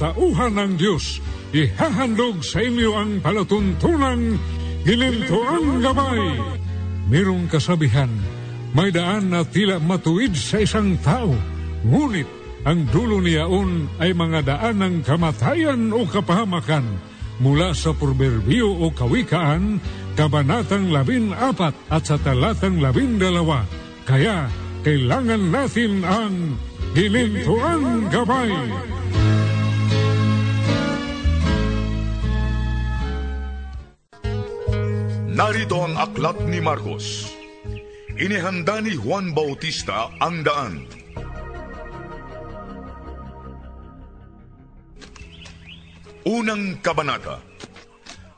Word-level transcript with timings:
Sa 0.00 0.08
mga 0.08 0.16
tauhan 0.16 0.52
ng 0.56 0.72
Diyos, 0.80 1.20
ihahandog 1.52 2.40
sa 2.40 2.64
inyo 2.64 2.90
ang 2.96 3.20
palatuntunang 3.20 4.40
ginintuang 4.80 5.84
gabay. 5.84 6.40
Merong 7.12 7.44
kasabihan, 7.52 8.08
may 8.72 8.88
daan 8.88 9.28
na 9.28 9.44
tila 9.44 9.76
matuwid 9.76 10.32
sa 10.32 10.64
isang 10.64 10.96
tao, 11.04 11.36
ngunit 11.84 12.24
ang 12.64 12.88
dulo 12.88 13.20
niyaon 13.20 14.00
ay 14.00 14.16
mga 14.16 14.40
daan 14.48 14.80
ng 14.80 14.96
kamatayan 15.04 15.92
o 15.92 16.08
kapahamakan 16.08 16.96
mula 17.40 17.76
sa 17.76 17.92
proverbio 17.92 18.72
o 18.80 18.88
kawikaan, 18.92 19.84
kabanatang 20.16 20.88
labin 20.88 21.36
apat 21.36 21.76
at 21.92 22.08
sa 22.08 22.16
talatang 22.16 22.80
labin 22.80 23.20
dalawa. 23.20 23.68
Kaya 24.08 24.48
kailangan 24.80 25.52
natin 25.52 26.04
ang 26.08 26.56
ginintuang 26.96 28.08
gabay. 28.08 28.52
Narito 35.40 35.80
ang 35.80 35.96
aklat 35.96 36.36
ni 36.52 36.60
Marcos. 36.60 37.32
Inihanda 38.20 38.76
ni 38.84 38.92
Juan 38.92 39.32
Bautista 39.32 40.12
ang 40.20 40.44
daan. 40.44 40.84
Unang 46.28 46.84
kabanata. 46.84 47.40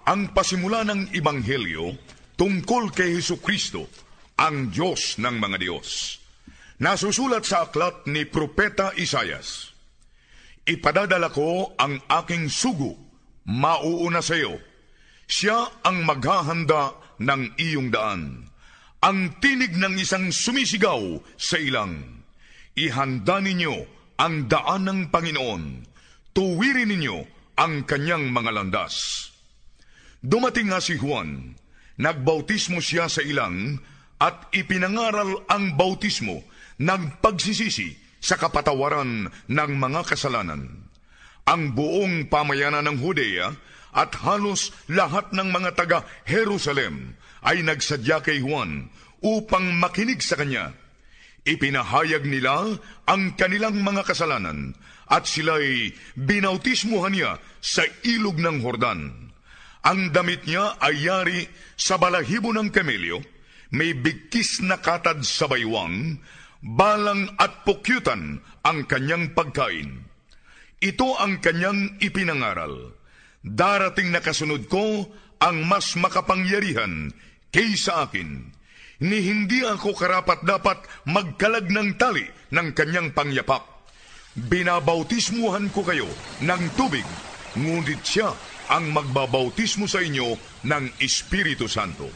Ang 0.06 0.30
pasimula 0.30 0.86
ng 0.86 1.10
Ibanghelyo 1.10 1.90
tungkol 2.38 2.94
kay 2.94 3.18
Heso 3.18 3.42
Kristo, 3.42 3.90
ang 4.38 4.70
Diyos 4.70 5.18
ng 5.18 5.42
mga 5.42 5.58
Diyos. 5.58 6.22
Nasusulat 6.78 7.42
sa 7.42 7.66
aklat 7.66 8.06
ni 8.06 8.30
Propeta 8.30 8.94
Isayas. 8.94 9.74
Ipadadala 10.62 11.34
ko 11.34 11.74
ang 11.74 11.98
aking 12.06 12.46
sugo, 12.46 12.94
mauuna 13.50 14.22
sa 14.22 14.38
iyo. 14.38 14.54
Siya 15.32 15.64
ang 15.80 16.04
maghahanda 16.04 17.01
ng 17.18 17.58
iyong 17.58 17.90
daan. 17.92 18.48
Ang 19.02 19.42
tinig 19.42 19.74
ng 19.74 19.98
isang 19.98 20.30
sumisigaw 20.30 21.18
sa 21.34 21.58
ilang. 21.58 22.22
Ihanda 22.78 23.42
ninyo 23.42 23.74
ang 24.16 24.46
daan 24.46 24.86
ng 24.86 25.00
Panginoon. 25.10 25.62
Tuwirin 26.32 26.88
ninyo 26.88 27.16
ang 27.58 27.82
kanyang 27.84 28.30
mga 28.30 28.50
landas. 28.54 29.28
Dumating 30.22 30.70
nga 30.70 30.78
si 30.78 30.94
Juan, 30.96 31.58
nagbautismo 31.98 32.78
siya 32.78 33.10
sa 33.10 33.20
ilang 33.26 33.82
at 34.22 34.48
ipinangaral 34.54 35.44
ang 35.50 35.74
bautismo 35.74 36.46
ng 36.78 37.18
pagsisisi 37.18 37.98
sa 38.22 38.38
kapatawaran 38.38 39.26
ng 39.50 39.70
mga 39.82 40.06
kasalanan. 40.06 40.86
Ang 41.42 41.74
buong 41.74 42.30
pamayanan 42.30 42.86
ng 42.86 42.96
Judea 43.02 43.50
at 43.92 44.16
halos 44.24 44.72
lahat 44.88 45.30
ng 45.36 45.52
mga 45.52 45.70
taga 45.76 45.98
Jerusalem 46.24 47.16
ay 47.44 47.60
nagsadya 47.60 48.24
kay 48.24 48.40
Juan 48.40 48.88
upang 49.20 49.76
makinig 49.76 50.24
sa 50.24 50.40
kanya. 50.40 50.72
Ipinahayag 51.42 52.24
nila 52.24 52.78
ang 53.04 53.34
kanilang 53.34 53.82
mga 53.82 54.06
kasalanan 54.06 54.78
at 55.10 55.26
sila'y 55.26 55.92
binautismuhan 56.16 57.12
niya 57.12 57.32
sa 57.60 57.82
ilog 58.06 58.38
ng 58.38 58.62
Hordan. 58.62 59.30
Ang 59.82 60.14
damit 60.14 60.46
niya 60.46 60.78
ay 60.78 60.94
yari 61.02 61.40
sa 61.74 61.98
balahibo 61.98 62.54
ng 62.54 62.70
kamelyo, 62.70 63.18
may 63.74 63.98
bigkis 63.98 64.62
na 64.62 64.78
katad 64.78 65.26
sa 65.26 65.50
baywang, 65.50 66.22
balang 66.62 67.26
at 67.42 67.66
pukyutan 67.66 68.38
ang 68.62 68.86
kanyang 68.86 69.34
pagkain. 69.34 70.06
Ito 70.78 71.18
ang 71.18 71.42
kanyang 71.42 71.98
ipinangaral. 71.98 73.01
Darating 73.42 74.14
na 74.14 74.22
kasunod 74.22 74.70
ko 74.70 75.10
ang 75.42 75.66
mas 75.66 75.98
makapangyarihan 75.98 77.10
kaysa 77.50 78.06
akin. 78.06 78.54
Ni 79.02 79.18
hindi 79.18 79.66
ako 79.66 79.98
karapat 79.98 80.46
dapat 80.46 80.78
magkalag 81.10 81.66
ng 81.66 81.98
tali 81.98 82.22
ng 82.54 82.70
kanyang 82.70 83.10
pangyapak. 83.10 83.66
Binabautismuhan 84.38 85.74
ko 85.74 85.82
kayo 85.82 86.06
ng 86.38 86.62
tubig, 86.78 87.04
ngunit 87.58 87.98
siya 88.06 88.30
ang 88.70 88.94
magbabautismo 88.94 89.90
sa 89.90 89.98
inyo 89.98 90.38
ng 90.62 90.84
Espiritu 91.02 91.66
Santo. 91.66 92.06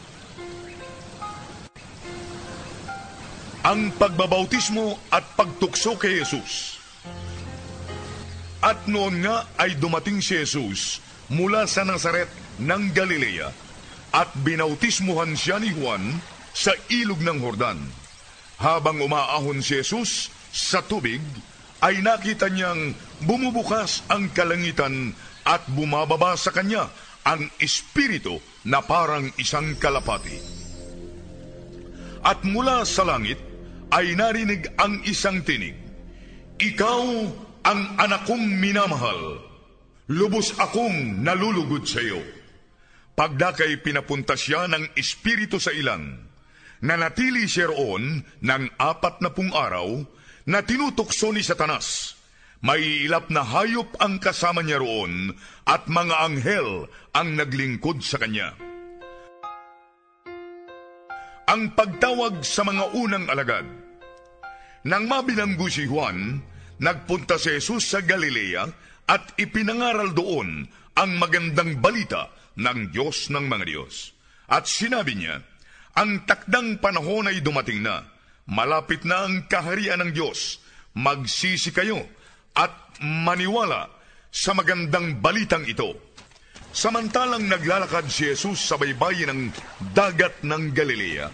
Ang 3.66 3.90
pagbabautismo 3.98 5.10
at 5.10 5.26
pagtukso 5.34 5.98
kay 5.98 6.22
Jesus. 6.22 6.78
At 8.62 8.86
noon 8.86 9.26
nga 9.26 9.42
ay 9.58 9.74
dumating 9.74 10.22
si 10.22 10.38
Jesus 10.38 11.02
mula 11.32 11.66
sa 11.66 11.82
Nazaret 11.82 12.30
ng 12.62 12.82
Galilea 12.94 13.48
at 14.14 14.32
binautismuhan 14.40 15.34
siya 15.34 15.60
ni 15.60 15.74
Juan 15.74 16.02
sa 16.56 16.72
ilog 16.88 17.20
ng 17.20 17.38
Hordan. 17.42 17.80
Habang 18.56 19.04
umaahon 19.04 19.60
si 19.60 19.76
Jesus 19.76 20.32
sa 20.48 20.80
tubig, 20.80 21.20
ay 21.84 22.00
nakita 22.00 22.48
niyang 22.48 22.96
bumubukas 23.28 24.00
ang 24.08 24.32
kalangitan 24.32 25.12
at 25.44 25.60
bumababa 25.68 26.32
sa 26.34 26.48
kanya 26.48 26.88
ang 27.28 27.52
espiritu 27.60 28.40
na 28.64 28.80
parang 28.80 29.28
isang 29.36 29.76
kalapati. 29.76 30.40
At 32.24 32.42
mula 32.42 32.82
sa 32.88 33.04
langit 33.04 33.38
ay 33.92 34.18
narinig 34.18 34.66
ang 34.80 34.98
isang 35.06 35.44
tinig, 35.46 35.78
Ikaw 36.56 37.02
ang 37.68 38.00
anak 38.00 38.24
kong 38.24 38.40
minamahal, 38.56 39.45
lubos 40.06 40.54
akong 40.58 41.22
nalulugod 41.22 41.82
sa 41.86 41.98
iyo. 41.98 42.22
Pagdakay 43.16 43.80
pinapunta 43.80 44.36
siya 44.36 44.68
ng 44.70 44.92
espiritu 44.94 45.56
sa 45.56 45.72
ilang, 45.72 46.20
nanatili 46.84 47.48
siya 47.48 47.72
roon 47.72 48.20
ng 48.22 48.64
apat 48.76 49.24
na 49.24 49.32
pung 49.32 49.50
araw 49.50 50.04
na 50.46 50.62
tinutukso 50.62 51.32
ni 51.32 51.40
Satanas. 51.42 52.14
May 52.60 53.04
ilap 53.08 53.28
na 53.28 53.44
hayop 53.44 54.00
ang 54.00 54.16
kasama 54.16 54.64
niya 54.64 54.80
roon 54.80 55.32
at 55.68 55.88
mga 55.88 56.14
anghel 56.24 56.88
ang 57.12 57.36
naglingkod 57.36 58.00
sa 58.00 58.16
kanya. 58.16 58.56
Ang 61.46 61.72
pagtawag 61.78 62.42
sa 62.42 62.66
mga 62.66 62.84
unang 62.96 63.26
alagad. 63.30 63.66
Nang 64.86 65.06
mabilanggo 65.06 65.70
si 65.70 65.86
Juan, 65.86 66.42
nagpunta 66.82 67.38
si 67.38 67.54
Jesus 67.58 67.86
sa 67.86 68.02
Galilea 68.02 68.66
at 69.06 69.38
ipinangaral 69.38 70.10
doon 70.12 70.66
ang 70.98 71.10
magandang 71.20 71.78
balita 71.78 72.30
ng 72.58 72.90
Diyos 72.90 73.30
ng 73.30 73.46
mga 73.46 73.64
Diyos. 73.68 74.16
At 74.50 74.66
sinabi 74.66 75.18
niya, 75.18 75.42
ang 75.96 76.28
takdang 76.28 76.82
panahon 76.82 77.30
ay 77.30 77.40
dumating 77.40 77.80
na, 77.80 78.04
malapit 78.50 79.02
na 79.06 79.26
ang 79.26 79.46
kaharian 79.48 80.02
ng 80.02 80.10
Diyos, 80.12 80.60
magsisi 80.96 81.72
kayo 81.72 82.00
at 82.56 82.72
maniwala 83.00 83.88
sa 84.32 84.52
magandang 84.56 85.20
balitang 85.20 85.64
ito. 85.68 85.96
Samantalang 86.76 87.48
naglalakad 87.48 88.08
si 88.12 88.28
Jesus 88.28 88.60
sa 88.60 88.76
baybayin 88.76 89.32
ng 89.32 89.42
dagat 89.96 90.44
ng 90.44 90.76
Galilea, 90.76 91.32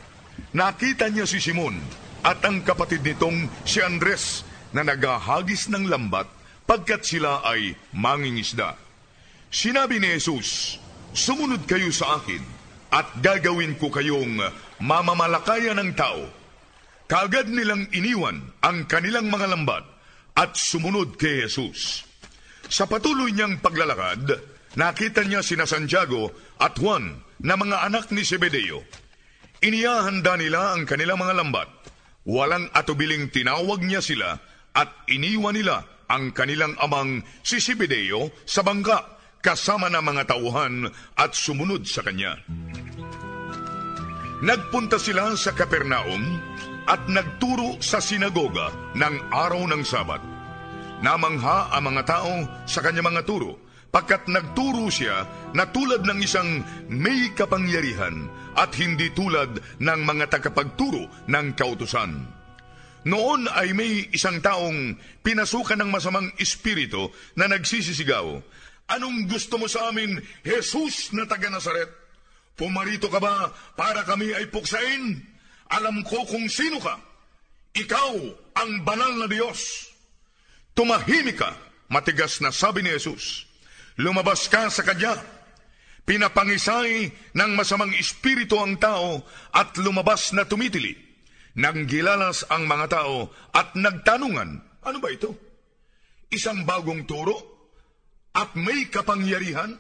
nakita 0.55 1.11
niya 1.11 1.27
si 1.27 1.43
Simon 1.43 1.79
at 2.23 2.39
ang 2.47 2.63
kapatid 2.63 3.03
nitong 3.03 3.51
si 3.67 3.83
Andres 3.83 4.47
na 4.71 4.87
nagahagis 4.87 5.67
ng 5.67 5.91
lambat 5.91 6.42
pagkat 6.65 7.03
sila 7.05 7.43
ay 7.45 7.75
mangingisda. 7.95 8.79
Sinabi 9.53 10.01
ni 10.01 10.17
Jesus, 10.17 10.81
Sumunod 11.13 11.69
kayo 11.69 11.93
sa 11.93 12.17
akin 12.17 12.41
at 12.89 13.21
gagawin 13.21 13.77
ko 13.77 13.93
kayong 13.93 14.41
mamamalakayan 14.81 15.77
ng 15.77 15.93
tao. 15.93 16.25
Kagad 17.05 17.53
nilang 17.53 17.85
iniwan 17.93 18.41
ang 18.65 18.89
kanilang 18.89 19.29
mga 19.29 19.53
lambat 19.53 19.85
at 20.33 20.57
sumunod 20.57 21.21
kay 21.21 21.45
Jesus. 21.45 22.09
Sa 22.73 22.89
patuloy 22.89 23.37
niyang 23.37 23.61
paglalakad, 23.61 24.41
nakita 24.81 25.21
niya 25.29 25.45
sina 25.45 25.69
Santiago 25.69 26.33
at 26.57 26.81
Juan 26.81 27.21
na 27.45 27.61
mga 27.61 27.85
anak 27.85 28.09
ni 28.09 28.25
Zebedeo. 28.25 28.81
Iniyahanda 29.61 30.41
nila 30.41 30.73
ang 30.73 30.89
kanilang 30.89 31.21
mga 31.21 31.45
lambat. 31.45 31.69
Walang 32.25 32.73
atubiling 32.73 33.29
tinawag 33.29 33.85
niya 33.85 34.01
sila 34.01 34.41
at 34.73 34.89
iniwan 35.09 35.57
nila 35.57 35.85
ang 36.09 36.33
kanilang 36.37 36.77
amang 36.81 37.25
si 37.41 37.57
Zebedeo 37.57 38.33
sa 38.45 38.61
bangka 38.61 39.21
kasama 39.41 39.89
ng 39.89 40.05
mga 40.05 40.23
tauhan 40.29 40.87
at 41.17 41.33
sumunod 41.35 41.89
sa 41.89 42.05
kanya. 42.05 42.39
Nagpunta 44.43 44.99
sila 44.99 45.39
sa 45.39 45.55
Kapernaum 45.55 46.23
at 46.91 47.07
nagturo 47.07 47.79
sa 47.79 48.03
sinagoga 48.03 48.75
ng 48.99 49.31
araw 49.31 49.63
ng 49.71 49.83
Sabat. 49.87 50.23
Namangha 51.03 51.71
ang 51.71 51.95
mga 51.95 52.03
tao 52.07 52.35
sa 52.67 52.83
kanya 52.83 53.03
mga 53.07 53.23
turo, 53.27 53.59
pagkat 53.91 54.27
nagturo 54.27 54.87
siya 54.91 55.27
na 55.55 55.67
tulad 55.71 56.03
ng 56.07 56.19
isang 56.23 56.63
may 56.91 57.31
kapangyarihan 57.35 58.27
at 58.59 58.75
hindi 58.79 59.11
tulad 59.15 59.63
ng 59.79 60.01
mga 60.03 60.31
tagapagturo 60.31 61.07
ng 61.31 61.47
kautusan. 61.55 62.42
Noon 63.03 63.51
ay 63.51 63.75
may 63.75 64.07
isang 64.15 64.39
taong 64.39 64.95
pinasukan 65.27 65.79
ng 65.83 65.91
masamang 65.91 66.31
espiritu 66.39 67.11
na 67.35 67.51
nagsisisigaw, 67.51 68.39
Anong 68.93 69.25
gusto 69.25 69.57
mo 69.57 69.71
sa 69.71 69.89
amin, 69.89 70.21
Jesus 70.45 71.17
na 71.17 71.25
taga 71.25 71.49
Nazaret? 71.49 71.89
Pumarito 72.53 73.09
ka 73.09 73.17
ba 73.23 73.49
para 73.79 74.05
kami 74.05 74.37
ay 74.37 74.53
puksain? 74.53 75.23
Alam 75.73 76.05
ko 76.05 76.29
kung 76.29 76.45
sino 76.53 76.77
ka. 76.77 77.01
Ikaw 77.73 78.13
ang 78.53 78.85
banal 78.85 79.17
na 79.17 79.25
Diyos. 79.25 79.89
Tumahimik 80.77 81.41
ka, 81.41 81.57
matigas 81.89 82.45
na 82.45 82.53
sabi 82.53 82.85
ni 82.85 82.93
Jesus. 82.93 83.49
Lumabas 83.97 84.45
ka 84.53 84.69
sa 84.69 84.85
kanya. 84.85 85.17
Pinapangisay 86.05 87.09
ng 87.33 87.53
masamang 87.57 87.97
espiritu 87.97 88.61
ang 88.61 88.77
tao 88.77 89.25
at 89.57 89.73
lumabas 89.81 90.37
na 90.37 90.45
tumitili. 90.45 91.12
Nang 91.53 91.85
gilalas 91.85 92.49
ang 92.49 92.65
mga 92.65 92.87
tao 92.89 93.29
at 93.53 93.77
nagtanungan, 93.77 94.51
ano 94.85 94.99
ba 95.03 95.09
ito? 95.13 95.37
Isang 96.33 96.65
bagong 96.65 97.05
turo? 97.05 97.53
at 98.33 98.57
may 98.57 98.89
kapangyarihan, 98.89 99.77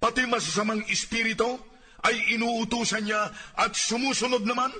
pati 0.00 0.24
masasamang 0.24 0.84
espiritu 0.88 1.60
ay 2.04 2.36
inuutusan 2.36 3.04
niya 3.04 3.28
at 3.56 3.76
sumusunod 3.76 4.44
naman 4.48 4.72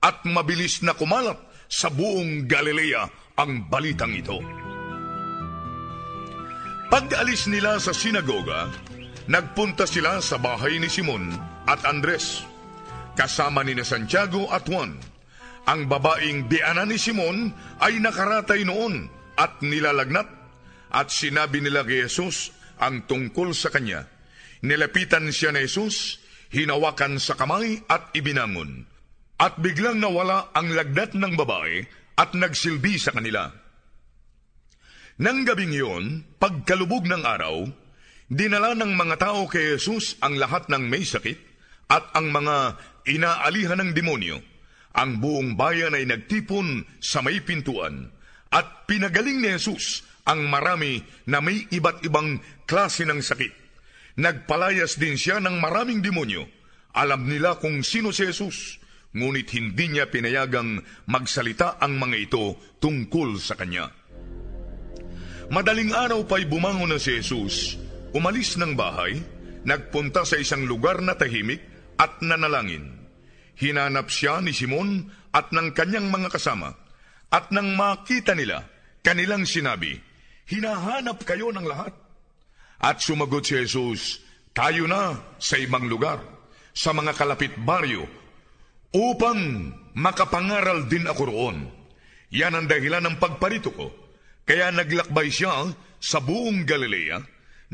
at 0.00 0.24
mabilis 0.24 0.80
na 0.80 0.96
kumalat 0.96 1.36
sa 1.68 1.92
buong 1.92 2.48
Galilea 2.48 3.36
ang 3.36 3.68
balitang 3.68 4.16
ito. 4.16 4.40
Pag-alis 6.90 7.46
nila 7.46 7.78
sa 7.78 7.94
sinagoga, 7.94 8.66
nagpunta 9.30 9.86
sila 9.86 10.18
sa 10.18 10.40
bahay 10.40 10.80
ni 10.80 10.90
Simon 10.90 11.30
at 11.68 11.86
Andres, 11.86 12.42
kasama 13.14 13.62
ni 13.62 13.78
na 13.78 13.86
Santiago 13.86 14.50
at 14.50 14.66
Juan. 14.66 14.98
Ang 15.68 15.90
babaeng 15.90 16.48
diana 16.48 16.88
ni 16.88 16.96
Simon 16.96 17.52
ay 17.84 18.00
nakaratay 18.00 18.64
noon 18.64 19.08
at 19.36 19.60
nilalagnat 19.60 20.28
at 20.90 21.08
sinabi 21.12 21.60
nila 21.60 21.84
kay 21.86 22.04
Jesus 22.08 22.52
ang 22.80 23.04
tungkol 23.04 23.52
sa 23.52 23.68
kanya. 23.68 24.08
Nilapitan 24.64 25.28
siya 25.32 25.52
ni 25.52 25.64
Jesus, 25.64 26.20
hinawakan 26.52 27.16
sa 27.20 27.36
kamay 27.36 27.80
at 27.88 28.12
ibinangon. 28.12 28.88
At 29.40 29.56
biglang 29.56 30.00
nawala 30.00 30.52
ang 30.52 30.68
lagnat 30.76 31.16
ng 31.16 31.32
babae 31.32 31.88
at 32.20 32.36
nagsilbi 32.36 33.00
sa 33.00 33.16
kanila. 33.16 33.48
Nang 35.20 35.44
gabing 35.44 35.72
iyon, 35.72 36.24
pagkalubog 36.36 37.08
ng 37.08 37.24
araw, 37.24 37.64
dinala 38.28 38.76
ng 38.76 38.92
mga 38.96 39.16
tao 39.20 39.48
kay 39.48 39.76
Jesus 39.76 40.16
ang 40.20 40.36
lahat 40.36 40.68
ng 40.68 40.84
may 40.88 41.04
sakit 41.04 41.36
at 41.88 42.08
ang 42.16 42.28
mga 42.32 42.76
inaalihan 43.08 43.80
ng 43.80 43.92
demonyo. 43.96 44.49
Ang 44.96 45.22
buong 45.22 45.54
bayan 45.54 45.94
ay 45.94 46.06
nagtipon 46.06 46.82
sa 46.98 47.22
may 47.22 47.38
pintuan 47.38 48.10
at 48.50 48.90
pinagaling 48.90 49.38
ni 49.38 49.54
Jesus 49.54 50.02
ang 50.26 50.50
marami 50.50 50.98
na 51.30 51.38
may 51.38 51.66
iba't 51.70 52.02
ibang 52.02 52.42
klase 52.66 53.06
ng 53.06 53.22
sakit. 53.22 53.54
Nagpalayas 54.18 54.98
din 54.98 55.14
siya 55.14 55.38
ng 55.38 55.62
maraming 55.62 56.02
demonyo. 56.02 56.44
Alam 56.90 57.30
nila 57.30 57.56
kung 57.62 57.86
sino 57.86 58.10
si 58.10 58.26
Jesus, 58.26 58.82
ngunit 59.14 59.48
hindi 59.54 59.94
niya 59.94 60.10
pinayagang 60.10 60.82
magsalita 61.06 61.78
ang 61.78 61.98
mga 61.98 62.16
ito 62.18 62.58
tungkol 62.82 63.38
sa 63.38 63.54
kanya. 63.54 63.90
Madaling 65.50 65.90
araw 65.94 66.26
pa'y 66.26 66.46
bumangon 66.46 66.94
na 66.94 66.98
si 66.98 67.18
Jesus, 67.18 67.74
umalis 68.14 68.54
ng 68.54 68.78
bahay, 68.78 69.18
nagpunta 69.66 70.22
sa 70.22 70.38
isang 70.38 70.62
lugar 70.66 71.02
na 71.02 71.18
tahimik 71.18 71.62
at 71.98 72.22
nanalangin. 72.22 72.99
Hinanap 73.60 74.08
siya 74.08 74.40
ni 74.40 74.56
Simon 74.56 75.04
at 75.36 75.52
ng 75.52 75.76
kanyang 75.76 76.08
mga 76.08 76.32
kasama, 76.32 76.72
at 77.28 77.52
nang 77.52 77.76
makita 77.76 78.32
nila, 78.32 78.64
kanilang 79.04 79.44
sinabi, 79.44 80.00
Hinahanap 80.48 81.22
kayo 81.22 81.52
ng 81.54 81.62
lahat. 81.68 81.94
At 82.80 83.04
sumagot 83.04 83.44
si 83.44 83.60
Jesus, 83.60 84.24
tayo 84.56 84.88
na 84.88 85.20
sa 85.36 85.60
ibang 85.60 85.86
lugar, 85.86 86.24
sa 86.72 86.96
mga 86.96 87.12
kalapit 87.14 87.54
baryo, 87.60 88.08
upang 88.90 89.70
makapangaral 89.94 90.88
din 90.88 91.06
ako 91.06 91.22
roon. 91.28 91.70
Yan 92.34 92.56
ang 92.56 92.66
dahilan 92.66 93.04
ng 93.04 93.16
pagparito 93.20 93.70
ko. 93.70 93.92
Kaya 94.42 94.74
naglakbay 94.74 95.30
siya 95.30 95.70
sa 96.00 96.18
buong 96.18 96.66
Galilea, 96.66 97.22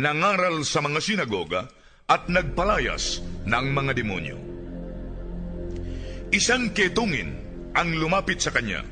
nangaral 0.02 0.66
sa 0.66 0.84
mga 0.84 1.00
sinagoga, 1.00 1.70
at 2.10 2.28
nagpalayas 2.28 3.22
ng 3.48 3.66
mga 3.72 3.92
demonyo. 3.96 4.55
Isang 6.34 6.74
ketungin 6.74 7.30
ang 7.70 7.94
lumapit 7.94 8.42
sa 8.42 8.50
kanya, 8.50 8.82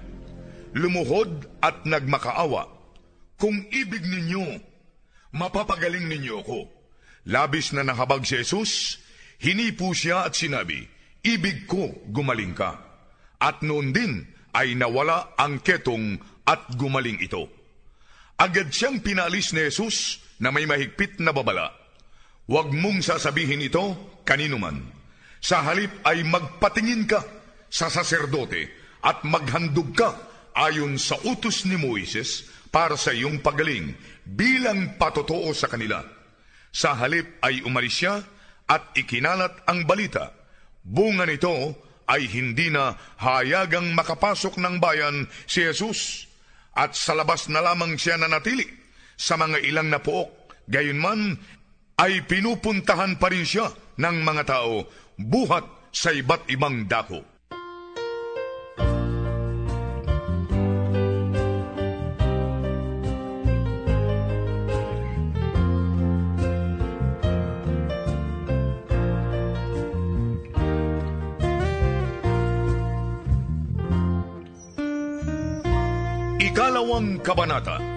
lumuhod 0.71 1.51
at 1.59 1.83
nagmakaawa 1.83 2.71
kung 3.35 3.59
ibig 3.75 4.07
ninyo, 4.07 4.63
mapapagaling 5.35 6.07
ninyo 6.07 6.35
ako. 6.47 6.71
Labis 7.27 7.75
na 7.75 7.83
nahabag 7.83 8.23
si 8.23 8.39
Jesus, 8.39 9.03
hinipo 9.43 9.91
siya 9.91 10.31
at 10.31 10.39
sinabi, 10.39 10.87
Ibig 11.25 11.67
ko, 11.67 11.91
gumaling 12.13 12.55
ka. 12.55 12.79
At 13.43 13.65
noon 13.67 13.91
din 13.91 14.29
ay 14.55 14.79
nawala 14.79 15.35
ang 15.35 15.59
ketong 15.59 16.23
at 16.47 16.79
gumaling 16.79 17.19
ito. 17.19 17.51
Agad 18.39 18.71
siyang 18.71 19.03
pinalis 19.03 19.51
ni 19.51 19.67
Jesus 19.67 20.23
na 20.39 20.55
may 20.55 20.69
mahigpit 20.71 21.19
na 21.19 21.35
babala. 21.35 21.75
Huwag 22.47 22.71
mong 22.71 23.03
sasabihin 23.03 23.65
ito 23.65 23.97
kanino 24.23 24.61
man. 24.61 24.94
Sa 25.45 25.61
halip 25.61 26.01
ay 26.09 26.25
magpatingin 26.25 27.05
ka 27.05 27.21
sa 27.69 27.93
saserdote 27.93 28.65
at 29.05 29.29
maghandog 29.29 29.93
ka 29.93 30.17
ayon 30.57 30.97
sa 30.97 31.21
utos 31.21 31.69
ni 31.69 31.77
Moises 31.77 32.49
para 32.73 32.97
sa 32.97 33.13
iyong 33.13 33.45
pagaling 33.45 33.93
bilang 34.25 34.97
patotoo 34.97 35.53
sa 35.53 35.69
kanila. 35.69 36.01
Sa 36.73 36.97
halip 36.97 37.45
ay 37.45 37.61
umalis 37.61 37.93
siya 37.93 38.25
at 38.65 38.97
ikinalat 38.97 39.69
ang 39.69 39.85
balita. 39.85 40.33
Bunga 40.81 41.29
nito 41.29 41.77
ay 42.09 42.25
hindi 42.25 42.73
na 42.73 42.97
hayagang 43.21 43.93
makapasok 43.93 44.57
ng 44.57 44.81
bayan 44.81 45.29
si 45.45 45.61
Jesus 45.61 46.25
at 46.73 46.97
sa 46.97 47.13
labas 47.13 47.53
na 47.53 47.61
lamang 47.61 48.01
siya 48.01 48.17
nanatili 48.17 48.65
sa 49.21 49.37
mga 49.37 49.61
ilang 49.61 49.93
na 49.93 50.01
pook. 50.01 50.57
Gayunman 50.73 51.37
ay 52.01 52.25
pinupuntahan 52.25 53.21
pa 53.21 53.29
rin 53.29 53.45
siya 53.45 53.69
ng 54.01 54.17
mga 54.25 54.43
tao 54.49 55.04
buhat 55.19 55.65
sa 55.95 56.11
iba't 56.11 56.51
ibang 56.51 56.87
dako. 56.91 57.23
Ikalawang 76.43 77.19
Kabanata 77.23 77.95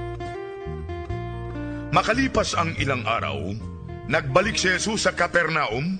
Makalipas 1.87 2.53
ang 2.53 2.77
ilang 2.77 3.01
araw, 3.07 3.57
nagbalik 4.05 4.59
si 4.59 4.69
Jesus 4.69 5.07
sa 5.07 5.15
Kapernaum 5.17 5.97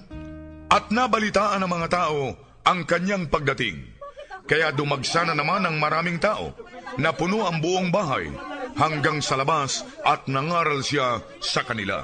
at 0.67 0.91
nabalitaan 0.91 1.63
ng 1.63 1.71
mga 1.71 1.88
tao 1.91 2.36
ang 2.67 2.83
kanyang 2.83 3.31
pagdating. 3.31 3.95
Kaya 4.47 4.71
dumagsa 4.71 5.27
na 5.27 5.36
naman 5.36 5.63
ang 5.63 5.75
maraming 5.79 6.19
tao 6.19 6.55
na 7.00 7.12
puno 7.12 7.43
ang 7.43 7.59
buong 7.59 7.91
bahay 7.91 8.31
hanggang 8.79 9.19
sa 9.19 9.36
labas 9.39 9.83
at 10.03 10.27
nangaral 10.31 10.79
siya 10.83 11.19
sa 11.43 11.63
kanila. 11.67 12.03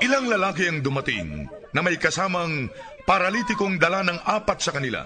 Ilang 0.00 0.28
lalaki 0.28 0.68
ang 0.68 0.80
dumating 0.80 1.48
na 1.72 1.80
may 1.80 1.96
kasamang 2.00 2.68
paralitikong 3.04 3.76
dala 3.76 4.04
ng 4.04 4.24
apat 4.24 4.58
sa 4.60 4.72
kanila. 4.72 5.04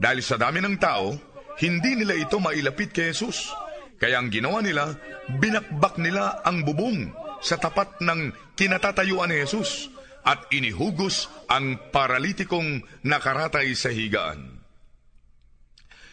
Dahil 0.00 0.20
sa 0.24 0.40
dami 0.40 0.64
ng 0.64 0.76
tao, 0.80 1.12
hindi 1.60 1.96
nila 1.96 2.16
ito 2.16 2.40
mailapit 2.40 2.92
kay 2.92 3.12
Jesus. 3.12 3.52
Kaya 4.00 4.16
ang 4.16 4.32
ginawa 4.32 4.64
nila, 4.64 4.96
binakbak 5.36 6.00
nila 6.00 6.40
ang 6.40 6.64
bubong 6.64 7.12
sa 7.44 7.60
tapat 7.60 8.00
ng 8.00 8.32
kinatatayuan 8.56 9.28
ni 9.28 9.44
Jesus 9.44 9.92
at 10.30 10.46
inihugos 10.54 11.26
ang 11.50 11.90
paralitikong 11.90 12.86
nakaratay 13.02 13.74
sa 13.74 13.90
higaan. 13.90 14.62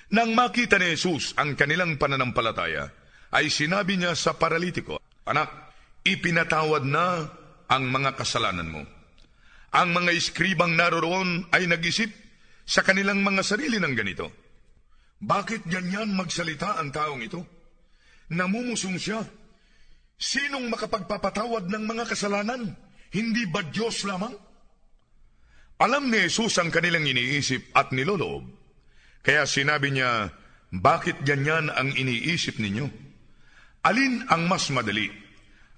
Nang 0.09 0.33
makita 0.33 0.81
ni 0.81 0.97
Jesus 0.97 1.37
ang 1.37 1.53
kanilang 1.53 2.01
pananampalataya, 2.01 2.89
ay 3.37 3.53
sinabi 3.53 4.01
niya 4.01 4.17
sa 4.17 4.33
paralitiko, 4.33 4.97
Anak, 5.27 5.51
ipinatawad 6.01 6.87
na 6.87 7.29
ang 7.69 7.83
mga 7.91 8.15
kasalanan 8.17 8.71
mo. 8.71 8.81
Ang 9.75 9.89
mga 9.91 10.11
iskribang 10.15 10.73
naroroon 10.73 11.51
ay 11.51 11.67
nag-isip 11.67 12.09
sa 12.63 12.81
kanilang 12.81 13.21
mga 13.21 13.43
sarili 13.43 13.77
ng 13.77 13.93
ganito. 13.93 14.31
Bakit 15.19 15.67
ganyan 15.67 16.15
magsalita 16.15 16.79
ang 16.79 16.89
taong 16.89 17.21
ito? 17.21 17.43
Namumusong 18.31 18.97
siya. 18.97 19.21
Sinong 20.17 20.71
makapagpapatawad 20.71 21.67
ng 21.69 21.83
mga 21.83 22.03
kasalanan? 22.09 22.86
Hindi 23.13 23.47
ba 23.47 23.63
Diyos 23.63 24.03
lamang? 24.03 24.35
Alam 25.77 26.09
ni 26.09 26.25
Jesus 26.25 26.57
ang 26.57 26.73
kanilang 26.73 27.05
iniisip 27.05 27.69
at 27.77 27.93
niloloob. 27.93 28.49
Kaya 29.21 29.45
sinabi 29.45 29.93
niya, 29.93 30.33
bakit 30.73 31.21
ganyan 31.21 31.69
ang 31.69 31.93
iniisip 31.93 32.57
ninyo? 32.57 32.87
Alin 33.85 34.25
ang 34.27 34.49
mas 34.49 34.67
madali? 34.73 35.07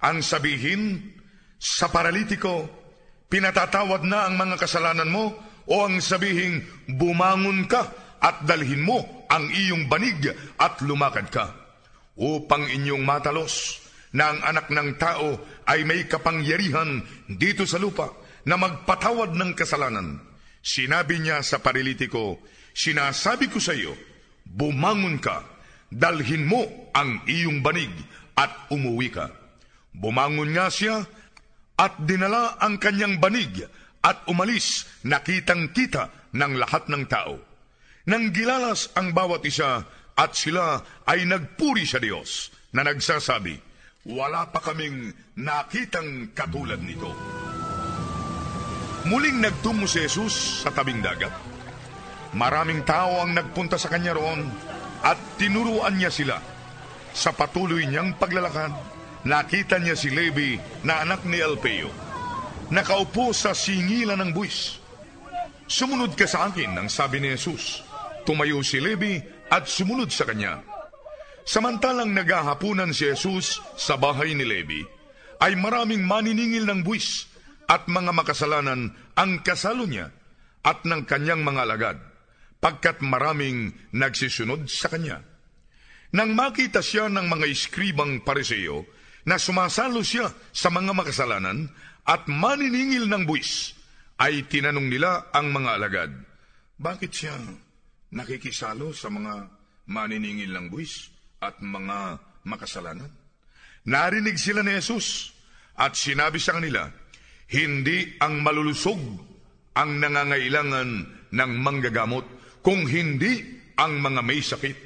Ang 0.00 0.24
sabihin 0.24 1.12
sa 1.60 1.92
paralitiko, 1.92 2.64
pinatatawad 3.28 4.02
na 4.08 4.24
ang 4.24 4.40
mga 4.40 4.56
kasalanan 4.56 5.12
mo 5.12 5.36
o 5.68 5.74
ang 5.84 6.00
sabihin, 6.00 6.64
bumangon 6.88 7.68
ka 7.68 7.92
at 8.18 8.42
dalhin 8.48 8.80
mo 8.80 9.28
ang 9.28 9.46
iyong 9.52 9.86
banig 9.86 10.32
at 10.56 10.80
lumakad 10.82 11.28
ka 11.28 11.52
upang 12.16 12.66
inyong 12.66 13.04
matalos 13.04 13.78
na 14.10 14.34
ang 14.34 14.40
anak 14.42 14.66
ng 14.72 14.98
tao 14.98 15.38
ay 15.70 15.86
may 15.86 16.10
kapangyarihan 16.10 16.98
dito 17.30 17.62
sa 17.62 17.78
lupa 17.78 18.10
na 18.42 18.58
magpatawad 18.58 19.38
ng 19.38 19.54
kasalanan. 19.54 20.18
Sinabi 20.58 21.22
niya 21.22 21.46
sa 21.46 21.62
paralitiko, 21.62 22.42
Sinasabi 22.74 23.50
ko 23.50 23.58
sa 23.58 23.74
iyo, 23.74 23.94
bumangon 24.46 25.18
ka, 25.18 25.42
dalhin 25.90 26.46
mo 26.46 26.90
ang 26.94 27.22
iyong 27.26 27.62
banig 27.62 27.90
at 28.38 28.70
umuwi 28.70 29.10
ka. 29.10 29.30
Bumangon 29.90 30.54
nga 30.54 30.70
siya 30.70 31.02
at 31.74 31.98
dinala 32.06 32.58
ang 32.62 32.78
kanyang 32.78 33.18
banig 33.18 33.66
at 34.00 34.22
umalis 34.30 34.86
nakitang 35.02 35.74
kita 35.74 36.30
ng 36.32 36.52
lahat 36.56 36.86
ng 36.86 37.04
tao. 37.10 37.36
Nang 38.06 38.32
gilalas 38.32 38.88
ang 38.96 39.12
bawat 39.12 39.44
isa 39.44 39.84
at 40.14 40.30
sila 40.32 40.80
ay 41.04 41.26
nagpuri 41.26 41.84
sa 41.84 41.98
Diyos 42.00 42.54
na 42.72 42.86
nagsasabi, 42.86 43.69
wala 44.10 44.50
pa 44.50 44.58
kaming 44.58 45.14
nakitang 45.38 46.34
katulad 46.34 46.82
nito. 46.82 47.14
Muling 49.06 49.40
nagtungo 49.40 49.88
si 49.88 50.04
Jesus 50.04 50.66
sa 50.66 50.74
tabing 50.74 51.00
dagat. 51.00 51.32
Maraming 52.36 52.84
tao 52.84 53.24
ang 53.24 53.32
nagpunta 53.32 53.80
sa 53.80 53.88
kanya 53.88 54.14
roon 54.14 54.44
at 55.02 55.16
tinuruan 55.40 55.96
niya 55.96 56.12
sila. 56.12 56.36
Sa 57.10 57.34
patuloy 57.34 57.88
niyang 57.88 58.14
paglalakad, 58.20 58.70
nakita 59.26 59.82
niya 59.82 59.98
si 59.98 60.12
Levi 60.12 60.60
na 60.86 61.02
anak 61.02 61.26
ni 61.26 61.42
Alpeo. 61.42 61.90
Nakaupo 62.70 63.34
sa 63.34 63.50
singilan 63.50 64.20
ng 64.20 64.30
buwis. 64.30 64.78
Sumunod 65.66 66.14
ka 66.14 66.26
sa 66.26 66.50
akin, 66.50 66.78
ang 66.78 66.86
sabi 66.86 67.18
ni 67.18 67.34
Jesus. 67.34 67.82
Tumayo 68.22 68.62
si 68.62 68.78
Levi 68.78 69.18
at 69.50 69.66
sumunod 69.66 70.10
sa 70.14 70.28
kanya. 70.28 70.62
Samantalang 71.48 72.12
naghahapunan 72.12 72.92
si 72.92 73.08
Jesus 73.08 73.60
sa 73.76 73.96
bahay 73.96 74.36
ni 74.36 74.44
Levi, 74.44 74.82
ay 75.40 75.56
maraming 75.56 76.04
maniningil 76.04 76.68
ng 76.68 76.80
buwis 76.84 77.26
at 77.64 77.88
mga 77.88 78.12
makasalanan 78.12 78.92
ang 79.16 79.40
kasalo 79.40 79.88
niya 79.88 80.12
at 80.60 80.84
ng 80.84 81.08
kanyang 81.08 81.40
mga 81.40 81.60
alagad, 81.64 81.98
pagkat 82.60 83.00
maraming 83.00 83.72
nagsisunod 83.96 84.68
sa 84.68 84.92
kanya. 84.92 85.24
Nang 86.12 86.36
makita 86.36 86.84
siya 86.84 87.08
ng 87.08 87.26
mga 87.30 87.46
iskribang 87.48 88.20
pariseo 88.20 88.84
na 89.24 89.40
sumasalo 89.40 90.02
siya 90.04 90.28
sa 90.50 90.68
mga 90.68 90.92
makasalanan 90.92 91.70
at 92.04 92.26
maniningil 92.28 93.06
ng 93.08 93.24
buwis, 93.24 93.72
ay 94.20 94.44
tinanong 94.44 94.92
nila 94.92 95.32
ang 95.32 95.48
mga 95.48 95.70
alagad, 95.80 96.12
Bakit 96.80 97.12
siya 97.12 97.36
nakikisalo 98.12 98.96
sa 98.96 99.12
mga 99.12 99.48
maniningil 99.88 100.52
ng 100.52 100.66
buwis 100.72 101.19
at 101.40 101.58
mga 101.64 102.20
makasalanan? 102.44 103.08
Narinig 103.88 104.36
sila 104.36 104.60
ni 104.60 104.76
Jesus 104.76 105.32
at 105.80 105.96
sinabi 105.96 106.36
sa 106.36 106.60
kanila, 106.60 106.84
Hindi 107.48 108.20
ang 108.20 108.44
malulusog 108.44 109.00
ang 109.74 109.96
nangangailangan 109.98 110.88
ng 111.32 111.52
manggagamot, 111.64 112.26
kung 112.60 112.84
hindi 112.84 113.40
ang 113.80 114.04
mga 114.04 114.20
may 114.20 114.44
sakit, 114.44 114.76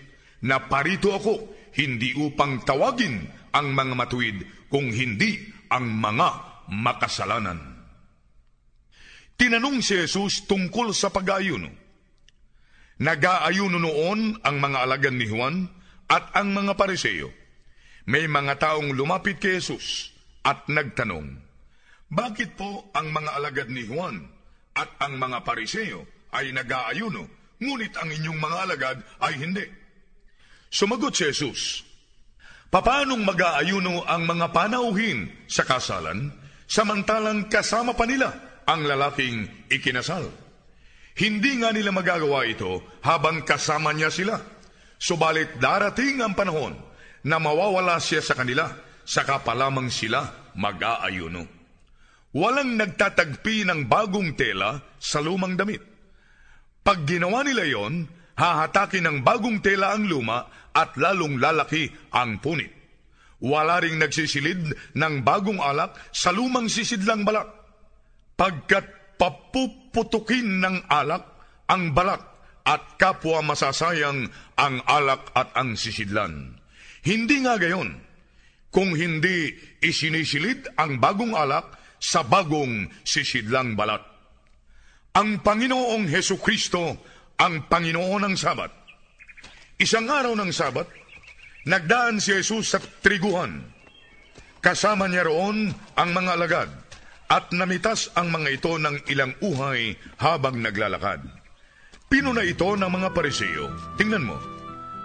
na 0.46 0.62
parito 0.70 1.10
ako, 1.10 1.50
hindi 1.74 2.14
upang 2.14 2.62
tawagin 2.62 3.26
ang 3.50 3.74
mga 3.74 3.94
matuwid, 3.98 4.38
kung 4.70 4.92
hindi 4.92 5.42
ang 5.72 5.90
mga 5.90 6.28
makasalanan. 6.70 7.58
Tinanong 9.34 9.82
si 9.82 9.98
Jesus 9.98 10.46
tungkol 10.46 10.94
sa 10.94 11.10
pag-aayuno. 11.10 11.66
Nag-aayuno 13.02 13.82
noon 13.82 14.38
ang 14.38 14.56
mga 14.62 14.78
alagan 14.86 15.18
ni 15.18 15.26
Juan 15.26 15.66
at 16.08 16.34
ang 16.36 16.52
mga 16.52 16.76
pariseo. 16.76 17.32
May 18.04 18.28
mga 18.28 18.60
taong 18.60 18.92
lumapit 18.92 19.40
kay 19.40 19.56
Jesus 19.56 20.12
at 20.44 20.68
nagtanong, 20.68 21.40
Bakit 22.12 22.54
po 22.54 22.92
ang 22.92 23.10
mga 23.10 23.30
alagad 23.40 23.68
ni 23.72 23.88
Juan 23.88 24.28
at 24.76 24.92
ang 25.00 25.16
mga 25.16 25.40
pariseo 25.40 26.04
ay 26.36 26.52
nag-aayuno, 26.52 27.56
ngunit 27.58 27.96
ang 27.96 28.12
inyong 28.12 28.38
mga 28.38 28.56
alagad 28.68 28.96
ay 29.24 29.34
hindi? 29.40 29.64
Sumagot 30.68 31.16
si 31.16 31.30
Jesus, 31.32 31.80
Papanong 32.74 33.22
mag-aayuno 33.22 34.02
ang 34.02 34.26
mga 34.26 34.50
panauhin 34.50 35.30
sa 35.46 35.62
kasalan, 35.62 36.34
samantalang 36.66 37.46
kasama 37.46 37.94
pa 37.94 38.02
nila 38.02 38.34
ang 38.66 38.82
lalaking 38.82 39.46
ikinasal? 39.70 40.26
Hindi 41.14 41.62
nga 41.62 41.70
nila 41.70 41.94
magagawa 41.94 42.42
ito 42.50 42.82
habang 43.06 43.46
kasama 43.46 43.94
niya 43.94 44.10
sila. 44.10 44.42
Subalit 45.04 45.60
darating 45.60 46.24
ang 46.24 46.32
panahon 46.32 46.72
na 47.28 47.36
mawawala 47.36 48.00
siya 48.00 48.24
sa 48.24 48.32
kanila, 48.32 48.72
saka 49.04 49.44
pa 49.44 49.52
lamang 49.52 49.92
sila 49.92 50.48
mag-aayuno. 50.56 51.44
Walang 52.32 52.80
nagtatagpi 52.80 53.68
ng 53.68 53.84
bagong 53.84 54.32
tela 54.32 54.80
sa 54.96 55.20
lumang 55.20 55.60
damit. 55.60 55.84
Pag 56.80 57.04
ginawa 57.04 57.44
nila 57.44 57.68
yon, 57.68 58.08
hahatakin 58.32 59.04
ng 59.04 59.18
bagong 59.20 59.60
tela 59.60 59.92
ang 59.92 60.08
luma 60.08 60.48
at 60.72 60.96
lalong 60.96 61.36
lalaki 61.36 61.84
ang 62.16 62.40
punit. 62.40 62.72
Wala 63.44 63.84
ring 63.84 64.00
nagsisilid 64.00 64.96
ng 64.96 65.14
bagong 65.20 65.60
alak 65.60 66.00
sa 66.16 66.32
lumang 66.32 66.72
sisidlang 66.72 67.28
balak. 67.28 67.52
Pagkat 68.40 69.20
papuputukin 69.20 70.64
ng 70.64 70.88
alak 70.88 71.28
ang 71.68 71.92
balak 71.92 72.33
at 72.64 72.96
kapwa 72.96 73.44
masasayang 73.44 74.32
ang 74.56 74.74
alak 74.88 75.28
at 75.36 75.52
ang 75.52 75.76
sisidlan. 75.76 76.56
Hindi 77.04 77.44
nga 77.44 77.60
gayon. 77.60 78.00
Kung 78.72 78.96
hindi 78.96 79.54
isinisilid 79.84 80.74
ang 80.80 80.98
bagong 80.98 81.36
alak 81.36 81.78
sa 82.00 82.26
bagong 82.26 82.90
sisidlang 83.06 83.78
balat. 83.78 84.02
Ang 85.14 85.44
Panginoong 85.46 86.10
Heso 86.10 86.40
Kristo 86.42 86.98
ang 87.38 87.70
Panginoon 87.70 88.26
ng 88.26 88.36
Sabat. 88.36 88.72
Isang 89.78 90.10
araw 90.10 90.34
ng 90.34 90.50
Sabat, 90.50 90.90
nagdaan 91.70 92.18
si 92.18 92.34
Jesus 92.34 92.74
sa 92.74 92.78
triguhan. 92.82 93.62
Kasama 94.58 95.06
niya 95.06 95.28
roon 95.28 95.70
ang 95.94 96.10
mga 96.10 96.30
alagad 96.34 96.70
at 97.28 97.52
namitas 97.52 98.10
ang 98.16 98.32
mga 98.32 98.48
ito 98.58 98.74
ng 98.74 98.96
ilang 99.12 99.32
uhay 99.44 99.94
habang 100.18 100.58
naglalakad. 100.58 101.43
Pinuna 102.08 102.44
ito 102.46 102.68
ng 102.76 102.90
mga 102.90 103.08
pariseo. 103.10 103.96
Tingnan 103.98 104.24
mo, 104.28 104.36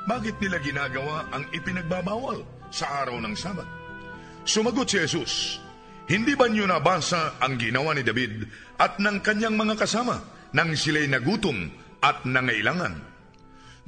bakit 0.05 0.37
nila 0.37 0.61
ginagawa 0.61 1.25
ang 1.33 1.47
ipinagbabawal 1.53 2.43
sa 2.69 3.05
araw 3.05 3.17
ng 3.21 3.33
Sabat? 3.33 3.67
Sumagot 4.45 4.89
si 4.89 4.97
Jesus, 5.01 5.57
Hindi 6.09 6.33
ba 6.33 6.49
niyo 6.49 6.65
nabasa 6.65 7.37
ang 7.37 7.61
ginawa 7.61 7.93
ni 7.93 8.01
David 8.01 8.49
at 8.81 8.97
ng 8.97 9.21
kanyang 9.21 9.53
mga 9.53 9.77
kasama 9.77 10.17
nang 10.57 10.73
sila'y 10.73 11.05
nagutom 11.05 11.69
at 12.01 12.25
nangailangan? 12.25 12.97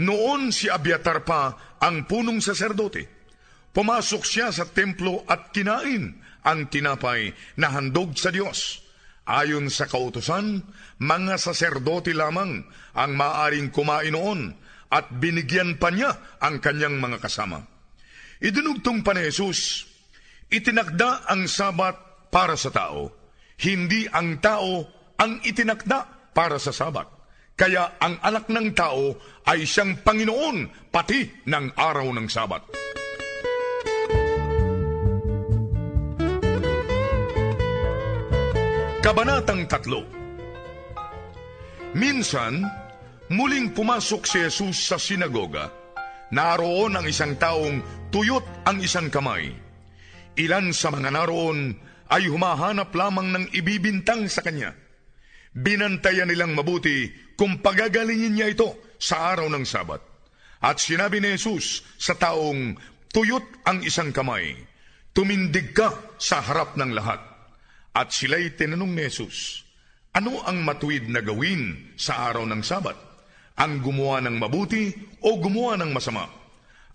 Noon 0.05 0.53
si 0.53 0.69
Abiatar 0.69 1.25
pa 1.25 1.57
ang 1.81 2.05
punong 2.05 2.37
saserdote. 2.37 3.09
Pumasok 3.73 4.21
siya 4.21 4.53
sa 4.53 4.69
templo 4.69 5.25
at 5.25 5.49
kinain 5.49 6.21
ang 6.45 6.69
tinapay 6.69 7.33
na 7.57 7.73
handog 7.73 8.13
sa 8.13 8.29
Diyos. 8.29 8.80
Ayon 9.31 9.71
sa 9.71 9.87
kautusan, 9.87 10.59
mga 10.99 11.39
saserdote 11.39 12.11
lamang 12.11 12.67
ang 12.91 13.11
maaring 13.15 13.71
kumain 13.71 14.11
noon 14.11 14.51
at 14.91 15.07
binigyan 15.07 15.79
pa 15.79 15.87
niya 15.87 16.11
ang 16.43 16.59
kanyang 16.59 16.99
mga 16.99 17.23
kasama. 17.23 17.63
Idinugtong 18.43 18.99
pa 19.07 19.15
ni 19.15 19.23
Jesus, 19.31 19.87
itinakda 20.51 21.31
ang 21.31 21.47
sabat 21.47 22.27
para 22.27 22.59
sa 22.59 22.75
tao, 22.75 23.07
hindi 23.63 24.03
ang 24.11 24.43
tao 24.43 24.83
ang 25.15 25.39
itinakda 25.47 26.33
para 26.35 26.59
sa 26.59 26.75
sabat. 26.75 27.07
Kaya 27.55 28.03
ang 28.03 28.19
anak 28.19 28.51
ng 28.51 28.75
tao 28.75 29.15
ay 29.47 29.63
siyang 29.63 30.03
Panginoon 30.03 30.91
pati 30.91 31.47
ng 31.47 31.71
araw 31.79 32.11
ng 32.11 32.27
sabat. 32.27 32.90
Kabanatang 39.01 39.65
3 39.65 41.97
Minsan, 41.97 42.61
muling 43.33 43.73
pumasok 43.73 44.29
si 44.29 44.45
Jesus 44.45 44.77
sa 44.77 45.01
sinagoga. 45.01 45.73
Naroon 46.29 46.93
ang 46.93 47.09
isang 47.09 47.33
taong 47.33 47.81
tuyot 48.13 48.45
ang 48.61 48.77
isang 48.77 49.09
kamay. 49.09 49.57
Ilan 50.37 50.69
sa 50.69 50.93
mga 50.93 51.17
naroon 51.17 51.81
ay 52.13 52.29
humahanap 52.29 52.93
lamang 52.93 53.33
ng 53.33 53.45
ibibintang 53.57 54.29
sa 54.29 54.45
kanya. 54.45 54.69
Binantayan 55.49 56.29
nilang 56.29 56.53
mabuti 56.53 57.09
kung 57.33 57.57
pagagalingin 57.57 58.37
niya 58.37 58.53
ito 58.53 59.01
sa 59.01 59.33
araw 59.33 59.49
ng 59.49 59.65
Sabat. 59.65 60.05
At 60.61 60.77
sinabi 60.77 61.25
ni 61.25 61.41
Jesus 61.41 61.81
sa 61.97 62.13
taong 62.13 62.77
tuyot 63.09 63.65
ang 63.65 63.81
isang 63.81 64.13
kamay, 64.13 64.53
tumindig 65.09 65.73
ka 65.73 65.89
sa 66.21 66.37
harap 66.37 66.77
ng 66.77 66.93
lahat. 66.93 67.30
At 67.91 68.15
sila'y 68.15 68.55
tinanong 68.55 68.95
ni 68.95 69.03
Jesus, 69.03 69.67
ano 70.15 70.43
ang 70.47 70.63
matuwid 70.63 71.11
na 71.11 71.19
gawin 71.19 71.91
sa 71.99 72.31
araw 72.31 72.47
ng 72.47 72.63
Sabat? 72.63 72.95
Ang 73.59 73.83
gumawa 73.83 74.23
ng 74.23 74.39
mabuti 74.39 74.91
o 75.23 75.35
gumawa 75.39 75.75
ng 75.79 75.91
masama? 75.91 76.27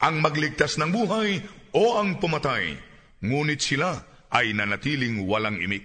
Ang 0.01 0.25
magligtas 0.25 0.81
ng 0.81 0.89
buhay 0.93 1.41
o 1.77 2.01
ang 2.01 2.17
pumatay? 2.17 2.77
Ngunit 3.21 3.61
sila 3.61 4.05
ay 4.33 4.57
nanatiling 4.57 5.25
walang 5.25 5.61
imik. 5.61 5.85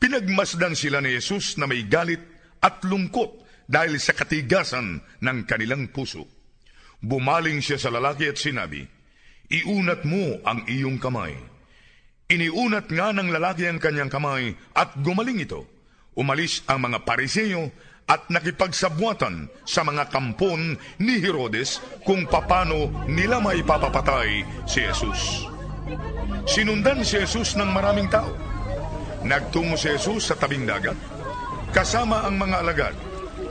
Pinagmasdan 0.00 0.72
sila 0.72 1.04
ni 1.04 1.12
Jesus 1.12 1.60
na 1.60 1.68
may 1.68 1.84
galit 1.84 2.20
at 2.64 2.80
lungkot 2.84 3.40
dahil 3.68 4.00
sa 4.00 4.16
katigasan 4.16 5.04
ng 5.20 5.38
kanilang 5.44 5.92
puso. 5.92 6.24
Bumaling 7.00 7.60
siya 7.60 7.76
sa 7.76 7.92
lalaki 7.92 8.28
at 8.28 8.40
sinabi, 8.40 8.84
Iunat 9.50 10.04
mo 10.08 10.40
ang 10.44 10.64
iyong 10.68 10.96
kamay. 10.96 11.34
Iniunat 12.30 12.86
nga 12.86 13.10
ng 13.10 13.26
lalaki 13.34 13.66
ang 13.66 13.82
kanyang 13.82 14.06
kamay 14.06 14.54
at 14.78 14.94
gumaling 15.02 15.42
ito. 15.42 15.66
Umalis 16.14 16.62
ang 16.70 16.86
mga 16.86 17.02
pariseyo 17.02 17.74
at 18.06 18.30
nakipagsabwatan 18.30 19.50
sa 19.66 19.82
mga 19.82 20.10
kampon 20.10 20.78
ni 21.02 21.18
Herodes 21.18 21.82
kung 22.06 22.30
papano 22.30 23.06
nila 23.10 23.42
may 23.42 23.62
papapatay 23.66 24.46
si 24.62 24.82
Jesus. 24.82 25.46
Sinundan 26.46 27.02
si 27.02 27.18
Jesus 27.18 27.58
ng 27.58 27.70
maraming 27.70 28.06
tao. 28.06 28.30
Nagtungo 29.26 29.74
si 29.74 29.90
Jesus 29.94 30.30
sa 30.30 30.38
tabing 30.38 30.66
dagat, 30.66 30.98
kasama 31.74 32.26
ang 32.26 32.38
mga 32.38 32.56
alagad. 32.62 32.96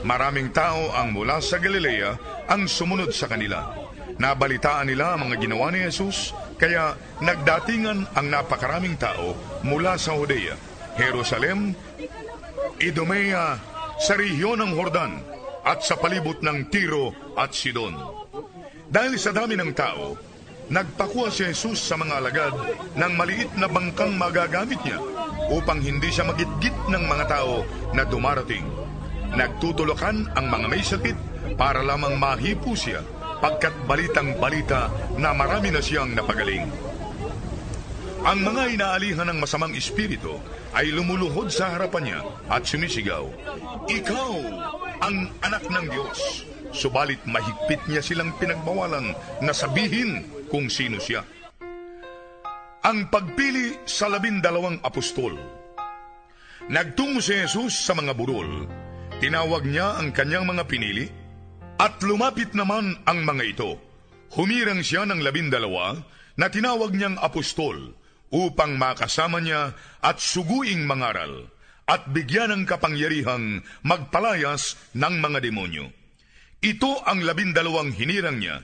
Maraming 0.04 0.52
tao 0.56 0.92
ang 0.96 1.12
mula 1.12 1.40
sa 1.44 1.60
Galilea 1.60 2.16
ang 2.48 2.64
sumunod 2.64 3.12
sa 3.12 3.28
kanila. 3.28 3.79
Nabalitaan 4.20 4.92
nila 4.92 5.16
ang 5.16 5.32
mga 5.32 5.40
ginawa 5.40 5.72
ni 5.72 5.80
Jesus, 5.80 6.36
kaya 6.60 6.92
nagdatingan 7.24 8.04
ang 8.12 8.26
napakaraming 8.28 9.00
tao 9.00 9.32
mula 9.64 9.96
sa 9.96 10.12
Judea, 10.12 10.60
Jerusalem, 11.00 11.72
Idumea, 12.84 13.56
sa 13.96 14.12
rehiyon 14.20 14.60
ng 14.60 14.76
Hordan, 14.76 15.24
at 15.64 15.80
sa 15.80 15.96
palibot 15.96 16.36
ng 16.44 16.68
Tiro 16.68 17.16
at 17.32 17.56
Sidon. 17.56 17.96
Dahil 18.92 19.16
sa 19.16 19.32
dami 19.32 19.56
ng 19.56 19.72
tao, 19.72 20.20
Nagpakuha 20.70 21.34
si 21.34 21.42
Jesus 21.50 21.82
sa 21.82 21.98
mga 21.98 22.22
alagad 22.22 22.54
ng 22.94 23.12
maliit 23.18 23.50
na 23.58 23.66
bangkang 23.66 24.14
magagamit 24.14 24.78
niya 24.86 25.02
upang 25.50 25.82
hindi 25.82 26.14
siya 26.14 26.30
magitgit 26.30 26.86
ng 26.86 27.10
mga 27.10 27.26
tao 27.26 27.66
na 27.90 28.06
dumarating. 28.06 28.62
Nagtutulakan 29.34 30.30
ang 30.30 30.46
mga 30.46 30.66
may 30.70 30.78
sakit 30.86 31.18
para 31.58 31.82
lamang 31.82 32.14
mahipo 32.14 32.78
siya 32.78 33.02
pagkat 33.40 33.72
balitang 33.88 34.36
balita 34.36 34.92
na 35.16 35.32
marami 35.32 35.72
na 35.72 35.80
siyang 35.80 36.12
napagaling. 36.12 36.68
Ang 38.20 38.44
mga 38.44 38.76
inaalihan 38.76 39.26
ng 39.32 39.40
masamang 39.40 39.72
espiritu 39.72 40.36
ay 40.76 40.92
lumuluhod 40.92 41.48
sa 41.48 41.72
harapan 41.72 42.04
niya 42.04 42.20
at 42.52 42.68
sumisigaw, 42.68 43.24
Ikaw 43.88 44.32
ang 45.00 45.32
anak 45.40 45.64
ng 45.72 45.86
Diyos. 45.88 46.44
Subalit 46.70 47.24
mahigpit 47.24 47.80
niya 47.88 48.04
silang 48.04 48.36
pinagbawalan 48.36 49.16
na 49.40 49.52
sabihin 49.56 50.28
kung 50.52 50.68
sino 50.68 51.00
siya. 51.00 51.24
Ang 52.84 53.08
pagpili 53.08 53.88
sa 53.88 54.12
labindalawang 54.12 54.84
apostol. 54.84 55.34
Nagtungo 56.68 57.24
si 57.24 57.40
Jesus 57.40 57.82
sa 57.82 57.96
mga 57.96 58.12
burol. 58.14 58.68
Tinawag 59.18 59.64
niya 59.64 59.96
ang 59.96 60.12
kanyang 60.12 60.44
mga 60.44 60.64
pinili 60.68 61.08
at 61.80 61.96
lumapit 62.04 62.52
naman 62.52 63.00
ang 63.08 63.24
mga 63.24 63.44
ito. 63.56 63.80
Humirang 64.36 64.84
siya 64.84 65.08
ng 65.08 65.24
labindalawa 65.24 65.96
na 66.36 66.52
tinawag 66.52 66.92
niyang 66.92 67.16
apostol 67.16 67.96
upang 68.28 68.76
makasama 68.76 69.40
niya 69.40 69.72
at 70.04 70.20
suguing 70.20 70.84
mangaral 70.84 71.48
at 71.88 72.06
bigyan 72.12 72.52
ng 72.52 72.62
kapangyarihang 72.68 73.64
magpalayas 73.82 74.76
ng 74.92 75.14
mga 75.24 75.38
demonyo. 75.40 75.88
Ito 76.60 77.00
ang 77.08 77.24
labindalawang 77.24 77.96
hinirang 77.96 78.38
niya, 78.38 78.60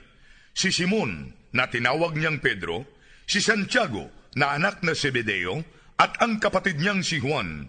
si 0.53 0.69
Simon 0.69 1.33
na 1.51 1.65
tinawag 1.67 2.13
niyang 2.13 2.37
Pedro, 2.37 2.85
si 3.25 3.41
Santiago 3.41 4.13
na 4.37 4.53
anak 4.53 4.85
na 4.85 4.93
Zebedeo, 4.93 5.65
at 5.97 6.21
ang 6.21 6.37
kapatid 6.37 6.77
niyang 6.77 7.01
si 7.01 7.17
Juan. 7.17 7.65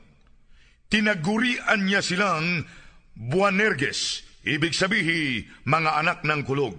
Tinagurian 0.92 1.88
niya 1.88 2.04
silang 2.04 2.68
Buanerges, 3.16 4.27
ibig 4.44 4.74
sabihin 4.74 5.46
mga 5.66 5.90
anak 6.04 6.18
ng 6.22 6.42
kulog. 6.44 6.76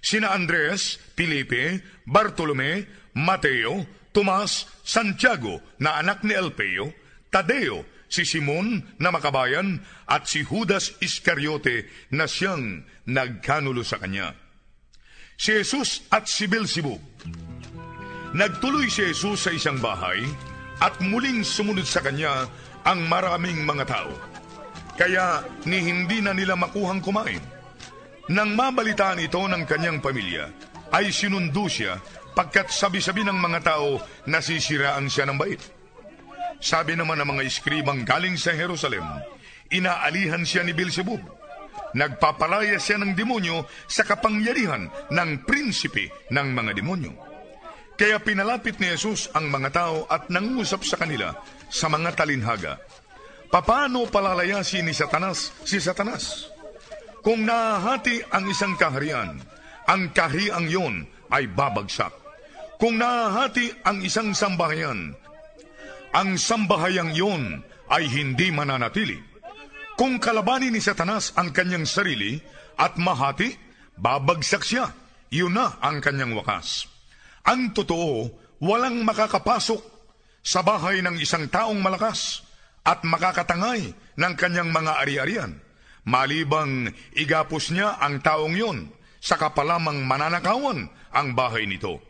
Sina 0.00 0.32
Andres, 0.32 0.96
Felipe, 1.12 1.84
Bartolome, 2.08 2.88
Mateo, 3.16 3.84
Tomas, 4.10 4.64
Santiago 4.80 5.60
na 5.78 6.00
anak 6.00 6.24
ni 6.24 6.32
Alpeo, 6.32 6.88
Tadeo, 7.28 7.84
si 8.10 8.24
Simon 8.24 8.96
na 8.98 9.12
makabayan 9.12 9.78
at 10.08 10.26
si 10.26 10.42
Judas 10.42 10.96
Iscariote 10.98 11.86
na 12.16 12.26
siyang 12.26 12.82
nagkanulo 13.06 13.84
sa 13.86 14.02
kanya 14.02 14.34
si 15.40 15.56
Jesus 15.56 16.04
at 16.12 16.28
si 16.28 16.44
Belzebub. 16.44 17.00
Nagtuloy 18.36 18.92
si 18.92 19.08
Jesus 19.08 19.48
sa 19.48 19.50
isang 19.56 19.80
bahay 19.80 20.20
at 20.84 21.00
muling 21.00 21.40
sumunod 21.40 21.88
sa 21.88 22.04
kanya 22.04 22.44
ang 22.84 23.08
maraming 23.08 23.64
mga 23.64 23.88
tao. 23.88 24.12
Kaya 25.00 25.40
ni 25.64 25.80
hindi 25.80 26.20
na 26.20 26.36
nila 26.36 26.60
makuhang 26.60 27.00
kumain. 27.00 27.40
Nang 28.28 28.52
mabalitaan 28.52 29.24
ito 29.24 29.40
ng 29.40 29.64
kanyang 29.64 30.04
pamilya, 30.04 30.44
ay 30.92 31.08
sinundo 31.08 31.64
siya 31.72 31.96
pagkat 32.36 32.68
sabi-sabi 32.68 33.24
ng 33.24 33.40
mga 33.40 33.60
tao 33.64 33.96
nasisiraan 34.28 35.08
siya 35.08 35.24
ng 35.24 35.40
bait. 35.40 35.62
Sabi 36.60 37.00
naman 37.00 37.16
ng 37.16 37.28
mga 37.32 37.42
iskribang 37.48 38.04
galing 38.04 38.36
sa 38.36 38.52
Jerusalem, 38.52 39.08
inaalihan 39.72 40.44
siya 40.44 40.68
ni 40.68 40.76
Beelzebub 40.76 41.40
nagpapalaya 41.94 42.78
siya 42.78 43.02
ng 43.02 43.18
demonyo 43.18 43.66
sa 43.90 44.06
kapangyarihan 44.06 44.86
ng 45.10 45.30
prinsipe 45.42 46.30
ng 46.30 46.48
mga 46.54 46.70
demonyo. 46.78 47.12
Kaya 47.98 48.16
pinalapit 48.22 48.80
ni 48.80 48.88
Jesus 48.88 49.28
ang 49.36 49.52
mga 49.52 49.70
tao 49.76 50.08
at 50.08 50.32
nangusap 50.32 50.86
sa 50.88 50.96
kanila 50.96 51.36
sa 51.68 51.92
mga 51.92 52.16
talinhaga. 52.16 52.80
Paano 53.50 54.06
palalayasin 54.06 54.86
ni 54.86 54.94
Satanas 54.94 55.50
si 55.66 55.82
Satanas? 55.82 56.46
Kung 57.18 57.42
nahahati 57.42 58.22
ang 58.30 58.46
isang 58.46 58.78
kaharian, 58.78 59.42
ang 59.90 60.14
kahariang 60.14 60.70
yon 60.70 60.94
ay 61.34 61.50
babagsak. 61.50 62.14
Kung 62.78 63.02
nahahati 63.02 63.74
ang 63.82 64.06
isang 64.06 64.30
sambahayan, 64.38 65.18
ang 66.14 66.38
sambahayang 66.38 67.10
yon 67.10 67.66
ay 67.90 68.06
hindi 68.06 68.54
mananatili. 68.54 69.18
Kung 69.98 70.22
kalabanin 70.22 70.70
ni 70.70 70.78
Satanas 70.78 71.34
ang 71.34 71.50
kanyang 71.50 71.90
sarili 71.90 72.38
at 72.78 73.02
mahati, 73.02 73.50
babagsak 73.98 74.62
siya. 74.62 74.94
Yun 75.34 75.58
na 75.58 75.74
ang 75.82 75.98
kanyang 75.98 76.38
wakas. 76.38 76.86
Ang 77.50 77.74
totoo, 77.74 78.30
walang 78.62 79.02
makakapasok 79.02 79.82
sa 80.38 80.62
bahay 80.62 81.02
ng 81.02 81.18
isang 81.18 81.50
taong 81.50 81.82
malakas 81.82 82.46
at 82.84 83.04
makakatangay 83.04 83.92
ng 84.16 84.34
kanyang 84.36 84.70
mga 84.72 84.92
ari-arian. 85.04 85.52
Malibang 86.08 86.88
igapos 87.12 87.70
niya 87.76 88.00
ang 88.00 88.24
taong 88.24 88.56
yon, 88.56 88.88
saka 89.20 89.52
pa 89.52 89.62
lamang 89.62 90.00
mananakawan 90.04 90.88
ang 91.12 91.28
bahay 91.36 91.68
nito. 91.68 92.00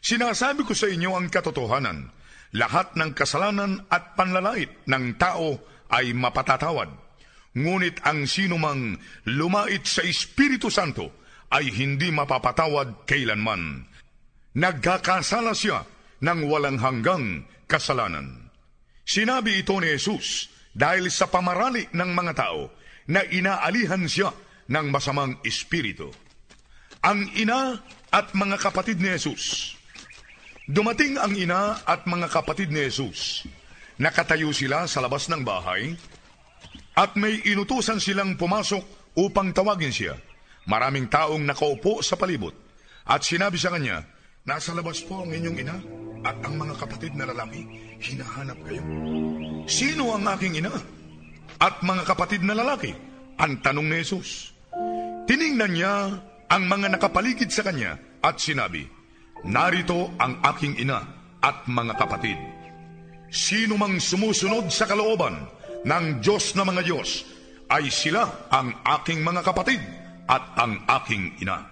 Sinasabi 0.00 0.64
ko 0.64 0.76
sa 0.76 0.88
inyo 0.88 1.16
ang 1.16 1.28
katotohanan, 1.32 2.08
lahat 2.56 2.96
ng 2.96 3.12
kasalanan 3.16 3.84
at 3.88 4.16
panlalait 4.16 4.68
ng 4.88 5.16
tao 5.16 5.60
ay 5.92 6.12
mapatatawad. 6.12 6.88
Ngunit 7.56 8.00
ang 8.06 8.30
sinumang 8.30 8.96
lumait 9.26 9.82
sa 9.82 10.06
Espiritu 10.06 10.70
Santo 10.70 11.10
ay 11.50 11.66
hindi 11.74 12.14
mapapatawad 12.14 13.04
kailanman. 13.10 13.90
Nagkakasala 14.54 15.50
siya 15.54 15.82
ng 16.22 16.46
walang 16.46 16.78
hanggang 16.78 17.46
kasalanan. 17.66 18.49
Sinabi 19.10 19.66
ito 19.66 19.74
ni 19.82 19.90
Jesus 19.90 20.46
dahil 20.70 21.10
sa 21.10 21.26
pamarali 21.26 21.90
ng 21.90 22.10
mga 22.14 22.32
tao 22.38 22.70
na 23.10 23.26
inaalihan 23.26 24.06
siya 24.06 24.30
ng 24.70 24.86
masamang 24.86 25.34
espiritu. 25.42 26.14
Ang 27.02 27.26
ina 27.34 27.74
at 28.14 28.30
mga 28.38 28.62
kapatid 28.62 29.02
ni 29.02 29.10
Jesus. 29.10 29.74
Dumating 30.70 31.18
ang 31.18 31.34
ina 31.34 31.82
at 31.82 32.06
mga 32.06 32.30
kapatid 32.30 32.70
ni 32.70 32.86
Jesus. 32.86 33.50
Nakatayo 33.98 34.54
sila 34.54 34.86
sa 34.86 35.02
labas 35.02 35.26
ng 35.26 35.42
bahay 35.42 35.98
at 36.94 37.18
may 37.18 37.42
inutusan 37.50 37.98
silang 37.98 38.38
pumasok 38.38 38.86
upang 39.18 39.50
tawagin 39.50 39.90
siya. 39.90 40.14
Maraming 40.70 41.10
taong 41.10 41.42
nakaupo 41.42 41.98
sa 41.98 42.14
palibot. 42.14 42.54
At 43.10 43.26
sinabi 43.26 43.58
sa 43.58 43.74
kanya, 43.74 44.06
Nasa 44.46 44.70
labas 44.72 45.02
po 45.02 45.20
ang 45.20 45.34
inyong 45.34 45.58
ina 45.60 45.76
at 46.24 46.36
ang 46.46 46.56
mga 46.56 46.78
kapatid 46.80 47.12
na 47.12 47.28
lalaki, 47.28 47.89
hinahanap 48.00 48.58
kayo. 48.64 48.82
Sino 49.68 50.16
ang 50.16 50.24
aking 50.34 50.64
ina? 50.64 50.72
At 51.60 51.84
mga 51.84 52.08
kapatid 52.08 52.40
na 52.40 52.56
lalaki? 52.56 52.96
Ang 53.36 53.60
tanong 53.60 53.86
ni 53.86 54.00
Jesus. 54.00 54.56
Tiningnan 55.28 55.72
niya 55.76 55.94
ang 56.50 56.62
mga 56.66 56.96
nakapaligid 56.96 57.52
sa 57.52 57.62
kanya 57.62 57.94
at 58.24 58.40
sinabi, 58.40 58.88
Narito 59.46 60.12
ang 60.20 60.42
aking 60.44 60.80
ina 60.80 61.00
at 61.40 61.64
mga 61.64 61.94
kapatid. 61.96 62.36
Sino 63.30 63.78
mang 63.78 63.96
sumusunod 63.96 64.68
sa 64.68 64.84
kalooban 64.90 65.46
ng 65.86 66.04
Diyos 66.20 66.52
na 66.58 66.66
mga 66.66 66.82
Diyos, 66.84 67.24
ay 67.70 67.86
sila 67.88 68.50
ang 68.50 68.82
aking 68.82 69.22
mga 69.22 69.46
kapatid 69.46 69.80
at 70.26 70.42
ang 70.58 70.82
aking 71.00 71.38
ina. 71.38 71.69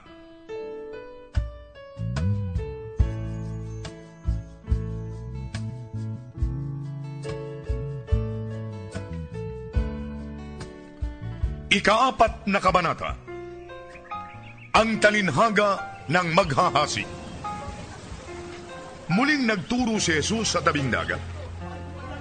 Ikaapat 11.69 12.49
na 12.49 12.65
kabanata 12.65 13.13
Ang 14.73 14.97
talinhaga 15.05 16.01
ng 16.09 16.29
maghahasi 16.33 17.05
Muling 19.09 19.49
nagturo 19.49 19.97
si 19.97 20.21
Jesus 20.21 20.53
sa 20.53 20.61
tabing 20.61 20.93
dagat. 20.93 21.21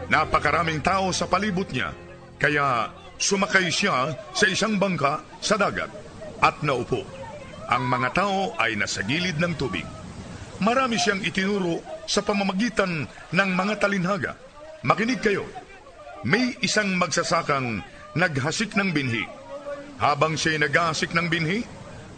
Napakaraming 0.07 0.79
tao 0.79 1.11
sa 1.11 1.27
palibot 1.27 1.67
niya, 1.67 1.91
kaya 2.39 2.95
sumakay 3.19 3.67
siya 3.67 4.15
sa 4.31 4.47
isang 4.47 4.79
bangka 4.79 5.19
sa 5.43 5.59
dagat 5.59 5.91
at 6.39 6.63
naupo. 6.63 7.03
Ang 7.67 7.91
mga 7.91 8.09
tao 8.15 8.55
ay 8.55 8.79
nasa 8.79 9.03
gilid 9.03 9.35
ng 9.35 9.59
tubig. 9.59 9.83
Marami 10.63 10.95
siyang 10.95 11.19
itinuro 11.27 11.83
sa 12.07 12.23
pamamagitan 12.23 13.03
ng 13.35 13.49
mga 13.51 13.83
talinhaga. 13.83 14.39
Makinig 14.87 15.19
kayo. 15.19 15.43
May 16.23 16.55
isang 16.63 16.95
magsasakang 16.95 17.83
naghasik 18.15 18.79
ng 18.79 18.95
binhi. 18.95 19.27
Habang 19.97 20.37
siya'y 20.37 20.61
naghasik 20.61 21.17
ng 21.17 21.27
binhi, 21.29 21.65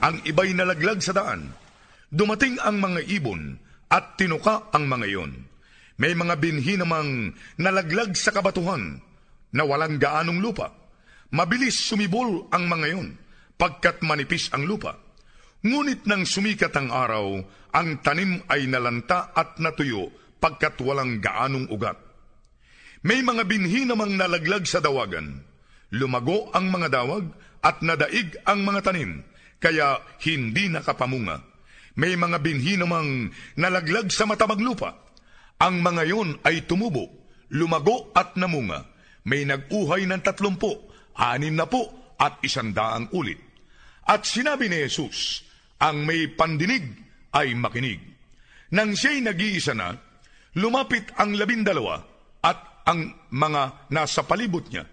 ang 0.04 0.20
iba'y 0.28 0.52
nalaglag 0.52 1.00
sa 1.00 1.16
daan. 1.16 1.56
Dumating 2.12 2.60
ang 2.60 2.80
mga 2.80 3.08
ibon 3.08 3.56
at 3.88 4.20
tinuka 4.20 4.68
ang 4.76 4.88
mga 4.88 5.06
iyon. 5.08 5.32
May 6.00 6.16
mga 6.16 6.40
binhi 6.40 6.76
namang 6.80 7.36
nalaglag 7.60 8.16
sa 8.16 8.32
kabatuhan 8.32 9.00
na 9.56 9.64
walang 9.64 10.00
gaanong 10.00 10.40
lupa. 10.40 10.72
Mabilis 11.32 11.80
sumibol 11.80 12.48
ang 12.52 12.68
mga 12.68 12.86
iyon 12.96 13.10
pagkat 13.60 14.04
manipis 14.04 14.52
ang 14.56 14.64
lupa. 14.68 14.96
Ngunit 15.60 16.08
nang 16.08 16.24
sumikat 16.24 16.72
ang 16.80 16.88
araw, 16.88 17.44
ang 17.76 18.00
tanim 18.00 18.40
ay 18.48 18.68
nalanta 18.72 19.36
at 19.36 19.60
natuyo 19.60 20.08
pagkat 20.40 20.80
walang 20.80 21.20
gaanong 21.20 21.68
ugat. 21.68 22.00
May 23.04 23.20
mga 23.20 23.44
binhi 23.44 23.84
namang 23.84 24.16
nalaglag 24.16 24.64
sa 24.68 24.80
dawagan. 24.80 25.49
Lumago 25.90 26.54
ang 26.54 26.70
mga 26.70 26.94
dawag 26.94 27.26
at 27.66 27.82
nadaig 27.82 28.38
ang 28.46 28.62
mga 28.62 28.86
tanim, 28.86 29.26
kaya 29.58 30.00
hindi 30.22 30.70
nakapamunga. 30.70 31.42
May 32.00 32.16
mga 32.16 32.38
binhi 32.40 32.80
namang 32.80 33.34
nalaglag 33.60 34.08
sa 34.14 34.24
matabag 34.24 34.62
lupa. 34.62 34.96
Ang 35.60 35.84
mga 35.84 36.04
yon 36.08 36.30
ay 36.48 36.64
tumubo, 36.64 37.28
lumago 37.52 38.14
at 38.16 38.40
namunga. 38.40 38.88
May 39.28 39.44
nag-uhay 39.44 40.08
ng 40.08 40.24
tatlumpo, 40.24 40.88
anim 41.20 41.52
na 41.52 41.68
po 41.68 42.16
at 42.16 42.40
isandaang 42.40 43.12
ulit. 43.12 43.42
At 44.08 44.24
sinabi 44.24 44.72
ni 44.72 44.80
Jesus, 44.88 45.44
ang 45.84 46.08
may 46.08 46.32
pandinig 46.32 46.86
ay 47.36 47.52
makinig. 47.58 48.00
Nang 48.72 48.94
siya'y 48.96 49.26
nag-iisa 49.26 49.74
na, 49.76 49.92
lumapit 50.56 51.12
ang 51.18 51.36
labindalawa 51.36 52.00
at 52.46 52.86
ang 52.88 53.28
mga 53.34 53.92
nasa 53.92 54.24
palibot 54.24 54.64
niya. 54.72 54.88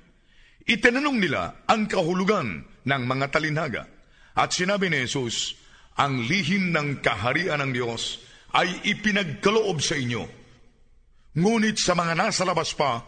Itinanong 0.67 1.23
nila 1.23 1.63
ang 1.71 1.87
kahulugan 1.87 2.67
ng 2.67 3.03
mga 3.07 3.27
talinhaga. 3.31 3.87
At 4.35 4.51
sinabi 4.51 4.91
ni 4.91 5.07
Jesus, 5.07 5.55
ang 5.95 6.27
lihim 6.27 6.75
ng 6.75 6.99
kaharian 6.99 7.63
ng 7.63 7.71
Diyos 7.71 8.19
ay 8.51 8.83
ipinagkaloob 8.83 9.79
sa 9.79 9.95
inyo. 9.95 10.27
Ngunit 11.39 11.79
sa 11.79 11.95
mga 11.95 12.19
nasa 12.19 12.43
labas 12.43 12.75
pa, 12.75 12.99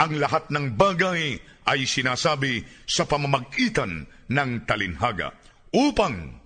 ang 0.00 0.16
lahat 0.16 0.48
ng 0.48 0.80
bagay 0.80 1.36
ay 1.68 1.80
sinasabi 1.84 2.64
sa 2.88 3.04
pamamagitan 3.04 4.08
ng 4.32 4.50
talinhaga. 4.64 5.36
Upang 5.76 6.40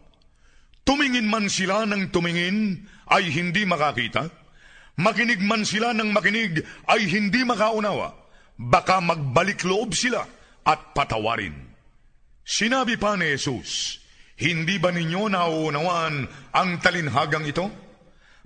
tumingin 0.83 1.31
man 1.31 1.47
sila 1.47 1.87
ng 1.87 2.11
tumingin 2.11 2.83
ay 3.15 3.31
hindi 3.31 3.63
makakita, 3.63 4.27
makinig 4.99 5.39
man 5.39 5.63
sila 5.63 5.95
ng 5.95 6.11
makinig 6.11 6.67
ay 6.91 7.07
hindi 7.07 7.47
makaunawa, 7.47 8.11
baka 8.59 8.99
magbalik 8.99 9.63
loob 9.63 9.95
sila 9.95 10.27
at 10.69 10.93
patawarin. 10.93 11.57
Sinabi 12.45 13.01
pa 13.01 13.17
ni 13.17 13.33
Jesus, 13.33 13.97
hindi 14.37 14.77
ba 14.77 14.93
ninyo 14.93 15.33
nauunawaan 15.33 16.29
ang 16.53 16.71
talinhagang 16.85 17.49
ito? 17.49 17.67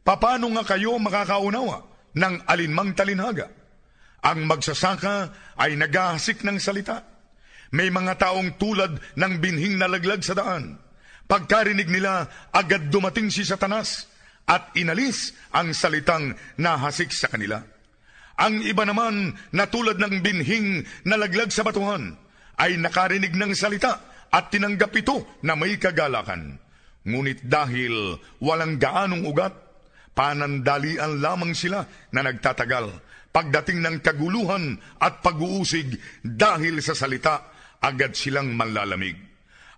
Paano 0.02 0.50
nga 0.54 0.62
kayo 0.62 0.98
makakaunawa 1.02 1.82
ng 2.14 2.34
alinmang 2.46 2.94
talinhaga? 2.94 3.50
Ang 4.22 4.46
magsasaka 4.46 5.34
ay 5.58 5.74
naghahasik 5.74 6.46
ng 6.46 6.62
salita. 6.62 7.02
May 7.74 7.90
mga 7.90 8.22
taong 8.22 8.54
tulad 8.58 9.02
ng 9.18 9.32
binhing 9.42 9.78
nalaglag 9.78 10.22
sa 10.22 10.38
daan. 10.38 10.78
Pagkarinig 11.26 11.90
nila, 11.90 12.28
agad 12.54 12.90
dumating 12.92 13.32
si 13.32 13.42
Satanas 13.42 14.06
at 14.46 14.74
inalis 14.78 15.32
ang 15.54 15.72
salitang 15.72 16.34
nahasik 16.58 17.10
sa 17.14 17.30
kanila. 17.30 17.62
Ang 18.40 18.64
iba 18.64 18.88
naman 18.88 19.36
na 19.52 19.68
tulad 19.68 20.00
ng 20.00 20.24
binhing 20.24 20.84
nalaglag 21.04 21.52
sa 21.52 21.66
batuhan 21.66 22.16
ay 22.56 22.80
nakarinig 22.80 23.36
ng 23.36 23.52
salita 23.52 24.00
at 24.32 24.48
tinanggap 24.48 24.92
ito 24.96 25.40
na 25.44 25.52
may 25.52 25.76
kagalakan. 25.76 26.56
Ngunit 27.04 27.44
dahil 27.44 28.16
walang 28.40 28.78
gaanong 28.78 29.26
ugat, 29.26 29.52
panandalian 30.16 31.20
lamang 31.20 31.52
sila 31.52 31.84
na 32.14 32.20
nagtatagal. 32.24 32.88
Pagdating 33.32 33.80
ng 33.80 33.96
kaguluhan 34.04 34.76
at 35.00 35.24
pag-uusig 35.24 35.96
dahil 36.20 36.84
sa 36.84 36.92
salita, 36.92 37.48
agad 37.80 38.12
silang 38.14 38.52
manlalamig. 38.52 39.16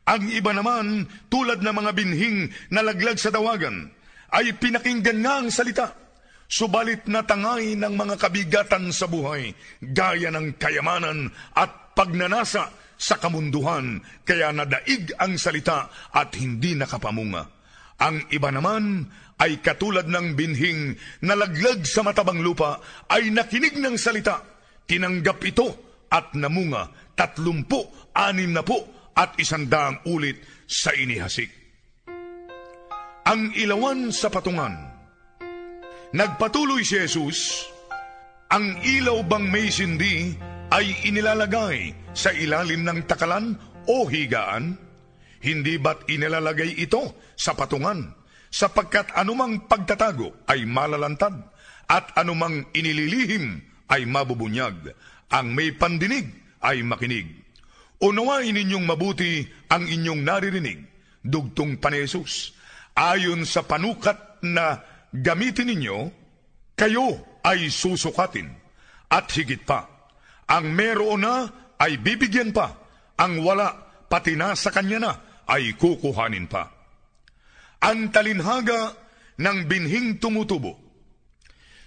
Ang 0.05 0.29
iba 0.37 0.53
naman, 0.53 1.09
tulad 1.33 1.65
ng 1.65 1.73
mga 1.73 1.91
binhing 1.97 2.53
nalaglag 2.69 3.17
sa 3.17 3.33
dawagan, 3.33 3.89
ay 4.35 4.53
pinakinggan 4.59 5.23
nga 5.25 5.35
ang 5.41 5.49
salita. 5.49 6.04
Subalit 6.45 7.09
natangay 7.09 7.75
ng 7.75 7.95
mga 7.97 8.15
kabigatan 8.21 8.93
sa 8.95 9.09
buhay, 9.09 9.53
gaya 9.81 10.29
ng 10.31 10.61
kayamanan 10.61 11.33
at 11.57 11.97
pagnanasa 11.97 12.71
sa 12.95 13.19
kamunduhan, 13.19 13.99
kaya 14.23 14.55
nadaig 14.55 15.11
ang 15.19 15.35
salita 15.35 15.91
at 16.15 16.31
hindi 16.39 16.79
nakapamunga. 16.79 17.43
Ang 18.05 18.29
iba 18.31 18.51
naman 18.55 19.09
ay 19.41 19.59
katulad 19.59 20.07
ng 20.07 20.39
binhing 20.39 20.95
nalaglag 21.27 21.83
sa 21.83 22.07
matabang 22.07 22.39
lupa 22.39 22.79
ay 23.11 23.35
nakinig 23.35 23.81
ng 23.81 23.99
salita, 23.99 24.43
tinanggap 24.87 25.43
ito 25.43 25.69
at 26.11 26.37
namunga 26.39 27.05
tatlumpu, 27.15 28.11
anim 28.15 28.51
na 28.51 28.63
po 28.63 29.11
at 29.15 29.39
isandaang 29.39 30.03
ulit 30.11 30.43
sa 30.67 30.91
inihasik. 30.95 31.51
ang 33.25 33.57
ilawan 33.57 34.13
sa 34.13 34.29
patungan. 34.29 34.94
Nagpatuloy 36.15 36.87
si 36.87 36.95
Jesus, 36.95 37.67
ang 38.47 38.79
ilaw 38.87 39.27
bang 39.27 39.51
may 39.51 39.67
sindi 39.67 40.31
ay 40.71 41.11
inilalagay 41.11 41.91
sa 42.15 42.31
ilalim 42.31 42.87
ng 42.87 43.03
takalan 43.11 43.59
o 43.91 44.07
higaan? 44.07 44.79
Hindi 45.43 45.75
ba't 45.75 46.07
inilalagay 46.07 46.79
ito 46.79 47.19
sa 47.35 47.59
patungan? 47.59 48.15
Sapagkat 48.47 49.11
anumang 49.19 49.67
pagtatago 49.67 50.47
ay 50.47 50.63
malalantad 50.63 51.35
at 51.91 52.15
anumang 52.15 52.63
inililihim 52.71 53.59
ay 53.91 54.07
mabubunyag. 54.07 54.95
Ang 55.35 55.51
may 55.51 55.75
pandinig 55.75 56.31
ay 56.63 56.87
makinig. 56.87 57.27
Unawain 57.99 58.55
ninyong 58.55 58.87
mabuti 58.87 59.43
ang 59.67 59.91
inyong 59.91 60.23
naririnig, 60.23 60.79
dugtong 61.27 61.83
panesus. 61.83 62.55
Ayon 62.95 63.43
sa 63.43 63.67
panukat 63.67 64.39
na 64.47 64.94
gamitin 65.15 65.71
ninyo, 65.71 65.99
kayo 66.75 67.39
ay 67.47 67.71
susukatin. 67.71 68.51
At 69.07 69.31
higit 69.31 69.63
pa, 69.63 69.87
ang 70.51 70.75
meron 70.75 71.23
na 71.23 71.35
ay 71.79 72.03
bibigyan 72.03 72.51
pa, 72.51 72.75
ang 73.15 73.39
wala 73.47 73.71
pati 74.11 74.35
na 74.35 74.59
sa 74.59 74.75
kanya 74.75 74.99
na 74.99 75.13
ay 75.47 75.79
kukuhanin 75.79 76.51
pa. 76.51 76.67
Ang 77.85 78.11
talinhaga 78.11 78.97
ng 79.39 79.59
binhing 79.71 80.19
tumutubo. 80.19 80.81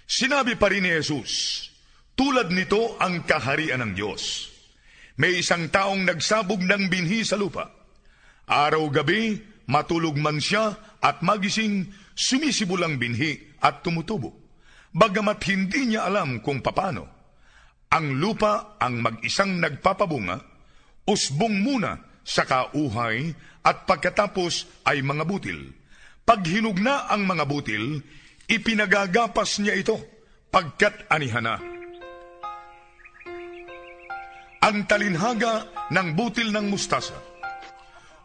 Sinabi 0.08 0.56
pa 0.56 0.72
rin 0.72 0.88
ni 0.88 0.92
Jesus, 0.94 1.68
tulad 2.16 2.48
nito 2.48 2.96
ang 2.96 3.28
kaharian 3.28 3.84
ng 3.84 3.92
Diyos. 3.92 4.48
May 5.18 5.42
isang 5.42 5.68
taong 5.68 6.06
nagsabog 6.06 6.62
ng 6.62 6.88
binhi 6.88 7.26
sa 7.26 7.34
lupa. 7.34 7.68
Araw-gabi, 8.48 9.36
matulog 9.68 10.16
man 10.16 10.40
siya 10.40 10.78
at 11.02 11.20
magising, 11.20 11.90
sumisibol 12.18 12.82
ang 12.82 12.98
binhi 12.98 13.54
at 13.62 13.86
tumutubo. 13.86 14.34
Bagamat 14.90 15.38
hindi 15.46 15.94
niya 15.94 16.10
alam 16.10 16.42
kung 16.42 16.58
papano. 16.58 17.06
Ang 17.94 18.18
lupa 18.18 18.76
ang 18.82 18.98
mag-isang 18.98 19.62
nagpapabunga, 19.62 20.36
usbong 21.06 21.62
muna 21.62 21.96
sa 22.26 22.42
kauhay 22.44 23.32
at 23.62 23.86
pagkatapos 23.86 24.84
ay 24.84 25.00
mga 25.00 25.24
butil. 25.24 25.72
Pag 26.26 26.44
hinugna 26.44 27.08
ang 27.08 27.24
mga 27.24 27.48
butil, 27.48 28.04
ipinagagapas 28.44 29.64
niya 29.64 29.78
ito 29.78 29.96
pagkat 30.52 31.08
anihan 31.08 31.46
na. 31.46 31.56
Ang 34.58 34.84
talinhaga 34.84 35.88
ng 35.88 36.08
butil 36.12 36.52
ng 36.52 36.66
mustasa. 36.68 37.16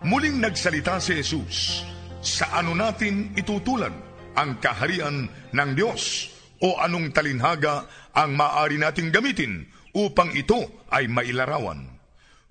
Muling 0.04 0.44
nagsalita 0.44 1.00
si 1.00 1.16
Jesus, 1.16 1.88
sa 2.24 2.64
ano 2.64 2.72
natin 2.72 3.36
itutulan 3.36 3.92
ang 4.34 4.58
kaharian 4.64 5.28
ng 5.52 5.70
Diyos 5.76 6.32
o 6.64 6.80
anong 6.80 7.12
talinhaga 7.12 7.84
ang 8.16 8.40
maaari 8.40 8.80
nating 8.80 9.12
gamitin 9.12 9.68
upang 9.92 10.32
ito 10.32 10.88
ay 10.90 11.12
mailarawan. 11.12 11.84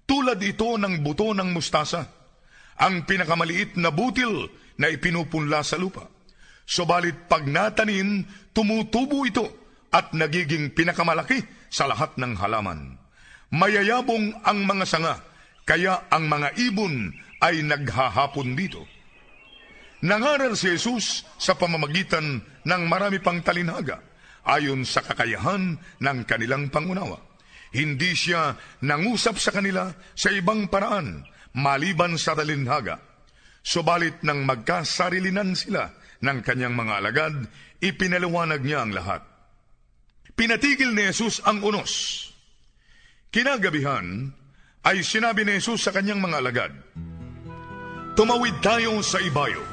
Tulad 0.05 0.39
ito 0.45 0.77
ng 0.77 1.01
buto 1.01 1.33
ng 1.33 1.57
mustasa, 1.57 2.05
ang 2.77 3.09
pinakamaliit 3.09 3.81
na 3.81 3.89
butil 3.89 4.53
na 4.77 4.93
ipinupunla 4.93 5.65
sa 5.65 5.81
lupa. 5.81 6.05
Subalit 6.69 7.27
pag 7.27 7.49
natanin, 7.49 8.29
tumutubo 8.53 9.25
ito 9.25 9.49
at 9.89 10.13
nagiging 10.13 10.77
pinakamalaki 10.77 11.41
sa 11.73 11.89
lahat 11.89 12.13
ng 12.21 12.37
halaman. 12.37 13.01
Mayayabong 13.53 14.45
ang 14.45 14.69
mga 14.69 14.85
sanga, 14.85 15.17
kaya 15.65 16.05
ang 16.13 16.29
mga 16.29 16.57
ibon 16.61 17.13
ay 17.41 17.65
naghahapon 17.65 18.53
dito. 18.53 18.85
Nangaral 20.03 20.59
si 20.59 20.75
Jesus 20.75 21.23
sa 21.39 21.55
pamamagitan 21.55 22.43
ng 22.43 22.83
marami 22.91 23.23
pang 23.23 23.39
talinhaga 23.39 24.03
ayon 24.43 24.83
sa 24.83 24.99
kakayahan 24.99 25.79
ng 25.79 26.19
kanilang 26.27 26.67
pangunawa. 26.75 27.23
Hindi 27.73 28.13
siya 28.13 28.59
nangusap 28.83 29.39
sa 29.39 29.55
kanila 29.55 29.95
sa 30.13 30.35
ibang 30.35 30.67
paraan 30.67 31.23
maliban 31.55 32.19
sa 32.19 32.35
talinhaga. 32.35 32.99
Subalit 33.63 34.27
nang 34.27 34.43
magkasarilinan 34.43 35.55
sila 35.55 35.87
ng 36.19 36.39
kanyang 36.43 36.75
mga 36.75 36.95
alagad, 36.99 37.35
ipinaliwanag 37.79 38.61
niya 38.67 38.83
ang 38.83 38.91
lahat. 38.91 39.23
Pinatigil 40.35 40.91
ni 40.91 41.07
Jesus 41.15 41.39
ang 41.47 41.63
unos 41.63 42.27
Kinagabihan 43.33 44.29
ay 44.85 45.01
sinabi 45.01 45.49
ni 45.49 45.57
Jesus 45.57 45.89
sa 45.89 45.95
kanyang 45.95 46.21
mga 46.21 46.37
alagad, 46.37 46.73
Tumawid 48.13 48.61
tayo 48.61 49.01
sa 49.01 49.25
ibayo. 49.25 49.72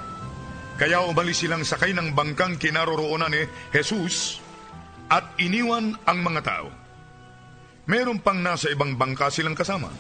Kaya 0.80 1.04
umalis 1.04 1.44
silang 1.44 1.68
sakay 1.68 1.92
ng 1.92 2.16
bangkang 2.16 2.56
kinaroroonan 2.56 3.36
ni 3.36 3.44
Jesus 3.76 4.40
at 5.12 5.36
iniwan 5.36 6.00
ang 6.08 6.24
mga 6.24 6.42
tao. 6.48 6.72
Meron 7.84 8.24
pang 8.24 8.40
nasa 8.40 8.72
ibang 8.72 8.96
bangka 8.96 9.28
silang 9.28 9.60
kasama. 9.60 9.92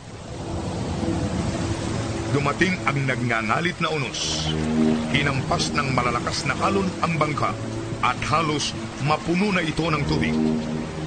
Dumating 2.32 2.80
ang 2.88 2.96
nagngangalit 3.10 3.76
na 3.84 3.92
unos. 3.92 4.48
Hinampas 5.12 5.76
ng 5.76 5.92
malalakas 5.92 6.48
na 6.48 6.56
alon 6.64 6.88
ang 7.04 7.20
bangka 7.20 7.52
at 8.00 8.16
halos 8.32 8.72
mapuno 9.04 9.52
na 9.52 9.60
ito 9.60 9.84
ng 9.84 10.04
tubig. 10.08 10.38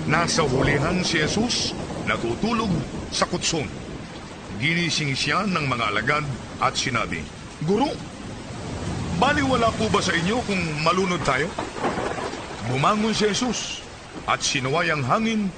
Nasa 0.05 0.45
hulihan 0.45 1.01
si 1.01 1.23
Jesus 1.23 1.73
natutulog 2.05 2.69
sa 3.09 3.25
kutson. 3.25 3.65
Ginising 4.61 5.17
siya 5.17 5.49
ng 5.49 5.65
mga 5.65 5.97
alagad 5.97 6.27
at 6.61 6.77
sinabi, 6.77 7.25
Guru, 7.65 8.12
baliwala 9.19 9.69
po 9.75 9.89
ba 9.91 10.01
sa 10.01 10.15
inyo 10.15 10.39
kung 10.47 10.63
malunod 10.85 11.21
tayo? 11.27 11.49
Bumangon 12.71 13.13
si 13.13 13.27
Jesus 13.29 13.83
at 14.29 14.39
sinuway 14.41 14.93
ang 14.93 15.03
hangin 15.03 15.51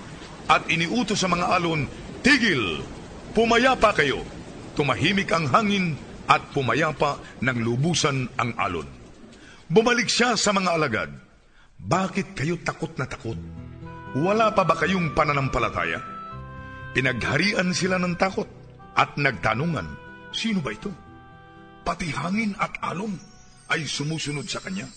at 0.49 0.65
iniutos 0.73 1.21
sa 1.21 1.29
mga 1.29 1.47
alon, 1.61 1.85
Tigil! 2.25 2.81
Pumayapa 3.37 3.93
kayo! 3.93 4.25
Tumahimik 4.75 5.31
ang 5.31 5.47
hangin 5.53 5.95
at 6.27 6.41
pumayapa 6.51 7.21
ng 7.45 7.59
lubusan 7.63 8.27
ang 8.41 8.57
alon. 8.57 8.89
Bumalik 9.69 10.09
siya 10.09 10.35
sa 10.35 10.51
mga 10.51 10.71
alagad. 10.75 11.11
Bakit 11.79 12.33
kayo 12.33 12.57
takot 12.65 12.97
na 12.97 13.05
takot? 13.05 13.37
Wala 14.17 14.55
pa 14.55 14.65
ba 14.65 14.75
kayong 14.79 15.13
pananampalataya? 15.13 16.01
Pinagharian 16.95 17.75
sila 17.75 17.99
ng 17.99 18.15
takot 18.15 18.47
at 18.95 19.19
nagtanungan, 19.19 19.87
sino 20.31 20.63
ba 20.63 20.71
ito? 20.71 20.91
Pati 21.83 22.09
hangin 22.15 22.55
at 22.57 22.73
alon 22.81 23.34
ay 23.73 23.89
sumusunod 23.89 24.45
sa 24.45 24.61
kanya. 24.61 24.89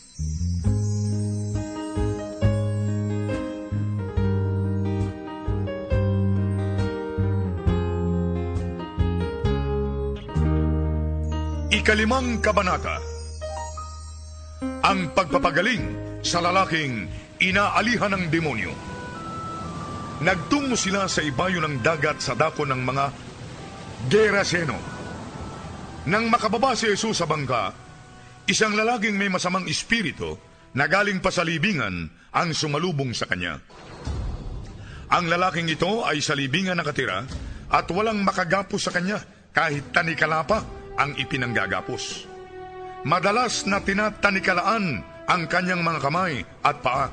Ikalimang 11.88 12.43
Kabanata 12.43 12.99
Ang 14.84 15.15
pagpapagaling 15.15 15.86
sa 16.19 16.43
lalaking 16.43 17.08
inaalihan 17.39 18.12
ng 18.12 18.27
demonyo. 18.27 18.75
Nagtungo 20.19 20.75
sila 20.75 21.06
sa 21.08 21.23
ibayo 21.23 21.63
ng 21.63 21.80
dagat 21.80 22.19
sa 22.19 22.34
dako 22.36 22.67
ng 22.67 22.82
mga 22.82 23.06
Geraseno. 24.12 24.75
Nang 26.12 26.27
makababa 26.27 26.75
si 26.75 26.91
Jesus 26.91 27.23
sa 27.23 27.30
bangka, 27.30 27.87
isang 28.48 28.74
lalaking 28.74 29.20
may 29.20 29.28
masamang 29.28 29.68
espiritu 29.68 30.40
na 30.72 30.88
galing 30.88 31.20
pa 31.20 31.30
sa 31.30 31.44
libingan 31.44 32.08
ang 32.32 32.50
sumalubong 32.56 33.12
sa 33.12 33.28
kanya. 33.28 33.60
Ang 35.08 35.32
lalaking 35.32 35.72
ito 35.72 36.04
ay 36.04 36.20
sa 36.20 36.36
libingan 36.36 36.80
nakatira 36.80 37.24
at 37.72 37.88
walang 37.92 38.24
makagapos 38.24 38.88
sa 38.88 38.92
kanya 38.92 39.20
kahit 39.52 39.92
tanikalapa 39.92 40.64
ang 40.96 41.16
ipinanggagapos. 41.16 42.28
Madalas 43.08 43.64
na 43.68 43.80
tinatanikalaan 43.80 44.86
ang 45.28 45.42
kanyang 45.48 45.84
mga 45.84 46.00
kamay 46.04 46.44
at 46.64 46.80
paa, 46.84 47.08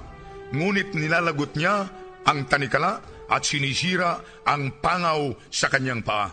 ngunit 0.55 0.94
nilalagot 0.94 1.55
niya 1.59 1.87
ang 2.27 2.47
tanikala 2.47 3.03
at 3.31 3.42
sinisira 3.42 4.23
ang 4.47 4.79
pangaw 4.79 5.35
sa 5.51 5.70
kanyang 5.70 6.03
paa. 6.03 6.31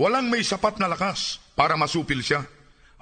Walang 0.00 0.32
may 0.32 0.40
sapat 0.40 0.80
na 0.80 0.88
lakas 0.88 1.40
para 1.52 1.76
masupil 1.76 2.24
siya. 2.24 2.44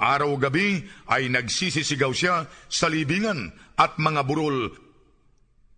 Araw-gabi 0.00 0.80
ay 1.12 1.28
nagsisisigaw 1.28 2.08
siya 2.16 2.48
sa 2.72 2.88
libingan 2.88 3.52
at 3.76 4.00
mga 4.00 4.24
burol 4.24 4.72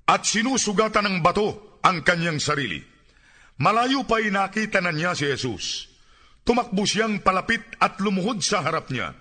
at 0.06 0.22
sinusugatan 0.22 1.10
ng 1.10 1.16
bato 1.18 1.78
ang 1.82 2.06
kanyang 2.06 2.38
sarili. 2.38 2.78
Malayo 3.58 4.06
pa'y 4.06 4.30
nakita 4.30 4.78
na 4.78 4.94
niya 4.94 5.18
si 5.18 5.26
Jesus. 5.26 5.90
Tumakbo 6.46 6.86
siyang 6.86 7.18
palapit 7.22 7.62
at 7.82 7.98
lumuhod 7.98 8.42
sa 8.42 8.62
harap 8.62 8.90
niya. 8.94 9.14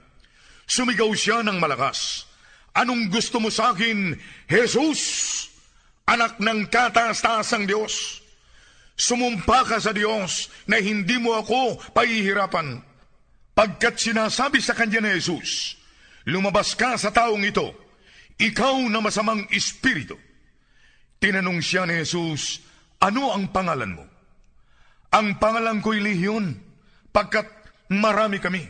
Sumigaw 0.69 1.09
siya 1.17 1.41
ng 1.41 1.57
malakas. 1.57 2.29
Anong 2.77 3.09
gusto 3.09 3.41
mo 3.41 3.49
sa 3.49 3.73
akin, 3.73 4.13
Jesus? 4.45 5.01
anak 6.11 6.43
ng 6.43 6.67
kataas-taasang 6.67 7.63
Diyos. 7.63 8.19
Sumumpa 8.99 9.65
ka 9.65 9.77
sa 9.79 9.95
Diyos 9.95 10.51
na 10.67 10.77
hindi 10.83 11.15
mo 11.17 11.39
ako 11.39 11.79
pahihirapan. 11.95 12.83
Pagkat 13.51 13.99
sinasabi 13.99 14.63
sa 14.63 14.71
kanya 14.73 15.03
ni 15.03 15.19
Jesus, 15.19 15.81
Lumabas 16.29 16.77
ka 16.77 16.93
sa 17.01 17.09
taong 17.09 17.41
ito, 17.41 17.73
ikaw 18.37 18.77
na 18.85 19.01
masamang 19.01 19.49
espiritu. 19.49 20.17
Tinanong 21.17 21.61
siya 21.61 21.89
ni 21.89 21.97
Jesus, 22.01 22.61
ano 23.01 23.33
ang 23.33 23.49
pangalan 23.49 23.97
mo? 23.97 24.05
Ang 25.11 25.41
pangalan 25.41 25.81
ko'y 25.81 25.97
Lehion, 25.97 26.53
pagkat 27.09 27.49
marami 27.89 28.37
kami. 28.37 28.61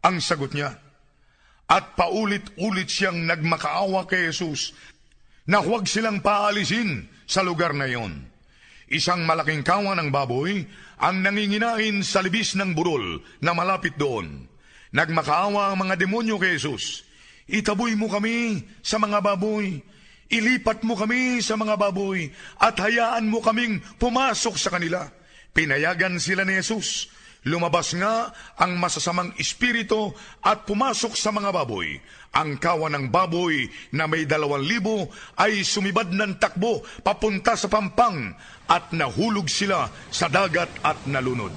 Ang 0.00 0.24
sagot 0.24 0.56
niya, 0.56 0.72
at 1.68 1.92
paulit-ulit 1.92 2.88
siyang 2.88 3.28
nagmakaawa 3.28 4.08
kay 4.08 4.32
Jesus 4.32 4.72
na 5.44 5.60
huwag 5.60 5.84
silang 5.84 6.24
paalisin 6.24 7.04
sa 7.28 7.44
lugar 7.44 7.76
na 7.76 7.84
iyon. 7.84 8.24
Isang 8.88 9.28
malaking 9.28 9.60
kawan 9.60 10.00
ng 10.00 10.08
baboy 10.08 10.64
ang 10.96 11.20
nanginginain 11.20 12.00
sa 12.00 12.24
libis 12.24 12.56
ng 12.56 12.72
burol 12.72 13.20
na 13.44 13.52
malapit 13.52 14.00
doon. 14.00 14.48
Nagmakaawa 14.96 15.72
ang 15.72 15.84
mga 15.84 16.00
demonyo 16.00 16.40
kay 16.40 16.56
Jesus. 16.56 17.04
Itaboy 17.48 17.92
mo 18.00 18.08
kami 18.08 18.64
sa 18.80 18.96
mga 18.96 19.20
baboy. 19.20 19.84
Ilipat 20.28 20.84
mo 20.84 20.96
kami 20.96 21.40
sa 21.44 21.56
mga 21.56 21.76
baboy 21.76 22.32
at 22.60 22.76
hayaan 22.80 23.28
mo 23.28 23.40
kaming 23.44 23.80
pumasok 24.00 24.56
sa 24.56 24.72
kanila. 24.72 25.08
Pinayagan 25.52 26.16
sila 26.20 26.44
ni 26.44 26.56
Jesus. 26.60 27.12
Lumabas 27.46 27.94
nga 27.94 28.34
ang 28.58 28.74
masasamang 28.82 29.30
espiritu 29.38 30.10
at 30.42 30.66
pumasok 30.66 31.14
sa 31.14 31.30
mga 31.30 31.54
baboy. 31.54 31.94
Ang 32.34 32.58
kawan 32.58 32.98
ng 32.98 33.06
baboy 33.14 33.70
na 33.94 34.10
may 34.10 34.26
dalawang 34.26 34.66
libo 34.66 35.06
ay 35.38 35.62
sumibad 35.62 36.10
ng 36.10 36.34
takbo 36.42 36.82
papunta 37.06 37.54
sa 37.54 37.70
pampang 37.70 38.34
at 38.66 38.90
nahulog 38.90 39.46
sila 39.46 39.86
sa 40.10 40.26
dagat 40.26 40.68
at 40.82 40.98
nalunod. 41.06 41.54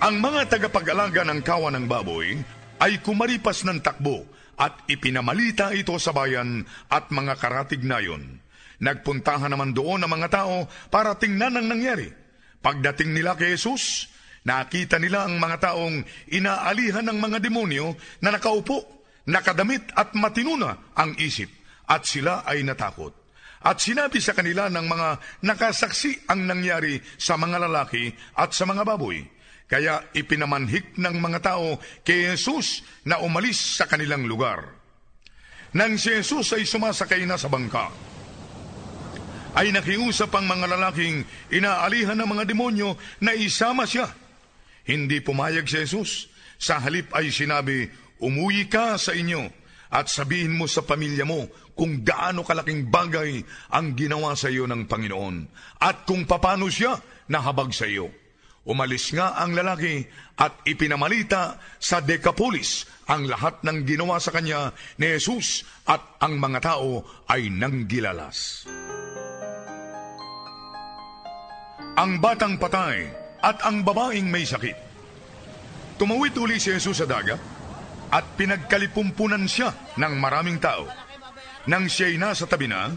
Ang 0.00 0.16
mga 0.18 0.48
tagapag-alaga 0.48 1.22
ng 1.28 1.40
kawan 1.44 1.76
ng 1.78 1.86
baboy 1.86 2.34
ay 2.80 2.98
kumaripas 3.04 3.62
ng 3.68 3.78
takbo 3.84 4.24
at 4.60 4.76
ipinamalita 4.88 5.72
ito 5.72 5.96
sa 5.96 6.12
bayan 6.12 6.64
at 6.90 7.08
mga 7.08 7.38
karatig 7.40 7.80
na 7.80 8.00
yon. 8.02 8.40
Nagpuntahan 8.80 9.52
naman 9.52 9.76
doon 9.76 10.00
ang 10.04 10.12
mga 10.12 10.28
tao 10.32 10.64
para 10.88 11.16
tingnan 11.16 11.60
ang 11.60 11.68
nangyari. 11.68 12.19
Pagdating 12.60 13.16
nila 13.16 13.36
kay 13.36 13.56
Jesus, 13.56 14.08
nakita 14.44 15.00
nila 15.00 15.24
ang 15.24 15.40
mga 15.40 15.72
taong 15.72 16.04
inaalihan 16.32 17.04
ng 17.08 17.18
mga 17.20 17.38
demonyo 17.40 17.96
na 18.20 18.36
nakaupo, 18.36 19.04
nakadamit 19.28 19.88
at 19.96 20.12
matinuna 20.12 20.92
ang 20.96 21.16
isip 21.16 21.48
at 21.88 22.04
sila 22.04 22.44
ay 22.44 22.60
natakot. 22.62 23.16
At 23.60 23.76
sinabi 23.76 24.24
sa 24.24 24.32
kanila 24.32 24.72
ng 24.72 24.86
mga 24.88 25.08
nakasaksi 25.44 26.24
ang 26.32 26.48
nangyari 26.48 26.96
sa 27.20 27.36
mga 27.36 27.68
lalaki 27.68 28.08
at 28.36 28.56
sa 28.56 28.64
mga 28.64 28.88
baboy. 28.88 29.20
Kaya 29.68 30.00
ipinamanhik 30.16 30.96
ng 30.96 31.16
mga 31.20 31.40
tao 31.44 31.76
kay 32.02 32.32
Jesus 32.32 32.80
na 33.04 33.20
umalis 33.20 33.76
sa 33.76 33.84
kanilang 33.84 34.24
lugar. 34.24 34.64
Nang 35.76 35.94
si 36.00 36.10
Jesus 36.10 36.56
ay 36.56 36.66
sumasakay 36.66 37.22
na 37.28 37.38
sa 37.38 37.46
bangka, 37.46 37.92
ay 39.54 39.74
nakiusap 39.74 40.30
ang 40.34 40.46
mga 40.46 40.66
lalaking 40.70 41.26
inaalihan 41.50 42.14
ng 42.14 42.28
mga 42.28 42.44
demonyo 42.46 42.94
na 43.22 43.34
isama 43.34 43.86
siya. 43.86 44.06
Hindi 44.86 45.18
pumayag 45.22 45.66
si 45.66 45.82
Jesus. 45.82 46.30
Sa 46.60 46.76
halip 46.76 47.08
ay 47.16 47.32
sinabi, 47.32 47.88
umuwi 48.20 48.68
ka 48.68 49.00
sa 49.00 49.16
inyo 49.16 49.48
at 49.90 50.06
sabihin 50.06 50.54
mo 50.54 50.70
sa 50.70 50.84
pamilya 50.84 51.24
mo 51.26 51.48
kung 51.74 52.04
gaano 52.04 52.44
kalaking 52.44 52.92
bagay 52.92 53.40
ang 53.72 53.96
ginawa 53.96 54.36
sa 54.36 54.52
iyo 54.52 54.68
ng 54.68 54.84
Panginoon 54.84 55.36
at 55.80 56.04
kung 56.04 56.28
papano 56.28 56.68
siya 56.68 57.00
nahabag 57.32 57.72
sa 57.72 57.88
iyo. 57.88 58.12
Umalis 58.68 59.08
nga 59.16 59.40
ang 59.40 59.56
lalaki 59.56 60.04
at 60.36 60.60
ipinamalita 60.68 61.56
sa 61.80 62.04
Decapolis 62.04 62.84
ang 63.08 63.24
lahat 63.24 63.64
ng 63.64 63.88
ginawa 63.88 64.20
sa 64.20 64.30
kanya 64.36 64.76
ni 65.00 65.16
Jesus 65.16 65.64
at 65.88 66.20
ang 66.20 66.36
mga 66.36 66.60
tao 66.60 67.02
ay 67.32 67.48
nanggilalas. 67.48 68.68
Ang 72.00 72.16
batang 72.16 72.56
patay 72.56 73.12
at 73.44 73.60
ang 73.60 73.84
babaeng 73.84 74.24
may 74.24 74.48
sakit. 74.48 74.72
Tumawid 76.00 76.32
uli 76.40 76.56
si 76.56 76.72
Jesus 76.72 76.96
sa 76.96 77.04
dagat 77.04 77.36
at 78.08 78.24
pinagkalipumpunan 78.40 79.44
siya 79.44 79.68
ng 80.00 80.14
maraming 80.16 80.56
tao. 80.56 80.88
Nang 81.68 81.92
siya'y 81.92 82.16
nasa 82.16 82.48
tabi 82.48 82.72
na, 82.72 82.88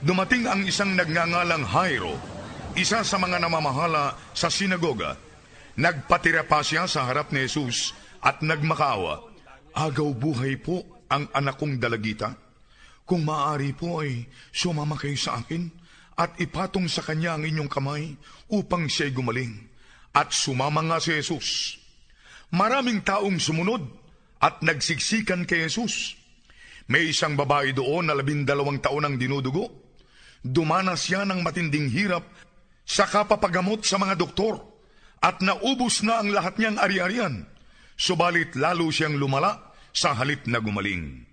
dumating 0.00 0.48
ang 0.48 0.64
isang 0.64 0.96
nagngangalang 0.96 1.68
Jairo, 1.68 2.16
isa 2.72 3.04
sa 3.04 3.20
mga 3.20 3.44
namamahala 3.44 4.16
sa 4.32 4.48
sinagoga. 4.48 5.20
Nagpatira 5.76 6.48
pa 6.48 6.64
siya 6.64 6.88
sa 6.88 7.04
harap 7.04 7.36
ni 7.36 7.44
Jesus 7.44 7.92
at 8.24 8.40
nagmakaawa. 8.40 9.20
Agaw 9.76 10.16
buhay 10.16 10.56
po 10.56 11.04
ang 11.12 11.28
anak 11.36 11.60
kong 11.60 11.76
dalagita. 11.76 12.32
Kung 13.04 13.20
maaari 13.20 13.76
po 13.76 14.00
ay 14.00 14.24
sumama 14.48 14.96
kayo 14.96 15.20
sa 15.20 15.44
akin 15.44 15.68
at 16.16 16.40
ipatong 16.40 16.88
sa 16.88 17.04
kanya 17.04 17.36
ang 17.36 17.44
inyong 17.44 17.68
kamay 17.68 18.16
upang 18.48 18.88
siya'y 18.88 19.12
gumaling. 19.12 19.52
At 20.16 20.32
sumama 20.32 20.80
nga 20.80 20.96
si 20.96 21.12
Jesus. 21.12 21.76
Maraming 22.56 23.04
taong 23.04 23.36
sumunod 23.36 23.84
at 24.40 24.64
nagsiksikan 24.64 25.44
kay 25.44 25.68
Jesus. 25.68 26.16
May 26.88 27.12
isang 27.12 27.36
babae 27.36 27.76
doon 27.76 28.08
na 28.08 28.16
labindalawang 28.16 28.80
taon 28.80 29.04
ang 29.04 29.16
dinudugo. 29.20 29.68
Dumanas 30.40 31.04
siya 31.04 31.28
ng 31.28 31.44
matinding 31.44 31.92
hirap 31.92 32.24
sa 32.86 33.04
kapapagamot 33.04 33.82
sa 33.82 33.98
mga 33.98 34.14
doktor 34.14 34.62
at 35.20 35.42
naubos 35.42 36.06
na 36.06 36.22
ang 36.22 36.30
lahat 36.30 36.56
niyang 36.56 36.78
ari-arian. 36.78 37.34
Subalit 37.98 38.54
lalo 38.54 38.88
siyang 38.88 39.18
lumala 39.18 39.74
sa 39.90 40.14
halip 40.14 40.46
na 40.46 40.62
gumaling. 40.62 41.26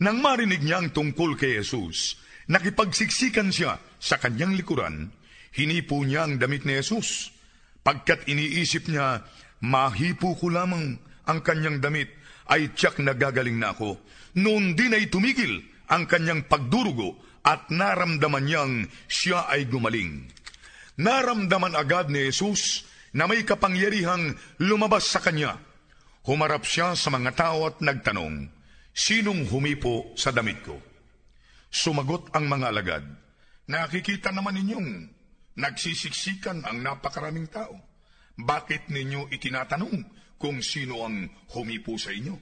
Nang 0.00 0.18
marinig 0.18 0.64
niya 0.64 0.80
ang 0.80 0.90
tungkol 0.90 1.36
kay 1.36 1.60
Jesus, 1.60 2.16
nakipagsiksikan 2.48 3.52
siya 3.52 3.76
sa 4.04 4.20
kanyang 4.20 4.52
likuran, 4.52 5.08
hinipo 5.56 5.96
niya 6.04 6.28
ang 6.28 6.36
damit 6.36 6.68
ni 6.68 6.76
Jesus. 6.76 7.32
Pagkat 7.80 8.28
iniisip 8.28 8.92
niya, 8.92 9.24
mahipo 9.64 10.36
ko 10.36 10.52
lamang 10.52 11.00
ang 11.24 11.40
kanyang 11.40 11.80
damit, 11.80 12.12
ay 12.52 12.76
tiyak 12.76 13.00
nagagaling 13.00 13.56
na 13.56 13.72
ako. 13.72 13.96
Noon 14.36 14.76
din 14.76 14.92
ay 14.92 15.08
tumigil 15.08 15.64
ang 15.88 16.04
kanyang 16.04 16.44
pagdurugo 16.44 17.16
at 17.40 17.72
naramdaman 17.72 18.44
niyang 18.44 18.74
siya 19.08 19.48
ay 19.48 19.64
gumaling. 19.64 20.28
Naramdaman 21.00 21.72
agad 21.72 22.12
ni 22.12 22.28
Jesus 22.28 22.84
na 23.16 23.24
may 23.24 23.40
kapangyarihang 23.48 24.36
lumabas 24.60 25.08
sa 25.08 25.24
kanya. 25.24 25.56
Humarap 26.28 26.68
siya 26.68 26.92
sa 26.92 27.08
mga 27.08 27.32
tao 27.32 27.64
at 27.64 27.80
nagtanong, 27.80 28.52
Sinong 28.94 29.50
humipo 29.50 30.14
sa 30.14 30.30
damit 30.30 30.62
ko? 30.62 30.78
Sumagot 31.66 32.30
ang 32.30 32.46
mga 32.46 32.70
alagad, 32.70 33.04
Nakikita 33.64 34.28
naman 34.28 34.60
ninyong 34.60 34.90
nagsisiksikan 35.56 36.68
ang 36.68 36.84
napakaraming 36.84 37.48
tao. 37.48 37.80
Bakit 38.34 38.90
ninyo 38.90 39.30
itinatanong 39.30 39.96
kung 40.36 40.60
sino 40.60 41.06
ang 41.06 41.30
humipo 41.54 41.96
sa 41.96 42.10
inyo? 42.12 42.36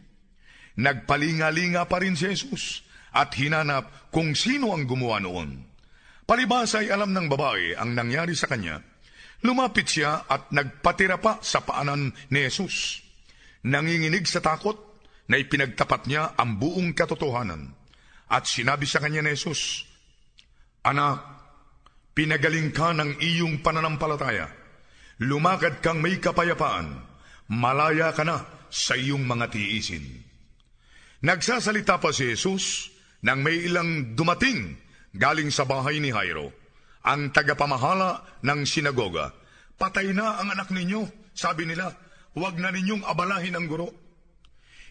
Nagpalinga-linga 0.80 1.84
pa 1.84 2.00
rin 2.00 2.16
si 2.16 2.32
Jesus 2.32 2.80
at 3.12 3.36
hinanap 3.36 4.08
kung 4.08 4.32
sino 4.32 4.72
ang 4.72 4.88
gumawa 4.88 5.20
noon. 5.20 5.68
Palibasa 6.24 6.80
ay 6.80 6.88
alam 6.88 7.12
ng 7.12 7.28
babae 7.28 7.76
ang 7.76 7.92
nangyari 7.92 8.32
sa 8.32 8.48
kanya. 8.48 8.80
Lumapit 9.44 9.84
siya 9.84 10.24
at 10.24 10.48
nagpatira 10.54 11.20
pa 11.20 11.42
sa 11.44 11.60
paanan 11.60 12.14
ni 12.32 12.40
Jesus. 12.48 13.04
Nanginginig 13.68 14.24
sa 14.26 14.40
takot 14.40 14.78
na 15.28 15.36
ipinagtapat 15.38 16.08
niya 16.08 16.34
ang 16.34 16.56
buong 16.56 16.96
katotohanan. 16.96 17.74
At 18.32 18.48
sinabi 18.48 18.88
sa 18.88 18.98
kanya 18.98 19.20
ni 19.20 19.36
Jesus, 19.36 19.84
Anak, 20.82 21.22
pinagaling 22.10 22.74
ka 22.74 22.90
ng 22.90 23.22
iyong 23.22 23.62
pananampalataya. 23.62 24.50
Lumakad 25.22 25.78
kang 25.78 26.02
may 26.02 26.18
kapayapaan. 26.18 26.98
Malaya 27.52 28.10
ka 28.10 28.26
na 28.26 28.42
sa 28.66 28.98
iyong 28.98 29.22
mga 29.22 29.52
tiisin. 29.54 30.02
Nagsasalita 31.22 32.02
pa 32.02 32.10
si 32.10 32.34
Jesus 32.34 32.90
nang 33.22 33.46
may 33.46 33.70
ilang 33.70 34.18
dumating 34.18 34.74
galing 35.14 35.54
sa 35.54 35.62
bahay 35.62 36.02
ni 36.02 36.10
Jairo, 36.10 36.50
ang 37.06 37.30
tagapamahala 37.30 38.42
ng 38.42 38.66
sinagoga. 38.66 39.30
Patay 39.78 40.10
na 40.10 40.42
ang 40.42 40.50
anak 40.50 40.74
ninyo, 40.74 41.30
sabi 41.30 41.68
nila, 41.68 41.94
huwag 42.34 42.58
na 42.58 42.74
ninyong 42.74 43.06
abalahin 43.06 43.54
ang 43.54 43.70
guro. 43.70 43.94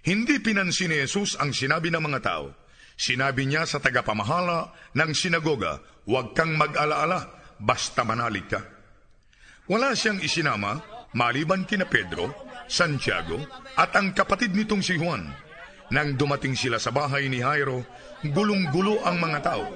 Hindi 0.08 0.39
pinansin 0.39 0.96
ni 0.96 1.04
Jesus 1.04 1.36
ang 1.36 1.52
sinabi 1.52 1.92
ng 1.92 2.00
mga 2.00 2.20
tao. 2.24 2.61
Sinabi 2.98 3.50
niya 3.50 3.66
sa 3.66 3.82
tagapamahala 3.82 4.72
ng 4.94 5.12
sinagoga, 5.16 5.82
huwag 6.06 6.34
kang 6.38 6.54
mag-alaala, 6.56 7.30
basta 7.58 8.06
manalig 8.06 8.46
ka. 8.50 8.62
Wala 9.70 9.94
siyang 9.96 10.20
isinama, 10.20 10.82
maliban 11.14 11.64
kina 11.64 11.88
Pedro, 11.88 12.34
Santiago, 12.68 13.39
at 13.78 13.96
ang 13.96 14.12
kapatid 14.12 14.52
nitong 14.52 14.84
si 14.84 14.98
Juan. 15.00 15.32
Nang 15.92 16.16
dumating 16.16 16.56
sila 16.56 16.80
sa 16.80 16.96
bahay 16.96 17.28
ni 17.28 17.44
Jairo, 17.44 17.84
gulong-gulo 18.24 19.04
ang 19.04 19.20
mga 19.20 19.39
tao. 19.44 19.68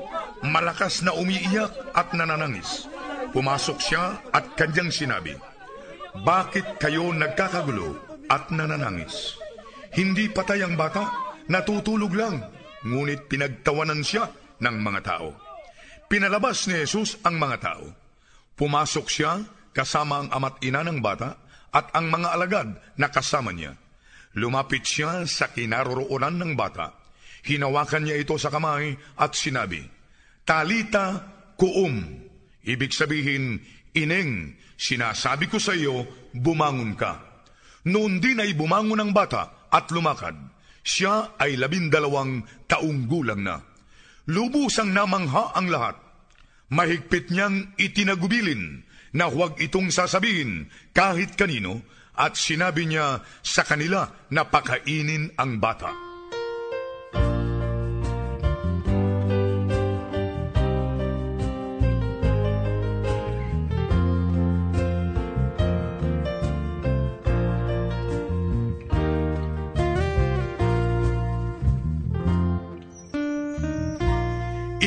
Malakas 0.47 1.03
na 1.03 1.11
umiiyak 1.11 1.91
at 1.91 2.15
nananangis. 2.15 2.87
Pumasok 3.35 3.77
siya 3.83 4.23
at 4.31 4.55
kanyang 4.55 4.95
sinabi, 4.95 5.35
Bakit 6.23 6.79
kayo 6.79 7.11
nagkakagulo 7.11 7.99
at 8.31 8.47
nananangis? 8.47 9.35
Hindi 9.91 10.31
patay 10.31 10.63
ang 10.63 10.79
bata, 10.79 11.35
natutulog 11.51 12.15
lang, 12.15 12.39
ngunit 12.85 13.25
pinagtawanan 13.25 14.05
siya 14.05 14.29
ng 14.61 14.77
mga 14.79 15.01
tao. 15.01 15.33
Pinalabas 16.05 16.69
ni 16.69 16.77
Jesus 16.85 17.17
ang 17.25 17.41
mga 17.41 17.57
tao. 17.59 17.85
Pumasok 18.55 19.05
siya 19.09 19.41
kasama 19.73 20.23
ang 20.23 20.29
ama't 20.31 20.61
ina 20.61 20.85
ng 20.85 21.01
bata 21.01 21.35
at 21.73 21.91
ang 21.97 22.07
mga 22.07 22.29
alagad 22.31 22.69
na 22.95 23.09
kasama 23.09 23.51
niya. 23.51 23.75
Lumapit 24.37 24.85
siya 24.85 25.25
sa 25.25 25.51
kinaroroonan 25.51 26.39
ng 26.39 26.53
bata. 26.53 26.93
Hinawakan 27.45 28.07
niya 28.07 28.21
ito 28.21 28.37
sa 28.39 28.53
kamay 28.53 28.95
at 29.19 29.33
sinabi, 29.35 29.83
Talita 30.45 31.25
kuum. 31.57 32.23
Ibig 32.65 32.91
sabihin, 32.93 33.59
Ineng, 33.95 34.55
sinasabi 34.75 35.49
ko 35.49 35.57
sa 35.57 35.73
iyo, 35.73 36.05
bumangon 36.35 36.93
ka. 36.99 37.21
Noon 37.85 38.17
din 38.17 38.41
ay 38.41 38.57
bumangon 38.57 39.01
ang 39.01 39.11
bata 39.13 39.69
at 39.69 39.87
lumakad. 39.93 40.35
Siya 40.85 41.33
ay 41.41 41.57
labindalawang 41.57 42.45
taong 42.69 43.09
gulang 43.09 43.41
na. 43.41 43.57
Lubusang 44.29 44.93
namangha 44.93 45.57
ang 45.57 45.73
lahat. 45.73 45.97
Mahigpit 46.69 47.33
niyang 47.33 47.73
itinagubilin 47.81 48.85
na 49.17 49.25
huwag 49.25 49.57
itong 49.57 49.89
sasabihin 49.89 50.69
kahit 50.93 51.33
kanino 51.33 51.81
at 52.13 52.37
sinabi 52.37 52.85
niya 52.85 53.25
sa 53.41 53.65
kanila 53.65 54.29
na 54.29 54.45
pakainin 54.45 55.33
ang 55.41 55.57
bata. 55.57 56.04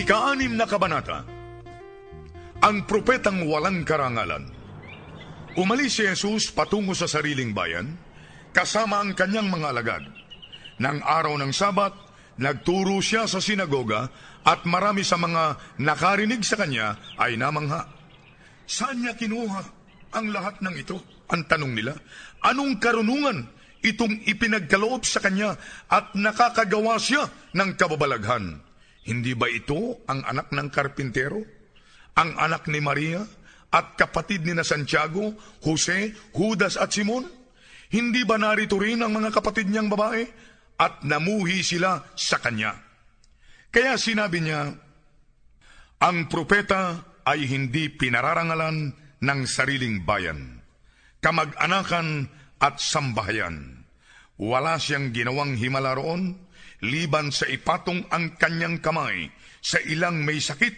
Ikaanim 0.09 0.57
na 0.57 0.65
kabanata 0.65 1.21
Ang 2.65 2.89
propetang 2.89 3.45
walang 3.45 3.85
karangalan 3.85 4.49
Umalis 5.53 6.01
si 6.01 6.09
Jesus 6.09 6.49
patungo 6.49 6.97
sa 6.97 7.05
sariling 7.05 7.53
bayan, 7.53 7.93
kasama 8.57 9.05
ang 9.05 9.13
kanyang 9.13 9.53
mga 9.53 9.69
alagad. 9.69 10.01
Nang 10.81 11.05
araw 11.05 11.37
ng 11.37 11.53
Sabat, 11.53 11.93
nagturo 12.41 13.05
siya 13.05 13.29
sa 13.29 13.37
sinagoga 13.37 14.09
at 14.49 14.65
marami 14.65 15.05
sa 15.05 15.21
mga 15.21 15.77
nakarinig 15.85 16.41
sa 16.41 16.57
kanya 16.57 16.97
ay 17.21 17.37
namangha. 17.37 17.85
Saan 18.65 19.05
niya 19.05 19.13
kinuha 19.13 19.61
ang 20.17 20.33
lahat 20.33 20.65
ng 20.65 20.73
ito? 20.73 21.05
Ang 21.29 21.45
tanong 21.45 21.73
nila. 21.77 21.93
Anong 22.49 22.81
karunungan 22.81 23.45
itong 23.85 24.25
ipinagkaloob 24.25 25.05
sa 25.05 25.21
kanya 25.21 25.53
at 25.93 26.17
nakakagawa 26.17 26.97
siya 26.97 27.29
ng 27.53 27.77
kababalaghan? 27.77 28.68
Hindi 29.09 29.33
ba 29.33 29.49
ito 29.49 30.05
ang 30.05 30.21
anak 30.29 30.53
ng 30.53 30.69
karpintero? 30.69 31.41
Ang 32.21 32.37
anak 32.37 32.69
ni 32.69 32.85
Maria? 32.85 33.25
at 33.69 34.01
kapatid 34.01 34.49
ni 34.49 34.57
na 34.57 34.65
Santiago, 34.65 35.37
Jose, 35.61 36.17
Judas 36.33 36.81
at 36.81 36.93
Simon? 36.93 37.29
Hindi 37.93 38.25
ba 38.25 38.41
narito 38.41 38.81
rin 38.81 39.01
ang 39.01 39.13
mga 39.13 39.33
kapatid 39.33 39.69
niyang 39.69 39.93
babae? 39.93 40.25
At 40.79 41.03
namuhi 41.05 41.61
sila 41.61 42.01
sa 42.15 42.39
kanya. 42.39 42.77
Kaya 43.69 44.01
sinabi 44.01 44.41
niya, 44.41 44.73
ang 45.99 46.31
propeta 46.31 47.03
ay 47.27 47.45
hindi 47.45 47.91
pinararangalan 47.93 48.95
ng 49.19 49.41
sariling 49.45 50.07
bayan, 50.07 50.63
kamag-anakan 51.21 52.31
at 52.63 52.79
sambahayan. 52.79 53.85
Wala 54.39 54.79
siyang 54.79 55.11
ginawang 55.11 55.59
himala 55.59 55.99
roon, 55.99 56.39
liban 56.85 57.35
sa 57.35 57.47
ipatong 57.51 58.07
ang 58.13 58.39
kanyang 58.39 58.79
kamay 58.79 59.31
sa 59.59 59.83
ilang 59.83 60.23
may 60.23 60.39
sakit 60.39 60.75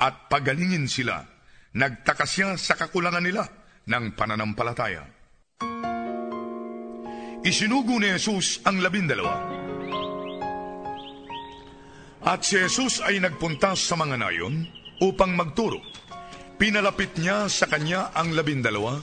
at 0.00 0.30
pagalingin 0.30 0.86
sila 0.86 1.40
Nagtaka 1.70 2.26
siya 2.26 2.58
sa 2.58 2.74
kakulangan 2.74 3.22
nila 3.22 3.46
ng 3.86 4.18
pananampalataya. 4.18 5.06
Isinugo 7.46 7.94
ni 8.02 8.10
Jesus 8.10 8.58
ang 8.66 8.82
labindalawa. 8.82 9.38
At 12.26 12.42
si 12.42 12.58
Jesus 12.58 13.00
ay 13.06 13.22
nagpunta 13.22 13.78
sa 13.78 13.94
mga 13.94 14.18
nayon 14.18 14.66
upang 14.98 15.32
magturo. 15.32 15.78
Pinalapit 16.58 17.16
niya 17.16 17.48
sa 17.48 17.70
kanya 17.70 18.12
ang 18.12 18.34
labindalawa, 18.36 19.00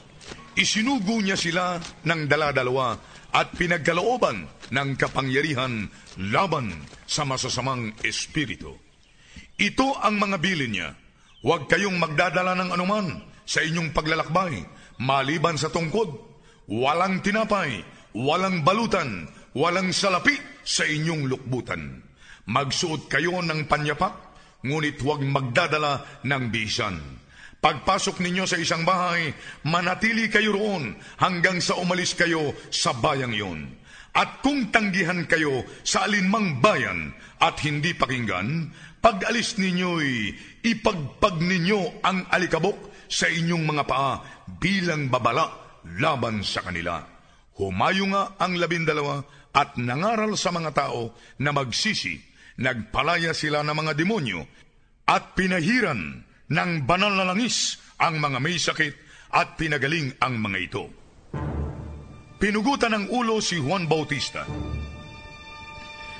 isinugo 0.53 1.17
niya 1.23 1.39
sila 1.39 1.79
ng 2.03 2.21
daladalawa 2.29 2.93
at 3.31 3.55
pinagkalooban 3.55 4.45
ng 4.69 4.89
kapangyarihan 4.99 5.87
laban 6.17 6.73
sa 7.05 7.23
masasamang 7.23 7.93
espiritu. 8.01 8.73
Ito 9.57 9.97
ang 10.01 10.21
mga 10.21 10.37
bilin 10.37 10.73
niya 10.73 10.89
Huwag 11.47 11.69
kayong 11.69 12.01
magdadala 12.01 12.57
ng 12.57 12.73
anuman 12.73 13.07
sa 13.45 13.61
inyong 13.61 13.93
paglalakbay, 13.93 14.65
maliban 14.99 15.53
sa 15.53 15.69
tungkod, 15.69 16.09
walang 16.65 17.21
tinapay, 17.21 17.85
walang 18.17 18.65
balutan, 18.65 19.29
walang 19.53 19.93
salapi 19.93 20.33
sa 20.65 20.81
inyong 20.83 21.29
lukbutan. 21.29 22.01
Magsuot 22.49 23.05
kayo 23.05 23.37
ng 23.45 23.69
panyapak, 23.69 24.17
ngunit 24.65 24.97
huwag 25.05 25.21
magdadala 25.21 26.25
ng 26.25 26.43
bisan. 26.49 26.97
Pagpasok 27.61 28.17
ninyo 28.19 28.49
sa 28.49 28.57
isang 28.57 28.81
bahay, 28.81 29.29
manatili 29.63 30.33
kayo 30.33 30.57
roon 30.57 30.97
hanggang 31.21 31.61
sa 31.61 31.77
umalis 31.77 32.17
kayo 32.17 32.57
sa 32.73 32.97
bayang 32.97 33.31
iyon. 33.31 33.71
At 34.17 34.41
kung 34.41 34.73
tanggihan 34.73 35.29
kayo 35.29 35.61
sa 35.85 36.09
alinmang 36.09 36.57
bayan 36.57 37.13
at 37.37 37.61
hindi 37.61 37.93
pakinggan, 37.93 38.73
pag-alis 38.97 39.61
ninyo'y 39.61 40.33
ipagpag 40.65 41.37
ninyo 41.37 42.01
ang 42.01 42.25
alikabok 42.33 43.05
sa 43.05 43.29
inyong 43.29 43.61
mga 43.69 43.83
paa 43.85 44.25
bilang 44.57 45.13
babala 45.13 45.77
laban 46.01 46.41
sa 46.41 46.65
kanila. 46.65 46.97
Humayo 47.61 48.09
nga 48.09 48.23
ang 48.41 48.57
labindalawa 48.57 49.21
at 49.53 49.77
nangaral 49.77 50.33
sa 50.33 50.49
mga 50.49 50.73
tao 50.73 51.13
na 51.37 51.53
magsisi, 51.53 52.17
nagpalaya 52.57 53.37
sila 53.37 53.61
ng 53.61 53.77
mga 53.77 53.93
demonyo 53.93 54.41
at 55.05 55.37
pinahiran 55.37 56.25
ng 56.49 56.71
banal 56.89 57.13
na 57.13 57.21
langis 57.21 57.77
ang 58.01 58.17
mga 58.17 58.41
may 58.41 58.57
sakit 58.57 58.93
at 59.29 59.61
pinagaling 59.61 60.09
ang 60.17 60.41
mga 60.41 60.57
ito. 60.57 61.06
Pinugutan 62.37 62.93
ng 62.93 63.05
ulo 63.09 63.41
si 63.41 63.57
Juan 63.57 63.89
Bautista. 63.89 64.45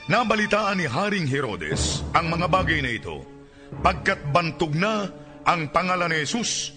Nabalitaan 0.09 0.82
ni 0.82 0.89
Haring 0.89 1.30
Herodes 1.30 2.01
ang 2.09 2.34
mga 2.34 2.49
bagay 2.49 2.82
na 2.82 2.89
ito 2.89 3.22
pagkat 3.86 4.26
bantog 4.34 4.74
na 4.74 5.13
ang 5.45 5.70
pangalan 5.70 6.09
ni 6.09 6.26
Jesus 6.26 6.74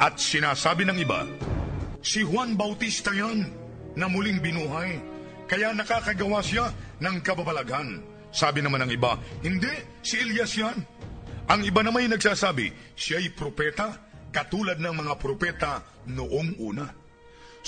at 0.00 0.16
sinasabi 0.16 0.88
ng 0.88 0.96
iba, 0.96 1.28
si 2.00 2.24
Juan 2.24 2.56
Bautista 2.56 3.12
yan 3.12 3.52
na 4.00 4.08
muling 4.08 4.40
binuhay 4.40 4.96
kaya 5.44 5.76
nakakagawa 5.76 6.40
siya 6.40 6.72
ng 7.04 7.20
kababalaghan. 7.20 8.00
Sabi 8.32 8.64
naman 8.64 8.88
ng 8.88 8.96
iba, 8.96 9.20
hindi, 9.44 10.00
si 10.00 10.24
Elias 10.24 10.56
yan. 10.56 10.80
Ang 11.52 11.68
iba 11.68 11.84
naman 11.84 12.08
nagsasabi, 12.08 12.96
siya'y 12.96 13.28
propeta 13.36 13.92
katulad 14.32 14.80
ng 14.80 14.94
mga 15.04 15.12
propeta 15.20 15.84
noong 16.08 16.56
una. 16.64 17.07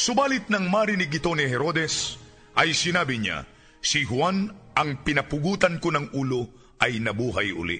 Subalit 0.00 0.48
nang 0.48 0.72
marinig 0.72 1.12
ito 1.12 1.28
ni 1.36 1.44
Herodes, 1.44 2.16
ay 2.56 2.72
sinabi 2.72 3.20
niya, 3.20 3.44
si 3.84 4.08
Juan 4.08 4.48
ang 4.72 5.04
pinapugutan 5.04 5.76
ko 5.76 5.92
ng 5.92 6.16
ulo 6.16 6.72
ay 6.80 7.04
nabuhay 7.04 7.52
uli. 7.52 7.76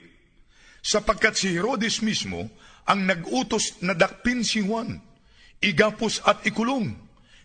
Sapagkat 0.84 1.40
si 1.40 1.56
Herodes 1.56 2.04
mismo 2.04 2.52
ang 2.84 3.08
nag-utos 3.08 3.80
na 3.80 3.96
dakpin 3.96 4.44
si 4.44 4.60
Juan, 4.60 5.00
igapos 5.64 6.20
at 6.28 6.44
ikulong. 6.44 6.92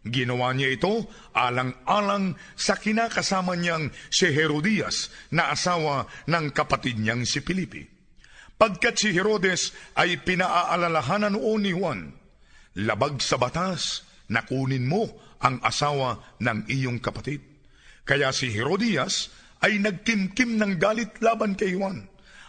Ginawa 0.03 0.51
niya 0.51 0.75
ito 0.75 1.07
alang-alang 1.31 2.35
sa 2.59 2.75
kinakasama 2.75 3.55
niyang 3.55 3.95
si 4.11 4.27
Herodias 4.27 5.07
na 5.31 5.55
asawa 5.55 6.03
ng 6.27 6.51
kapatid 6.51 6.99
niyang 6.99 7.23
si 7.23 7.39
Pilipi. 7.39 7.87
Pagkat 8.59 8.99
si 8.99 9.15
Herodes 9.15 9.71
ay 9.95 10.19
pinaaalalahanan 10.19 11.39
noon 11.39 11.63
ni 11.63 11.71
Juan, 11.71 12.11
labag 12.75 13.23
sa 13.23 13.39
batas 13.39 14.04
nakunin 14.31 14.85
mo 14.87 15.09
ang 15.41 15.61
asawa 15.61 16.37
ng 16.41 16.69
iyong 16.71 16.99
kapatid. 17.01 17.41
Kaya 18.05 18.29
si 18.29 18.53
Herodias 18.53 19.33
ay 19.65 19.81
nagkimkim 19.81 20.61
ng 20.61 20.77
galit 20.77 21.17
laban 21.21 21.57
kay 21.57 21.73
Juan 21.73 22.05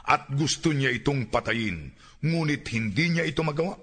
at 0.07 0.31
gusto 0.31 0.71
niya 0.71 0.95
itong 0.95 1.33
patayin, 1.33 1.91
ngunit 2.23 2.63
hindi 2.71 3.11
niya 3.11 3.27
ito 3.27 3.43
magawa. 3.43 3.75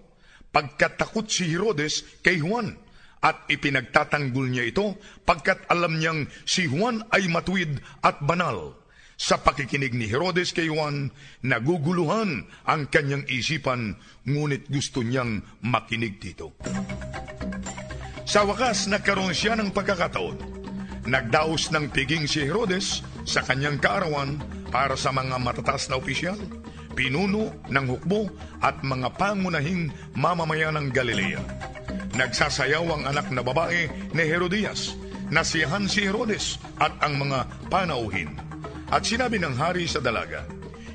Pagkatakot 0.54 1.28
si 1.28 1.50
Herodes 1.50 2.22
kay 2.22 2.40
Juan 2.40 2.78
at 3.24 3.48
ipinagtatanggol 3.50 4.52
niya 4.52 4.70
ito 4.70 5.00
pagkat 5.24 5.66
alam 5.72 5.98
niyang 5.98 6.30
si 6.46 6.70
Juan 6.70 7.02
ay 7.10 7.28
matuwid 7.28 7.82
at 8.06 8.22
banal. 8.22 8.83
Sa 9.20 9.40
pakikinig 9.40 9.94
ni 9.94 10.10
Herodes 10.10 10.52
kay 10.52 10.68
Juan, 10.68 11.14
naguguluhan 11.46 12.50
ang 12.66 12.82
kanyang 12.90 13.24
isipan, 13.30 13.96
ngunit 14.26 14.68
gusto 14.68 15.06
niyang 15.06 15.42
makinig 15.62 16.18
dito. 16.18 16.58
Sa 18.24 18.48
wakas, 18.48 18.90
nagkaroon 18.90 19.36
siya 19.36 19.54
ng 19.60 19.70
pagkakataon 19.76 20.54
Nagdaos 21.04 21.68
ng 21.76 21.92
piging 21.92 22.32
si 22.32 22.48
Herodes 22.48 23.04
sa 23.28 23.44
kanyang 23.44 23.76
kaarawan 23.76 24.40
para 24.72 24.96
sa 24.96 25.12
mga 25.12 25.36
matatas 25.36 25.92
na 25.92 26.00
opisyal, 26.00 26.40
pinuno 26.96 27.52
ng 27.68 27.86
hukbo 27.92 28.32
at 28.64 28.80
mga 28.80 29.12
pangunahing 29.20 29.92
mamamayan 30.16 30.80
ng 30.80 30.96
Galilea. 30.96 31.44
Nagsasayaw 32.16 32.88
ang 32.88 33.04
anak 33.04 33.28
na 33.36 33.44
babae 33.44 33.92
ni 34.16 34.24
Herodias, 34.24 34.96
nasiyahan 35.28 35.92
si 35.92 36.08
Herodes 36.08 36.56
at 36.80 36.96
ang 37.04 37.20
mga 37.20 37.52
panauhin. 37.68 38.53
At 38.94 39.10
sinabi 39.10 39.42
ng 39.42 39.58
hari 39.58 39.90
sa 39.90 39.98
dalaga, 39.98 40.46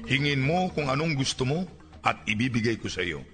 Hingin 0.07 0.39
mo 0.39 0.71
kung 0.71 0.87
anong 0.87 1.19
gusto 1.19 1.43
mo 1.43 1.67
at 2.07 2.23
ibibigay 2.31 2.79
ko 2.79 2.87
sa 2.87 3.03
iyo. 3.03 3.27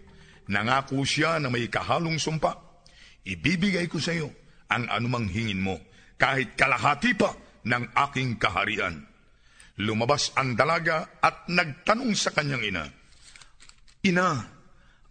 Nangako 0.48 1.04
siya 1.04 1.36
na 1.36 1.52
may 1.52 1.68
kahalong 1.68 2.16
sumpa. 2.16 2.80
Ibibigay 3.28 3.86
ko 3.92 4.00
sa 4.00 4.16
iyo 4.16 4.32
ang 4.72 4.88
anumang 4.88 5.28
hingin 5.28 5.60
mo 5.60 5.76
kahit 6.16 6.56
kalahati 6.56 7.12
pa 7.12 7.36
ng 7.68 7.92
aking 8.08 8.40
kaharian. 8.40 9.04
Lumabas 9.84 10.32
ang 10.34 10.56
dalaga 10.56 11.20
at 11.20 11.44
nagtanong 11.46 12.16
sa 12.16 12.32
kanyang 12.32 12.64
ina, 12.64 12.84
Ina, 14.04 14.28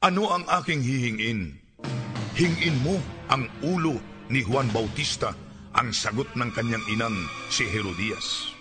ano 0.01 0.24
ang 0.30 0.45
aking 0.62 0.86
hihingin? 0.86 1.58
Hingin 2.38 2.78
mo 2.86 3.01
ang 3.30 3.49
ulo 3.66 3.97
ni 4.30 4.45
Juan 4.45 4.70
Bautista, 4.70 5.34
ang 5.74 5.89
sagot 5.89 6.30
ng 6.38 6.49
kanyang 6.54 6.86
inang 6.93 7.18
si 7.49 7.66
Herodias. 7.66 8.53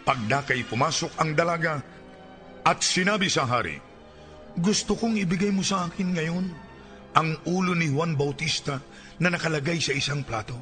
Pagdakay 0.00 0.64
pumasok 0.64 1.20
ang 1.20 1.36
dalaga 1.36 1.80
at 2.64 2.78
sinabi 2.80 3.28
sa 3.28 3.44
hari, 3.44 3.76
Gusto 4.56 4.96
kong 4.96 5.20
ibigay 5.20 5.52
mo 5.52 5.60
sa 5.60 5.86
akin 5.86 6.08
ngayon 6.16 6.46
ang 7.14 7.30
ulo 7.46 7.74
ni 7.74 7.90
Juan 7.90 8.14
Bautista 8.14 8.78
na 9.20 9.28
nakalagay 9.28 9.78
sa 9.82 9.92
isang 9.92 10.22
plato. 10.22 10.56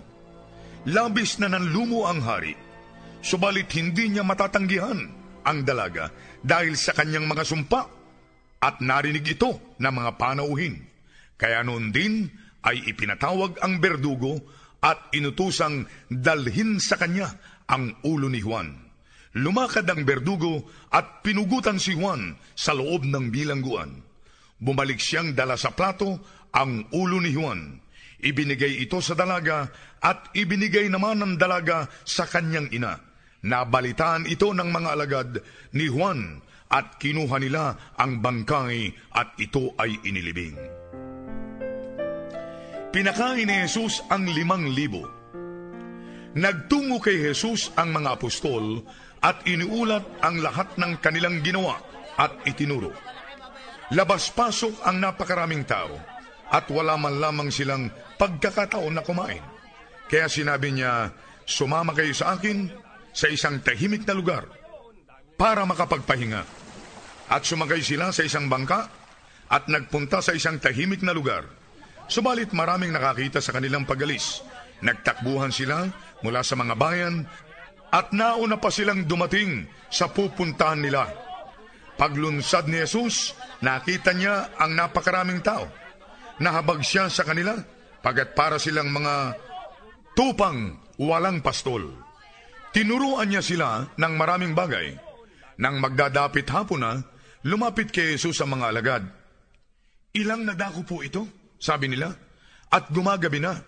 Labis 0.89 1.37
na 1.43 1.53
nanlumo 1.53 2.09
ang 2.09 2.23
hari, 2.25 2.55
subalit 3.21 3.69
hindi 3.77 4.15
niya 4.15 4.25
matatanggihan 4.25 4.99
ang 5.45 5.59
dalaga 5.65 6.09
dahil 6.41 6.75
sa 6.79 6.95
kanyang 6.97 7.29
mga 7.29 7.45
sumpa 7.45 7.81
at 8.59 8.83
narinig 8.83 9.39
ito 9.39 9.77
ng 9.79 9.93
mga 9.93 10.11
panauhin. 10.19 10.83
Kaya 11.39 11.63
noon 11.63 11.95
din 11.95 12.27
ay 12.67 12.91
ipinatawag 12.91 13.63
ang 13.63 13.79
berdugo 13.79 14.43
at 14.83 15.11
inutusang 15.15 15.87
dalhin 16.11 16.79
sa 16.83 16.99
kanya 16.99 17.31
ang 17.71 17.99
ulo 18.07 18.27
ni 18.27 18.43
Juan. 18.43 18.88
Lumakad 19.39 19.87
ang 19.87 20.03
berdugo 20.03 20.67
at 20.91 21.23
pinugutan 21.23 21.79
si 21.79 21.95
Juan 21.95 22.35
sa 22.59 22.75
loob 22.75 23.07
ng 23.07 23.31
bilangguan. 23.31 24.03
Bumalik 24.59 24.99
siyang 24.99 25.39
dala 25.39 25.55
sa 25.55 25.71
plato 25.71 26.19
ang 26.51 26.91
ulo 26.91 27.23
ni 27.23 27.31
Juan. 27.31 27.79
Ibinigay 28.19 28.83
ito 28.83 28.99
sa 28.99 29.15
dalaga 29.15 29.71
at 30.03 30.35
ibinigay 30.35 30.91
naman 30.91 31.23
ng 31.23 31.35
dalaga 31.39 31.87
sa 32.03 32.27
kanyang 32.27 32.67
ina. 32.75 32.99
Nabalitaan 33.47 34.27
ito 34.27 34.51
ng 34.51 34.67
mga 34.75 34.89
alagad 34.91 35.31
ni 35.71 35.87
Juan 35.87 36.43
at 36.67 36.99
kinuha 36.99 37.39
nila 37.39 37.95
ang 37.95 38.19
bangkay 38.19 38.91
at 39.15 39.39
ito 39.39 39.71
ay 39.79 40.03
inilibing. 40.03 40.59
Pinakain 42.91 43.47
ni 43.47 43.55
Jesus 43.63 44.03
ang 44.11 44.27
limang 44.27 44.67
libo. 44.75 45.07
Nagtungo 46.35 46.99
kay 46.99 47.31
Jesus 47.31 47.71
ang 47.79 47.95
mga 47.95 48.19
apostol 48.19 48.83
at 49.23 49.43
iniulat 49.47 50.23
ang 50.23 50.39
lahat 50.39 50.79
ng 50.79 51.03
kanilang 51.03 51.43
ginawa 51.43 51.79
at 52.19 52.35
itinuro. 52.47 52.95
Labas-pasok 53.95 54.85
ang 54.85 55.01
napakaraming 55.01 55.65
tao 55.65 55.97
at 56.53 56.69
wala 56.69 56.97
man 57.01 57.19
lamang 57.19 57.49
silang 57.49 57.89
pagkakataon 58.21 58.95
na 58.95 59.03
kumain. 59.03 59.43
Kaya 60.09 60.29
sinabi 60.29 60.73
niya, 60.77 61.13
sumama 61.45 61.93
kayo 61.93 62.13
sa 62.13 62.37
akin 62.37 62.69
sa 63.13 63.29
isang 63.29 63.61
tahimik 63.65 64.05
na 64.05 64.17
lugar 64.17 64.45
para 65.37 65.65
makapagpahinga. 65.65 66.43
At 67.29 67.45
sumakay 67.45 67.85
sila 67.85 68.13
sa 68.13 68.25
isang 68.25 68.49
bangka 68.49 68.89
at 69.49 69.69
nagpunta 69.69 70.21
sa 70.21 70.33
isang 70.33 70.61
tahimik 70.61 71.05
na 71.05 71.13
lugar. 71.13 71.45
Subalit 72.09 72.57
maraming 72.57 72.93
nakakita 72.93 73.41
sa 73.45 73.53
kanilang 73.53 73.85
pagalis. 73.85 74.41
Nagtakbuhan 74.81 75.53
sila 75.53 75.89
mula 76.25 76.41
sa 76.41 76.57
mga 76.57 76.73
bayan 76.77 77.29
at 77.89 78.13
nauna 78.13 78.61
pa 78.61 78.69
silang 78.69 79.09
dumating 79.09 79.65
sa 79.89 80.13
pupuntahan 80.13 80.81
nila. 80.81 81.09
Paglunsad 81.99 82.71
ni 82.71 82.79
Jesus, 82.85 83.35
nakita 83.65 84.15
niya 84.15 84.55
ang 84.61 84.77
napakaraming 84.77 85.43
tao 85.43 85.67
nahabag 86.39 86.81
siya 86.83 87.11
sa 87.11 87.27
kanila, 87.27 87.55
pagat 88.01 88.33
para 88.33 88.57
silang 88.57 88.91
mga 88.91 89.37
tupang 90.15 90.79
walang 90.99 91.43
pastol. 91.43 91.91
Tinuruan 92.75 93.31
niya 93.31 93.43
sila 93.43 93.83
ng 93.99 94.15
maraming 94.15 94.55
bagay. 94.55 94.95
Nang 95.59 95.83
magdadapit 95.83 96.47
hapon 96.55 96.83
na, 96.83 97.03
lumapit 97.43 97.91
kay 97.91 98.15
Jesus 98.15 98.39
ang 98.39 98.59
mga 98.59 98.67
alagad. 98.71 99.03
Ilang 100.15 100.47
nadako 100.47 100.87
po 100.87 100.97
ito, 101.03 101.27
sabi 101.59 101.91
nila, 101.91 102.15
at 102.71 102.91
gumagabi 102.95 103.43
na. 103.43 103.59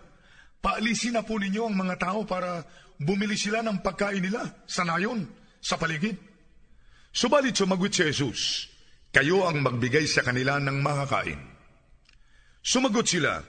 Paalisin 0.60 1.18
na 1.18 1.26
po 1.26 1.40
ninyo 1.40 1.66
ang 1.66 1.74
mga 1.74 1.96
tao 1.98 2.22
para 2.22 2.62
bumili 3.00 3.34
sila 3.34 3.64
ng 3.64 3.80
pagkain 3.80 4.20
nila 4.20 4.44
sa 4.68 4.84
nayon, 4.84 5.24
sa 5.64 5.80
paligid. 5.80 6.20
Subalit 7.10 7.56
sumagot 7.56 7.90
si 7.90 8.04
Jesus, 8.06 8.68
kayo 9.10 9.48
ang 9.48 9.64
magbigay 9.64 10.04
sa 10.04 10.22
kanila 10.22 10.60
ng 10.60 10.78
makakain. 10.84 11.40
Sumagot 12.60 13.08
sila, 13.08 13.40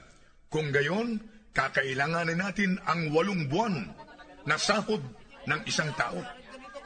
kung 0.47 0.71
gayon, 0.71 1.19
kakailanganin 1.51 2.39
natin 2.39 2.79
ang 2.87 3.11
walong 3.11 3.51
buwan 3.51 3.91
na 4.47 4.55
sahod 4.55 5.03
ng 5.45 5.61
isang 5.67 5.91
tao. 5.99 6.17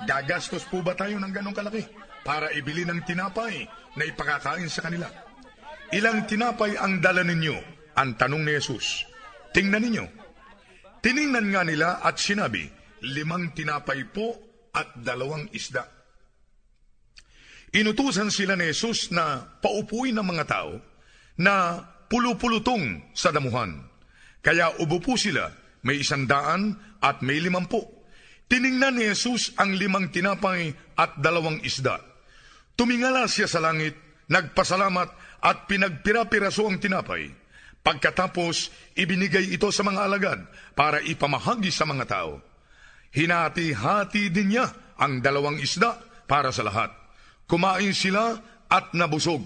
Gagastos 0.04 0.68
po 0.68 0.84
ba 0.84 0.98
tayo 0.98 1.16
ng 1.22 1.32
ganong 1.32 1.56
kalaki 1.56 1.86
para 2.26 2.52
ibili 2.52 2.84
ng 2.84 3.06
tinapay 3.08 3.64
na 3.96 4.04
ipakakain 4.04 4.68
sa 4.68 4.84
kanila? 4.84 5.08
Ilang 5.94 6.28
tinapay 6.28 6.76
ang 6.76 7.00
dala 7.00 7.24
ninyo? 7.24 7.56
Ang 7.96 8.20
tanong 8.20 8.44
ni 8.44 8.58
Jesus. 8.60 9.08
Tingnan 9.56 9.86
ninyo. 9.88 10.25
Tiningnan 11.06 11.54
nga 11.54 11.62
nila 11.62 12.02
at 12.02 12.18
sinabi, 12.18 12.66
limang 13.06 13.54
tinapay 13.54 14.10
po 14.10 14.34
at 14.74 14.98
dalawang 14.98 15.46
isda. 15.54 15.86
Inutusan 17.78 18.34
sila 18.34 18.58
ni 18.58 18.74
Jesus 18.74 19.14
na 19.14 19.38
paupuin 19.62 20.18
ng 20.18 20.26
mga 20.26 20.46
tao 20.50 20.82
na 21.38 21.78
pulupulutong 22.10 23.14
sa 23.14 23.30
damuhan. 23.30 23.86
Kaya 24.42 24.82
ubo 24.82 24.98
po 24.98 25.14
sila, 25.14 25.46
may 25.86 26.02
isandaan 26.02 26.74
at 26.98 27.22
may 27.22 27.38
limampu. 27.38 27.86
Tiningnan 28.50 28.98
ni 28.98 29.06
Jesus 29.06 29.54
ang 29.62 29.78
limang 29.78 30.10
tinapay 30.10 30.74
at 30.98 31.22
dalawang 31.22 31.62
isda. 31.62 32.02
Tumingala 32.74 33.30
siya 33.30 33.46
sa 33.46 33.62
langit, 33.62 33.94
nagpasalamat 34.26 35.10
at 35.46 35.70
pinagpira-piraso 35.70 36.66
ang 36.66 36.82
tinapay. 36.82 37.45
Pagkatapos, 37.86 38.74
ibinigay 38.98 39.54
ito 39.54 39.70
sa 39.70 39.86
mga 39.86 40.10
alagad 40.10 40.40
para 40.74 41.06
ipamahagi 41.06 41.70
sa 41.70 41.86
mga 41.86 42.10
tao. 42.10 42.42
Hinati-hati 43.14 44.34
din 44.34 44.58
niya 44.58 44.66
ang 44.98 45.22
dalawang 45.22 45.62
isda 45.62 46.02
para 46.26 46.50
sa 46.50 46.66
lahat. 46.66 46.90
Kumain 47.46 47.94
sila 47.94 48.42
at 48.66 48.90
nabusog. 48.98 49.46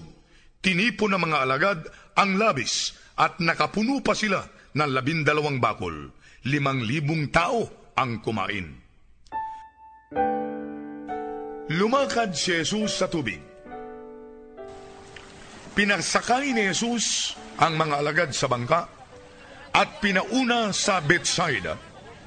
Tinipo 0.64 1.04
ng 1.04 1.20
mga 1.20 1.38
alagad 1.44 1.78
ang 2.16 2.40
labis 2.40 2.96
at 3.20 3.36
nakapuno 3.44 4.00
pa 4.00 4.16
sila 4.16 4.40
ng 4.72 4.88
labindalawang 4.88 5.60
bakol. 5.60 6.08
Limang 6.48 6.80
libong 6.80 7.28
tao 7.28 7.92
ang 7.92 8.24
kumain. 8.24 8.72
Lumakad 11.70 12.32
si 12.32 12.56
Jesus 12.56 12.96
sa 12.96 13.06
tubig. 13.06 13.49
Pinagsakay 15.70 16.50
ni 16.50 16.66
Jesus 16.66 17.38
ang 17.54 17.78
mga 17.78 18.02
alagad 18.02 18.30
sa 18.34 18.50
bangka 18.50 18.90
at 19.70 20.02
pinauna 20.02 20.74
sa 20.74 20.98
Bethsaida 20.98 21.78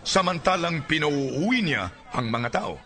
samantalang 0.03 0.87
pinauuwi 0.87 1.59
niya 1.59 1.91
ang 2.15 2.31
mga 2.31 2.49
tao. 2.55 2.79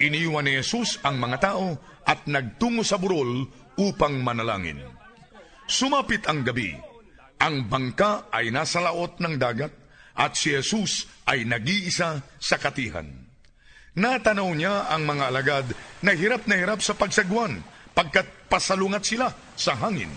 Iniwan 0.00 0.48
ni 0.48 0.56
Jesus 0.56 0.96
ang 1.04 1.20
mga 1.20 1.38
tao 1.44 1.76
at 2.08 2.24
nagtungo 2.24 2.80
sa 2.80 2.96
burol 2.96 3.44
upang 3.76 4.16
manalangin. 4.24 4.80
Sumapit 5.68 6.24
ang 6.24 6.40
gabi. 6.40 6.72
Ang 7.42 7.68
bangka 7.68 8.32
ay 8.32 8.48
nasa 8.48 8.80
laot 8.80 9.20
ng 9.20 9.36
dagat 9.36 9.72
at 10.16 10.32
si 10.40 10.56
Jesus 10.56 11.04
ay 11.28 11.44
nag-iisa 11.44 12.24
sa 12.40 12.56
katihan. 12.56 13.08
Natanaw 13.92 14.48
niya 14.56 14.88
ang 14.88 15.04
mga 15.04 15.24
alagad 15.28 15.66
na 16.00 16.16
hirap 16.16 16.48
na 16.48 16.56
hirap 16.56 16.80
sa 16.80 16.96
pagsagwan 16.96 17.60
pagkat 17.92 18.48
pasalungat 18.48 19.04
sila 19.04 19.28
sa 19.56 19.76
hangin. 19.76 20.10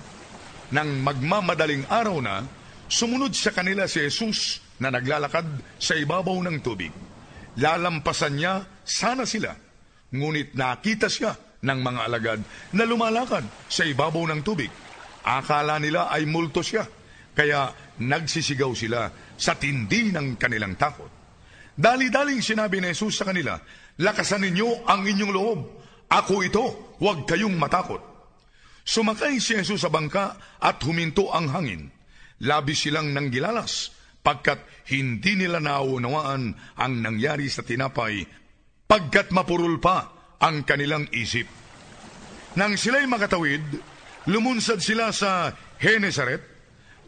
Nang 0.74 1.04
magmamadaling 1.06 1.86
araw 1.88 2.18
na, 2.20 2.44
sumunod 2.90 3.32
sa 3.36 3.54
kanila 3.54 3.86
si 3.86 4.02
Jesus 4.02 4.64
na 4.82 4.92
naglalakad 4.92 5.46
sa 5.80 5.94
ibabaw 5.96 6.36
ng 6.44 6.58
tubig. 6.60 6.92
Lalampasan 7.56 8.36
niya 8.36 8.66
sana 8.84 9.24
sila, 9.24 9.56
ngunit 10.12 10.58
nakita 10.58 11.08
siya 11.08 11.36
ng 11.64 11.80
mga 11.80 12.02
alagad 12.04 12.40
na 12.76 12.84
lumalakad 12.84 13.48
sa 13.72 13.88
ibabaw 13.88 14.28
ng 14.28 14.42
tubig 14.44 14.70
Akala 15.26 15.82
nila 15.82 16.14
ay 16.14 16.30
multo 16.30 16.62
siya, 16.62 16.86
kaya 17.34 17.74
nagsisigaw 17.98 18.70
sila 18.78 19.10
sa 19.34 19.58
tindi 19.58 20.14
ng 20.14 20.38
kanilang 20.38 20.78
takot. 20.78 21.10
Dali-daling 21.74 22.46
sinabi 22.46 22.78
ni 22.78 22.94
Jesus 22.94 23.18
sa 23.18 23.26
kanila, 23.26 23.58
Lakasan 23.96 24.46
ninyo 24.46 24.86
ang 24.86 25.02
inyong 25.02 25.34
loob. 25.34 25.60
Ako 26.14 26.46
ito, 26.46 26.85
huwag 27.02 27.28
kayong 27.28 27.56
matakot. 27.56 28.02
Sumakay 28.86 29.42
si 29.42 29.58
Jesus 29.58 29.82
sa 29.82 29.90
bangka 29.90 30.38
at 30.62 30.78
huminto 30.86 31.34
ang 31.34 31.50
hangin. 31.50 31.90
Labis 32.46 32.86
silang 32.86 33.16
nanggilalas 33.16 33.90
pagkat 34.22 34.62
hindi 34.94 35.38
nila 35.38 35.58
naunawaan 35.62 36.54
ang 36.78 36.94
nangyari 37.02 37.50
sa 37.50 37.66
tinapay 37.66 38.26
pagkat 38.86 39.34
mapurul 39.34 39.82
pa 39.82 40.14
ang 40.38 40.62
kanilang 40.62 41.10
isip. 41.14 41.50
Nang 42.56 42.78
sila'y 42.80 43.10
makatawid, 43.10 43.62
lumunsad 44.30 44.80
sila 44.80 45.12
sa 45.12 45.52
Henesaret 45.82 46.40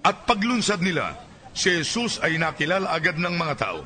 at 0.03 0.27
paglunsad 0.27 0.83
nila, 0.83 1.15
si 1.55 1.71
Jesus 1.71 2.19
ay 2.19 2.35
nakilala 2.35 2.91
agad 2.91 3.15
ng 3.15 3.35
mga 3.37 3.55
tao. 3.55 3.81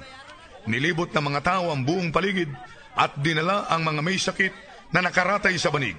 Nilibot 0.65 1.13
ng 1.13 1.25
mga 1.31 1.41
tao 1.45 1.69
ang 1.69 1.85
buong 1.85 2.09
paligid 2.09 2.49
at 2.97 3.15
dinala 3.19 3.69
ang 3.69 3.85
mga 3.85 4.01
may 4.01 4.17
sakit 4.17 4.53
na 4.91 4.99
nakaratay 5.03 5.55
sa 5.55 5.71
banig. 5.71 5.95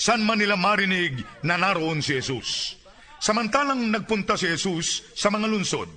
San 0.00 0.24
man 0.24 0.40
nila 0.40 0.56
marinig 0.56 1.20
na 1.44 1.60
naroon 1.60 2.00
si 2.00 2.16
Jesus. 2.16 2.80
Samantalang 3.20 3.92
nagpunta 3.92 4.32
si 4.40 4.48
Jesus 4.48 5.04
sa 5.12 5.28
mga 5.28 5.44
lunsod, 5.44 5.88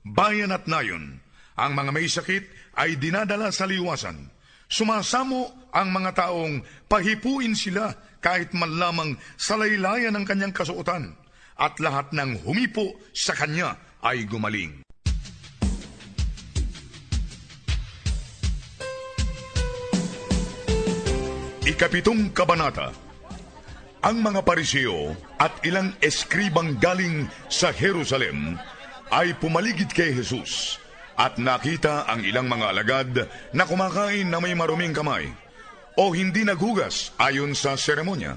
bayan 0.00 0.56
at 0.56 0.64
nayon, 0.64 1.20
ang 1.60 1.72
mga 1.76 1.90
may 1.92 2.08
sakit 2.08 2.72
ay 2.80 2.96
dinadala 2.96 3.52
sa 3.52 3.68
liwasan. 3.68 4.32
Sumasamo 4.64 5.68
ang 5.76 5.92
mga 5.92 6.24
taong 6.24 6.64
pahipuin 6.88 7.52
sila 7.52 7.92
kahit 8.24 8.56
man 8.56 8.80
lamang 8.80 9.12
sa 9.36 9.60
laylayan 9.60 10.16
ng 10.16 10.24
kanyang 10.24 10.56
kasuotan 10.56 11.12
at 11.60 11.76
lahat 11.84 12.08
ng 12.16 12.40
humipo 12.48 12.96
sa 13.12 13.36
kanya 13.36 13.76
ay 14.00 14.24
gumaling. 14.24 14.80
Ikapitong 21.70 22.34
Kabanata 22.34 22.90
Ang 24.02 24.26
mga 24.26 24.42
pariseo 24.42 25.14
at 25.38 25.54
ilang 25.62 25.94
eskribang 26.02 26.74
galing 26.82 27.30
sa 27.46 27.70
Jerusalem 27.70 28.58
ay 29.14 29.38
pumaligid 29.38 29.86
kay 29.94 30.10
Jesus 30.10 30.82
at 31.14 31.38
nakita 31.38 32.10
ang 32.10 32.26
ilang 32.26 32.50
mga 32.50 32.66
alagad 32.74 33.10
na 33.54 33.62
kumakain 33.70 34.26
na 34.26 34.42
may 34.42 34.50
maruming 34.58 34.90
kamay 34.90 35.30
o 35.94 36.10
hindi 36.10 36.42
naghugas 36.42 37.14
ayon 37.22 37.54
sa 37.54 37.78
seremonya. 37.78 38.34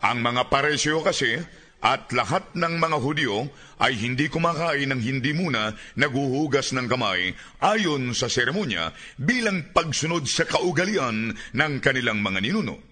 Ang 0.00 0.24
mga 0.24 0.48
paresyo 0.48 1.04
kasi 1.04 1.44
at 1.78 2.10
lahat 2.10 2.42
ng 2.58 2.74
mga 2.82 2.98
Hudyo 2.98 3.46
ay 3.78 3.94
hindi 3.94 4.26
kumakain 4.26 4.90
ng 4.90 4.98
hindi 4.98 5.30
muna 5.30 5.78
naguhugas 5.94 6.74
ng 6.74 6.90
kamay 6.90 7.30
ayon 7.62 8.10
sa 8.18 8.26
seremonya 8.26 8.90
bilang 9.14 9.70
pagsunod 9.70 10.26
sa 10.26 10.42
kaugalian 10.42 11.38
ng 11.54 11.72
kanilang 11.78 12.18
mga 12.18 12.42
ninuno. 12.42 12.82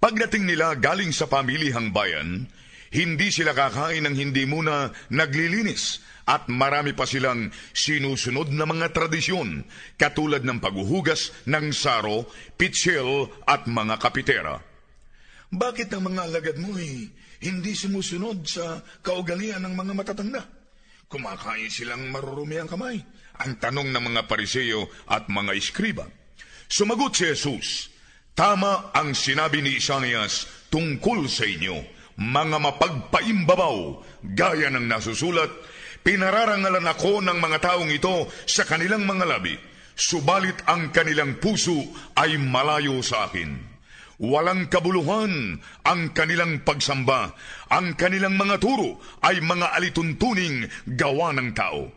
Pagdating 0.00 0.48
nila 0.48 0.76
galing 0.76 1.12
sa 1.12 1.28
pamilihang 1.28 1.92
bayan, 1.92 2.48
hindi 2.92 3.28
sila 3.28 3.52
kakain 3.52 4.08
ng 4.08 4.16
hindi 4.16 4.48
muna 4.48 4.92
naglilinis 5.12 6.00
at 6.26 6.48
marami 6.48 6.96
pa 6.96 7.04
silang 7.04 7.52
sinusunod 7.70 8.50
na 8.50 8.64
mga 8.64 8.96
tradisyon 8.96 9.62
katulad 10.00 10.42
ng 10.42 10.58
paghuhugas 10.58 11.30
ng 11.46 11.70
saro, 11.70 12.26
pitsil 12.56 13.28
at 13.44 13.68
mga 13.68 13.94
kapitera. 14.00 14.58
Bakit 15.52 15.94
ang 15.94 16.10
mga 16.10 16.20
alagad 16.26 16.56
mo 16.58 16.74
eh, 16.74 17.06
hindi 17.42 17.76
sumusunod 17.76 18.46
sa 18.46 18.80
kaugalian 19.02 19.64
ng 19.64 19.74
mga 19.74 19.92
matatanda? 19.92 20.42
Kumakain 21.06 21.70
silang 21.70 22.08
marurumi 22.10 22.58
ang 22.58 22.70
kamay. 22.70 22.98
Ang 23.42 23.60
tanong 23.60 23.92
ng 23.92 24.04
mga 24.12 24.22
pariseyo 24.26 24.88
at 25.06 25.28
mga 25.28 25.52
iskriba. 25.54 26.08
Sumagot 26.66 27.14
si 27.14 27.30
Jesus, 27.30 27.92
Tama 28.36 28.92
ang 28.92 29.16
sinabi 29.16 29.64
ni 29.64 29.80
Isaias 29.80 30.44
tungkol 30.68 31.24
sa 31.24 31.48
inyo, 31.48 31.72
mga 32.20 32.60
mapagpaimbabaw, 32.60 33.76
gaya 34.36 34.68
ng 34.68 34.84
nasusulat, 34.84 35.48
Pinararangalan 36.06 36.86
ako 36.86 37.18
ng 37.18 37.34
mga 37.34 37.58
taong 37.66 37.90
ito 37.90 38.30
sa 38.46 38.62
kanilang 38.62 39.02
mga 39.10 39.26
labi, 39.26 39.58
subalit 39.98 40.54
ang 40.70 40.94
kanilang 40.94 41.34
puso 41.42 41.82
ay 42.14 42.38
malayo 42.38 43.02
sa 43.02 43.26
akin. 43.26 43.75
Walang 44.16 44.72
kabuluhan 44.72 45.60
ang 45.84 46.00
kanilang 46.16 46.64
pagsamba, 46.64 47.36
ang 47.68 47.92
kanilang 48.00 48.40
mga 48.40 48.56
turo 48.56 48.96
ay 49.20 49.44
mga 49.44 49.76
alituntuning 49.76 50.64
gawa 50.88 51.36
ng 51.36 51.52
tao. 51.52 51.92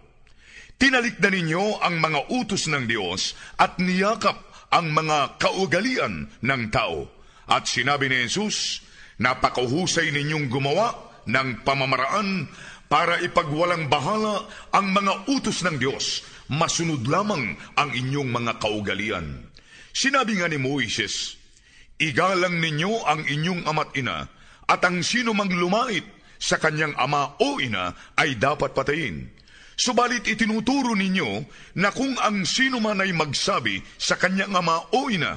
Tinalikdan 0.76 1.32
ninyo 1.32 1.80
ang 1.80 2.04
mga 2.04 2.28
utos 2.28 2.68
ng 2.68 2.92
Diyos 2.92 3.40
at 3.56 3.80
niyakap 3.80 4.36
ang 4.68 4.92
mga 4.92 5.40
kaugalian 5.40 6.28
ng 6.44 6.64
tao. 6.68 7.08
At 7.48 7.72
sinabi 7.72 8.12
ni 8.12 8.28
Jesus, 8.28 8.84
napakahusay 9.24 10.12
ninyong 10.12 10.52
gumawa 10.52 11.24
ng 11.24 11.64
pamamaraan 11.64 12.52
para 12.92 13.16
ipagwalang 13.24 13.88
bahala 13.88 14.44
ang 14.76 14.92
mga 14.92 15.32
utos 15.32 15.64
ng 15.64 15.80
Diyos, 15.80 16.28
masunod 16.52 17.08
lamang 17.08 17.56
ang 17.80 17.96
inyong 17.96 18.28
mga 18.28 18.60
kaugalian. 18.60 19.48
Sinabi 19.96 20.36
nga 20.42 20.52
ni 20.52 20.60
Moises, 20.60 21.39
Igalang 22.00 22.64
ninyo 22.64 23.04
ang 23.04 23.28
inyong 23.28 23.68
ama't 23.68 23.92
ina, 24.00 24.24
at 24.70 24.82
ang 24.88 25.04
sino 25.04 25.36
mang 25.36 25.52
lumait 25.52 26.04
sa 26.40 26.56
kanyang 26.56 26.96
ama 26.96 27.36
o 27.44 27.60
ina 27.60 27.92
ay 28.16 28.40
dapat 28.40 28.72
patayin. 28.72 29.28
Subalit 29.76 30.28
itinuturo 30.28 30.96
ninyo 30.96 31.44
na 31.80 31.92
kung 31.92 32.16
ang 32.20 32.44
sino 32.48 32.80
man 32.80 33.04
ay 33.04 33.12
magsabi 33.12 33.80
sa 34.00 34.16
kanyang 34.16 34.56
ama 34.56 34.92
o 34.96 35.12
ina, 35.12 35.36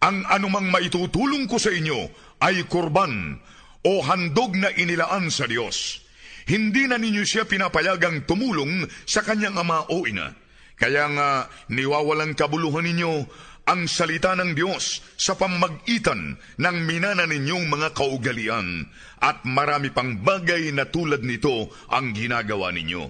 ang 0.00 0.22
anumang 0.30 0.70
maitutulong 0.70 1.44
ko 1.50 1.58
sa 1.58 1.74
inyo 1.74 2.10
ay 2.40 2.64
kurban 2.70 3.38
o 3.84 4.00
handog 4.06 4.56
na 4.56 4.70
inilaan 4.72 5.28
sa 5.28 5.44
Diyos 5.44 6.10
hindi 6.50 6.90
na 6.90 6.98
ninyo 6.98 7.22
siya 7.22 7.46
pinapayagang 7.46 8.26
tumulong 8.26 8.82
sa 9.06 9.22
kanyang 9.22 9.54
ama 9.54 9.86
o 9.86 10.02
ina. 10.02 10.34
Kaya 10.74 11.06
nga 11.12 11.28
niwawalang 11.70 12.34
kabuluhan 12.34 12.90
ninyo 12.90 13.28
ang 13.70 13.86
salita 13.86 14.34
ng 14.34 14.58
Diyos 14.58 14.98
sa 15.14 15.38
pamagitan 15.38 16.34
ng 16.58 16.76
minana 16.82 17.22
ninyong 17.30 17.70
mga 17.70 17.94
kaugalian 17.94 18.90
at 19.22 19.46
marami 19.46 19.94
pang 19.94 20.18
bagay 20.18 20.74
na 20.74 20.90
tulad 20.90 21.22
nito 21.22 21.70
ang 21.86 22.10
ginagawa 22.10 22.74
ninyo. 22.74 23.06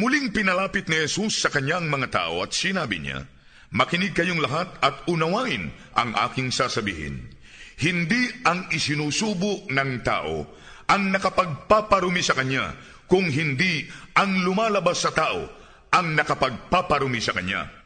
Muling 0.00 0.32
pinalapit 0.32 0.88
ni 0.88 0.96
Jesus 1.04 1.44
sa 1.44 1.52
kanyang 1.52 1.92
mga 1.92 2.08
tao 2.08 2.40
at 2.40 2.56
sinabi 2.56 3.04
niya, 3.04 3.28
Makinig 3.68 4.16
kayong 4.16 4.40
lahat 4.40 4.72
at 4.80 5.04
unawain 5.12 5.68
ang 5.92 6.16
aking 6.16 6.48
sasabihin. 6.48 7.28
Hindi 7.76 8.24
ang 8.48 8.72
isinusubo 8.72 9.68
ng 9.68 9.90
tao 10.00 10.48
ang 10.88 11.12
nakapagpaparumi 11.12 12.24
sa 12.24 12.32
kanya, 12.32 12.72
kung 13.04 13.28
hindi 13.28 13.84
ang 14.16 14.40
lumalabas 14.40 15.04
sa 15.04 15.12
tao 15.12 15.44
ang 15.92 16.16
nakapagpaparumi 16.16 17.20
sa 17.20 17.36
kanya. 17.36 17.77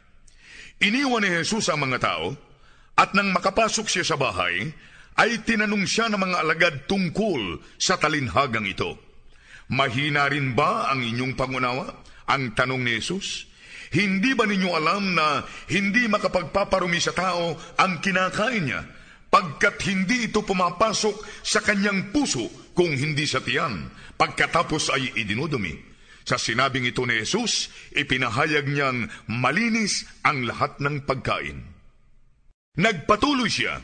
Iniwan 0.83 1.23
ni 1.23 1.31
Jesus 1.31 1.71
ang 1.71 1.79
mga 1.79 2.03
tao, 2.03 2.35
at 2.99 3.15
nang 3.15 3.31
makapasok 3.31 3.87
siya 3.87 4.03
sa 4.03 4.19
bahay, 4.19 4.67
ay 5.15 5.39
tinanong 5.47 5.87
siya 5.87 6.11
ng 6.11 6.19
mga 6.19 6.37
alagad 6.43 6.75
tungkol 6.91 7.63
sa 7.79 7.95
talinhagang 7.95 8.67
ito. 8.67 8.99
Mahina 9.71 10.27
rin 10.27 10.51
ba 10.51 10.91
ang 10.91 10.99
inyong 10.99 11.39
pangunawa? 11.39 11.87
Ang 12.27 12.51
tanong 12.51 12.83
ni 12.83 12.99
Jesus. 12.99 13.47
Hindi 13.95 14.35
ba 14.35 14.43
ninyo 14.43 14.69
alam 14.75 15.15
na 15.15 15.47
hindi 15.71 16.03
makapagpaparumi 16.11 16.99
sa 16.99 17.15
tao 17.15 17.55
ang 17.79 18.03
kinakain 18.03 18.67
niya, 18.67 18.83
pagkat 19.31 19.79
hindi 19.87 20.27
ito 20.27 20.43
pumapasok 20.43 21.47
sa 21.47 21.63
kanyang 21.63 22.11
puso 22.11 22.51
kung 22.75 22.91
hindi 22.91 23.23
sa 23.23 23.39
tiyan, 23.39 23.87
pagkatapos 24.19 24.91
ay 24.91 25.15
idinudumi. 25.15 25.92
Sa 26.23 26.39
sinabing 26.39 26.87
ito 26.87 27.03
ni 27.03 27.19
Jesus, 27.19 27.67
ipinahayag 27.91 28.67
niyang 28.67 29.11
malinis 29.27 30.07
ang 30.23 30.47
lahat 30.47 30.79
ng 30.79 31.03
pagkain. 31.03 31.59
Nagpatuloy 32.79 33.51
siya, 33.51 33.77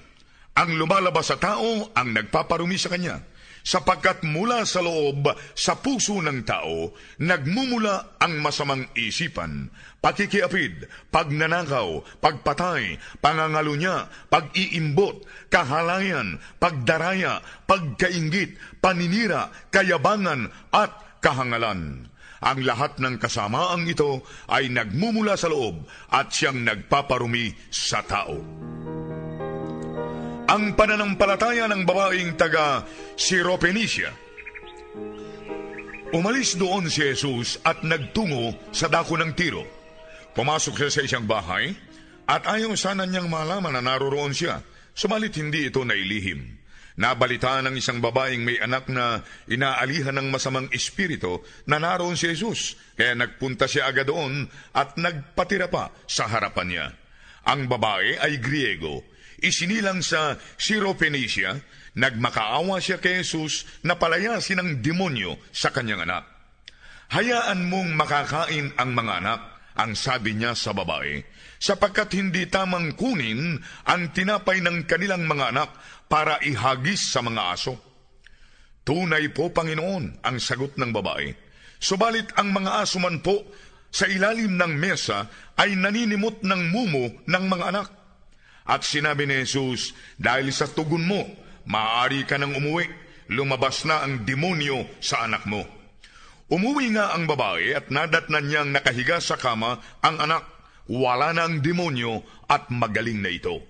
ang 0.56 0.70
lumalabas 0.76 1.30
sa 1.30 1.38
tao 1.38 1.92
ang 1.94 2.10
nagpaparumi 2.16 2.80
sa 2.80 2.92
kanya 2.92 3.22
sapagkat 3.64 4.24
mula 4.24 4.64
sa 4.64 4.80
loob 4.80 5.30
sa 5.56 5.78
puso 5.80 6.20
ng 6.24 6.42
tao, 6.48 6.96
nagmumula 7.22 8.18
ang 8.18 8.40
masamang 8.40 8.88
isipan, 8.96 9.70
pakikiapid, 10.00 10.88
pagnanakaw, 11.12 12.02
pagpatay, 12.24 12.98
pangangalunya, 13.20 14.08
pag-iimbot, 14.32 15.22
kahalayan, 15.52 16.40
pagdaraya, 16.58 17.44
pagkaingit, 17.68 18.58
paninira, 18.80 19.52
kayabangan, 19.70 20.50
at 20.72 21.22
kahangalan. 21.22 22.08
Ang 22.40 22.64
lahat 22.64 23.00
ng 23.04 23.20
kasamaang 23.20 23.84
ito 23.88 24.24
ay 24.48 24.72
nagmumula 24.72 25.36
sa 25.36 25.52
loob 25.52 25.84
at 26.12 26.32
siyang 26.32 26.64
nagpaparumi 26.64 27.52
sa 27.68 28.00
tao 28.06 28.40
ang 30.50 30.74
pananampalataya 30.74 31.70
ng 31.70 31.86
babaeng 31.86 32.34
taga 32.34 32.82
Siropenicia. 33.14 34.10
Umalis 36.10 36.58
doon 36.58 36.90
si 36.90 37.06
Jesus 37.06 37.62
at 37.62 37.86
nagtungo 37.86 38.58
sa 38.74 38.90
dako 38.90 39.22
ng 39.22 39.38
tiro. 39.38 39.62
Pumasok 40.34 40.74
siya 40.74 40.90
sa 40.90 41.02
isang 41.06 41.30
bahay 41.30 41.70
at 42.26 42.50
ayaw 42.50 42.74
sana 42.74 43.06
niyang 43.06 43.30
malaman 43.30 43.78
na 43.78 43.82
naroroon 43.94 44.34
siya, 44.34 44.66
sumalit 44.98 45.38
hindi 45.38 45.70
ito 45.70 45.86
nailihim. 45.86 46.59
Nabalita 47.00 47.64
ng 47.64 47.80
isang 47.80 48.04
babaeng 48.04 48.44
may 48.44 48.60
anak 48.60 48.92
na 48.92 49.24
inaalihan 49.48 50.12
ng 50.20 50.28
masamang 50.28 50.68
espiritu 50.76 51.40
na 51.64 51.80
naroon 51.80 52.20
si 52.20 52.28
Jesus, 52.36 52.76
kaya 53.00 53.16
nagpunta 53.16 53.72
siya 53.72 53.88
agad 53.88 54.12
doon 54.12 54.44
at 54.76 55.00
nagpatira 55.00 55.72
pa 55.72 55.96
sa 56.04 56.28
harapan 56.28 56.68
niya. 56.68 56.88
Ang 57.48 57.72
babae 57.72 58.20
ay 58.20 58.44
Griego, 58.44 59.08
isinilang 59.40 60.04
sa 60.04 60.36
Syrophoenicia, 60.60 61.56
nagmakaawa 61.96 62.84
siya 62.84 63.00
kay 63.00 63.24
Jesus 63.24 63.64
na 63.88 63.96
palayasin 63.96 64.60
ng 64.60 64.70
demonyo 64.84 65.40
sa 65.56 65.72
kanyang 65.72 66.04
anak. 66.04 66.28
Hayaan 67.16 67.64
mong 67.72 67.96
makakain 67.96 68.76
ang 68.76 68.92
mga 68.92 69.24
anak, 69.24 69.42
ang 69.80 69.96
sabi 69.96 70.36
niya 70.36 70.52
sa 70.52 70.76
babae, 70.76 71.24
sapagkat 71.64 72.12
hindi 72.20 72.44
tamang 72.52 73.00
kunin 73.00 73.56
ang 73.88 74.12
tinapay 74.12 74.60
ng 74.60 74.84
kanilang 74.84 75.24
mga 75.24 75.56
anak 75.56 75.70
para 76.10 76.42
ihagis 76.42 77.14
sa 77.14 77.22
mga 77.22 77.42
aso. 77.54 77.78
Tunay 78.82 79.30
po, 79.30 79.54
Panginoon, 79.54 80.26
ang 80.26 80.38
sagot 80.42 80.74
ng 80.76 80.90
babae. 80.90 81.30
Subalit 81.78 82.34
ang 82.36 82.50
mga 82.50 82.84
aso 82.84 82.98
man 82.98 83.22
po 83.22 83.46
sa 83.94 84.10
ilalim 84.10 84.58
ng 84.58 84.74
mesa 84.74 85.30
ay 85.56 85.78
naninimot 85.78 86.42
ng 86.42 86.62
mumo 86.74 87.06
ng 87.30 87.44
mga 87.46 87.66
anak. 87.70 87.88
At 88.66 88.82
sinabi 88.82 89.30
ni 89.30 89.46
Jesus, 89.46 89.94
dahil 90.18 90.50
sa 90.50 90.66
tugon 90.66 91.06
mo, 91.06 91.22
maaari 91.70 92.26
ka 92.26 92.42
nang 92.42 92.58
umuwi, 92.58 92.90
lumabas 93.30 93.86
na 93.86 94.02
ang 94.02 94.26
demonyo 94.26 94.90
sa 95.02 95.30
anak 95.30 95.46
mo. 95.46 95.62
Umuwi 96.50 96.98
nga 96.98 97.14
ang 97.14 97.30
babae 97.30 97.78
at 97.78 97.94
nadatnan 97.94 98.46
niyang 98.50 98.70
nakahiga 98.74 99.22
sa 99.22 99.38
kama 99.38 99.78
ang 100.02 100.18
anak. 100.18 100.46
Wala 100.90 101.30
na 101.38 101.46
ang 101.46 101.62
demonyo 101.62 102.26
at 102.50 102.74
magaling 102.74 103.22
na 103.22 103.30
ito. 103.30 103.62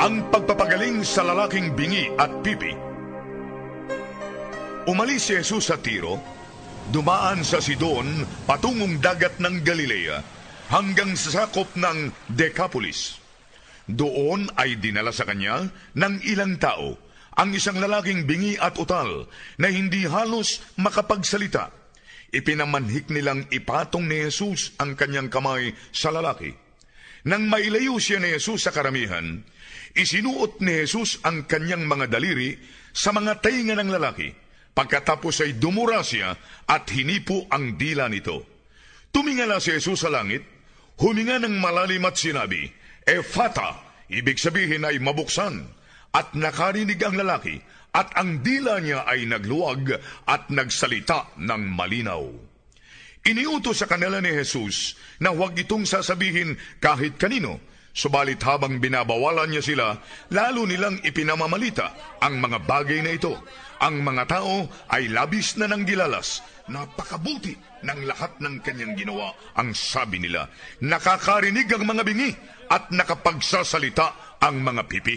Ang 0.00 0.32
pagpapagaling 0.32 1.04
sa 1.04 1.20
lalaking 1.20 1.76
bingi 1.76 2.08
at 2.16 2.32
pipi. 2.40 2.72
Umalis 4.88 5.28
si 5.28 5.36
Jesus 5.36 5.68
sa 5.68 5.76
Tiro, 5.76 6.16
dumaan 6.88 7.44
sa 7.44 7.60
Sidon 7.60 8.24
patungong 8.48 9.02
dagat 9.04 9.36
ng 9.36 9.60
Galilea 9.60 10.16
hanggang 10.72 11.12
sa 11.12 11.44
sakop 11.44 11.76
ng 11.76 12.08
Decapolis. 12.32 13.20
Doon 13.84 14.48
ay 14.56 14.80
dinala 14.80 15.12
sa 15.12 15.28
kanya 15.28 15.68
ng 15.92 16.14
ilang 16.24 16.56
tao 16.56 16.96
ang 17.36 17.52
isang 17.52 17.76
lalaking 17.76 18.24
bingi 18.24 18.56
at 18.56 18.76
utal 18.80 19.28
na 19.60 19.68
hindi 19.68 20.08
halos 20.08 20.64
makapagsalita. 20.80 21.68
Ipinamanhik 22.32 23.12
nilang 23.12 23.44
ipatong 23.52 24.08
ni 24.08 24.24
Jesus 24.24 24.72
ang 24.80 24.96
kanyang 24.96 25.28
kamay 25.28 25.76
sa 25.92 26.08
lalaki. 26.08 26.52
Nang 27.28 27.46
mailayo 27.46 28.02
siya 28.02 28.18
ni 28.18 28.34
Jesus 28.34 28.66
sa 28.66 28.74
karamihan, 28.74 29.44
isinuot 29.92 30.60
ni 30.64 30.84
Jesus 30.84 31.20
ang 31.24 31.44
kanyang 31.44 31.84
mga 31.84 32.08
daliri 32.08 32.56
sa 32.92 33.12
mga 33.12 33.40
tainga 33.40 33.76
ng 33.76 33.90
lalaki. 33.92 34.28
Pagkatapos 34.72 35.44
ay 35.44 35.60
dumura 35.60 36.00
siya 36.00 36.32
at 36.64 36.88
hinipo 36.88 37.44
ang 37.52 37.76
dila 37.76 38.08
nito. 38.08 38.48
Tumingala 39.12 39.60
si 39.60 39.76
Jesus 39.76 40.00
sa 40.00 40.08
langit, 40.08 40.40
huminga 40.96 41.36
ng 41.44 41.60
malalim 41.60 42.08
at 42.08 42.16
sinabi, 42.16 42.72
Efata, 43.04 43.84
ibig 44.08 44.40
sabihin 44.40 44.88
ay 44.88 44.96
mabuksan 44.96 45.60
at 46.16 46.32
nakarinig 46.32 46.96
ang 47.04 47.20
lalaki 47.20 47.60
at 47.92 48.16
ang 48.16 48.40
dila 48.40 48.80
niya 48.80 49.04
ay 49.04 49.28
nagluwag 49.28 50.00
at 50.24 50.48
nagsalita 50.48 51.36
ng 51.36 51.62
malinaw. 51.76 52.24
Iniutos 53.22 53.84
sa 53.84 53.86
kanila 53.86 54.18
ni 54.18 54.32
Jesus 54.32 54.96
na 55.20 55.30
huwag 55.30 55.54
itong 55.54 55.84
sasabihin 55.84 56.56
kahit 56.80 57.20
kanino, 57.20 57.60
subalit 57.92 58.40
habang 58.44 58.80
binabawalan 58.80 59.52
niya 59.52 59.62
sila, 59.62 59.86
lalo 60.32 60.64
nilang 60.64 61.00
ipinamamalita 61.04 62.18
ang 62.20 62.40
mga 62.40 62.58
bagay 62.64 63.00
na 63.04 63.12
ito. 63.14 63.36
Ang 63.82 64.00
mga 64.06 64.24
tao 64.30 64.70
ay 64.94 65.10
labis 65.10 65.58
na 65.58 65.66
nang 65.66 65.82
gilalas. 65.82 66.40
Napakabuti 66.70 67.52
ng 67.82 68.00
lahat 68.06 68.38
ng 68.38 68.62
kanyang 68.62 68.94
ginawa, 68.94 69.34
ang 69.58 69.74
sabi 69.74 70.22
nila. 70.22 70.46
Nakakarinig 70.78 71.66
ang 71.74 71.84
mga 71.84 72.02
bingi 72.06 72.30
at 72.70 72.94
nakapagsasalita 72.94 74.38
ang 74.38 74.62
mga 74.62 74.82
pipi. 74.86 75.16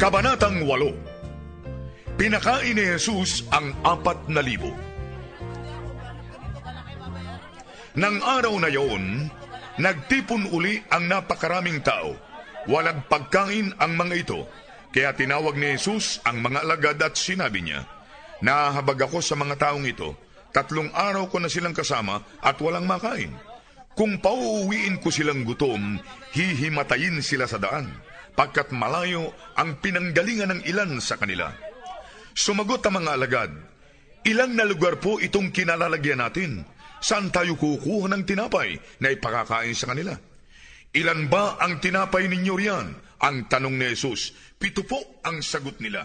Kabanatang 0.00 0.64
8 0.64 1.09
Pinakain 2.20 2.76
ni 2.76 2.84
Jesus 2.84 3.48
ang 3.48 3.72
apat 3.80 4.28
na 4.28 4.44
libo. 4.44 4.76
Nang 7.96 8.20
araw 8.20 8.60
na 8.60 8.68
yon, 8.68 9.32
nagtipon 9.80 10.52
uli 10.52 10.84
ang 10.92 11.08
napakaraming 11.08 11.80
tao. 11.80 12.12
Walang 12.68 13.08
pagkain 13.08 13.72
ang 13.80 13.96
mga 13.96 14.14
ito, 14.20 14.44
kaya 14.92 15.16
tinawag 15.16 15.56
ni 15.56 15.72
Jesus 15.80 16.20
ang 16.28 16.44
mga 16.44 16.60
alagad 16.60 17.00
at 17.00 17.16
sinabi 17.16 17.64
niya, 17.64 17.88
Nahahabag 18.44 19.08
ako 19.08 19.24
sa 19.24 19.32
mga 19.40 19.56
taong 19.56 19.88
ito, 19.88 20.12
tatlong 20.52 20.92
araw 20.92 21.24
ko 21.32 21.40
na 21.40 21.48
silang 21.48 21.72
kasama 21.72 22.20
at 22.44 22.60
walang 22.60 22.84
makain. 22.84 23.32
Kung 23.96 24.20
pauuwiin 24.20 25.00
ko 25.00 25.08
silang 25.08 25.40
gutom, 25.48 25.96
hihimatayin 26.36 27.24
sila 27.24 27.48
sa 27.48 27.56
daan 27.56 27.88
pagkat 28.36 28.76
malayo 28.76 29.32
ang 29.56 29.80
pinanggalingan 29.80 30.60
ng 30.60 30.62
ilan 30.68 31.00
sa 31.00 31.16
kanila. 31.16 31.69
Sumagot 32.40 32.80
ang 32.88 33.04
mga 33.04 33.12
alagad, 33.20 33.52
Ilang 34.20 34.52
na 34.52 34.68
lugar 34.68 35.00
po 35.00 35.16
itong 35.16 35.48
kinalalagyan 35.48 36.20
natin? 36.20 36.60
Saan 37.00 37.32
tayo 37.32 37.56
kukuha 37.56 38.12
ng 38.12 38.28
tinapay 38.28 38.76
na 39.00 39.08
ipakakain 39.08 39.72
sa 39.72 39.88
kanila? 39.88 40.12
Ilan 40.92 41.32
ba 41.32 41.56
ang 41.56 41.80
tinapay 41.80 42.28
ninyo 42.28 42.52
riyan? 42.52 42.88
Ang 43.20 43.36
tanong 43.48 43.80
ni 43.80 43.88
Jesus. 43.96 44.36
Pito 44.60 44.84
po 44.84 45.20
ang 45.24 45.40
sagot 45.40 45.80
nila. 45.80 46.04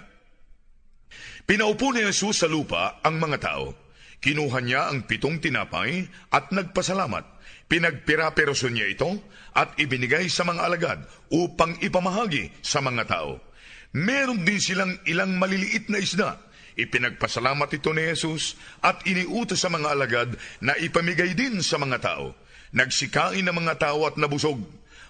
Pinaupo 1.44 1.92
ni 1.92 2.08
Jesus 2.08 2.44
sa 2.44 2.48
lupa 2.48 3.04
ang 3.04 3.20
mga 3.20 3.38
tao. 3.40 3.76
Kinuha 4.24 4.60
niya 4.64 4.88
ang 4.92 5.04
pitong 5.04 5.44
tinapay 5.44 6.08
at 6.32 6.56
nagpasalamat. 6.56 7.24
Pinagpira-peroso 7.68 8.72
niya 8.72 8.88
ito 8.88 9.12
at 9.52 9.76
ibinigay 9.76 10.32
sa 10.32 10.48
mga 10.48 10.62
alagad 10.64 11.00
upang 11.36 11.76
ipamahagi 11.84 12.56
sa 12.64 12.80
mga 12.80 13.04
tao. 13.12 13.44
Meron 13.96 14.43
din 14.43 14.60
silang 14.60 15.00
ilang 15.08 15.39
maliliit 15.39 15.88
na 15.88 16.04
isda. 16.04 16.36
Ipinagpasalamat 16.76 17.72
ito 17.72 17.96
ni 17.96 18.04
Jesus 18.12 18.60
at 18.84 19.00
iniutos 19.08 19.64
sa 19.64 19.72
mga 19.72 19.96
alagad 19.96 20.36
na 20.60 20.76
ipamigay 20.76 21.32
din 21.32 21.64
sa 21.64 21.80
mga 21.80 22.04
tao. 22.04 22.36
Nagsikain 22.76 23.48
ang 23.48 23.56
mga 23.56 23.80
tao 23.80 24.04
at 24.04 24.20
nabusog. 24.20 24.60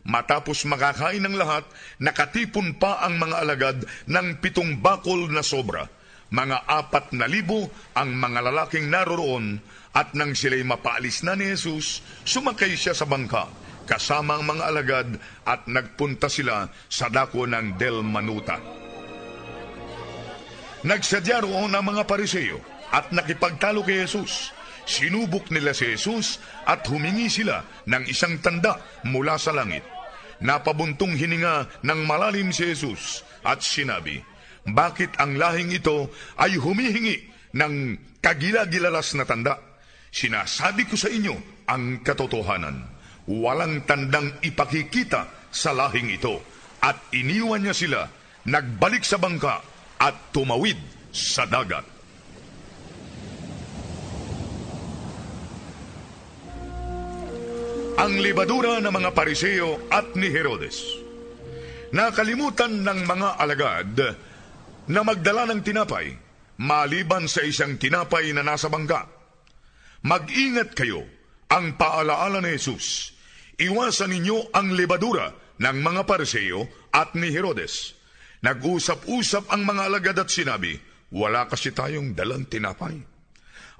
Matapos 0.06 0.70
makakain 0.70 1.26
ng 1.26 1.34
lahat, 1.34 1.66
nakatipon 1.98 2.78
pa 2.78 3.02
ang 3.02 3.18
mga 3.18 3.36
alagad 3.42 3.78
ng 4.06 4.38
pitong 4.38 4.78
bakol 4.78 5.34
na 5.34 5.42
sobra. 5.42 5.90
Mga 6.30 6.70
apat 6.70 7.10
na 7.18 7.26
libo 7.26 7.66
ang 7.98 8.14
mga 8.14 8.54
lalaking 8.54 8.94
naroroon 8.94 9.58
at 9.98 10.14
nang 10.14 10.38
sila'y 10.38 10.62
mapaalis 10.62 11.26
na 11.26 11.34
ni 11.34 11.50
Jesus, 11.50 12.06
sumakay 12.22 12.78
siya 12.78 12.94
sa 12.94 13.10
bangka 13.10 13.65
kasama 13.86 14.42
ang 14.42 14.46
mga 14.50 14.64
alagad 14.66 15.10
at 15.46 15.70
nagpunta 15.70 16.28
sila 16.28 16.68
sa 16.90 17.08
dako 17.08 17.46
ng 17.46 17.78
Del 17.78 18.02
Manuta. 18.02 18.58
Nagsadya 20.86 21.42
roon 21.42 21.74
ang 21.74 21.82
mga 21.82 22.06
pariseo 22.06 22.62
at 22.94 23.10
nakipagtalo 23.10 23.82
kay 23.82 24.06
Jesus. 24.06 24.54
Sinubok 24.86 25.50
nila 25.50 25.74
si 25.74 25.90
Jesus 25.90 26.38
at 26.62 26.86
humingi 26.86 27.26
sila 27.26 27.66
ng 27.90 28.06
isang 28.06 28.38
tanda 28.38 28.78
mula 29.02 29.42
sa 29.42 29.50
langit. 29.50 29.82
Napabuntong 30.46 31.18
hininga 31.18 31.82
ng 31.82 32.00
malalim 32.06 32.54
si 32.54 32.70
Jesus 32.70 33.26
at 33.42 33.66
sinabi, 33.66 34.22
Bakit 34.66 35.18
ang 35.18 35.42
lahing 35.42 35.74
ito 35.74 36.14
ay 36.38 36.54
humihingi 36.62 37.34
ng 37.58 37.98
kagila-gilalas 38.22 39.18
na 39.18 39.26
tanda? 39.26 39.58
Sinasabi 40.14 40.86
ko 40.86 40.94
sa 40.94 41.10
inyo 41.10 41.66
ang 41.66 42.06
katotohanan. 42.06 42.95
Walang 43.26 43.90
tandang 43.90 44.38
ipakikita 44.46 45.50
sa 45.50 45.74
lahing 45.74 46.14
ito 46.14 46.42
at 46.86 47.10
iniwan 47.10 47.66
niya 47.66 47.74
sila, 47.74 48.02
nagbalik 48.46 49.02
sa 49.02 49.18
bangka 49.18 49.66
at 49.98 50.30
tumawid 50.30 50.78
sa 51.10 51.50
dagat. 51.50 51.82
Ang 57.96 58.20
libadura 58.20 58.84
ng 58.84 58.92
mga 58.92 59.10
pariseo 59.16 59.88
at 59.88 60.14
ni 60.20 60.28
Herodes. 60.28 60.84
Nakalimutan 61.96 62.84
ng 62.84 63.00
mga 63.08 63.30
alagad 63.40 63.96
na 64.92 65.02
magdala 65.02 65.48
ng 65.48 65.64
tinapay 65.64 66.12
maliban 66.60 67.28
sa 67.28 67.44
isang 67.44 67.80
tinapay 67.80 68.32
na 68.32 68.44
nasa 68.44 68.72
bangka. 68.72 69.08
Mag-ingat 70.06 70.78
kayo 70.78 71.04
ang 71.50 71.76
paalaala 71.80 72.44
ni 72.44 72.56
Jesus. 72.56 73.15
Iwasan 73.56 74.12
ninyo 74.12 74.52
ang 74.52 74.76
libadura 74.76 75.32
ng 75.60 75.78
mga 75.80 76.02
Pariseo 76.04 76.92
at 76.92 77.16
ni 77.16 77.32
Herodes. 77.32 77.96
Nag-usap-usap 78.44 79.48
ang 79.48 79.64
mga 79.64 79.82
alagad 79.88 80.18
at 80.20 80.28
sinabi, 80.28 80.76
wala 81.16 81.48
kasi 81.48 81.72
tayong 81.72 82.12
dalang 82.12 82.44
tinapay. 82.46 83.00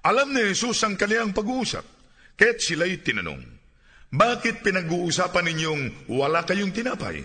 Alam 0.06 0.32
ni 0.32 0.42
Jesus 0.54 0.80
ang 0.88 0.96
kaniyang 0.96 1.36
pag-uusap, 1.36 1.84
kaya't 2.40 2.62
sila'y 2.62 3.04
tinanong, 3.04 3.44
Bakit 4.16 4.64
pinag-uusapan 4.64 5.46
ninyong 5.52 5.84
wala 6.08 6.48
kayong 6.48 6.72
tinapay? 6.72 7.20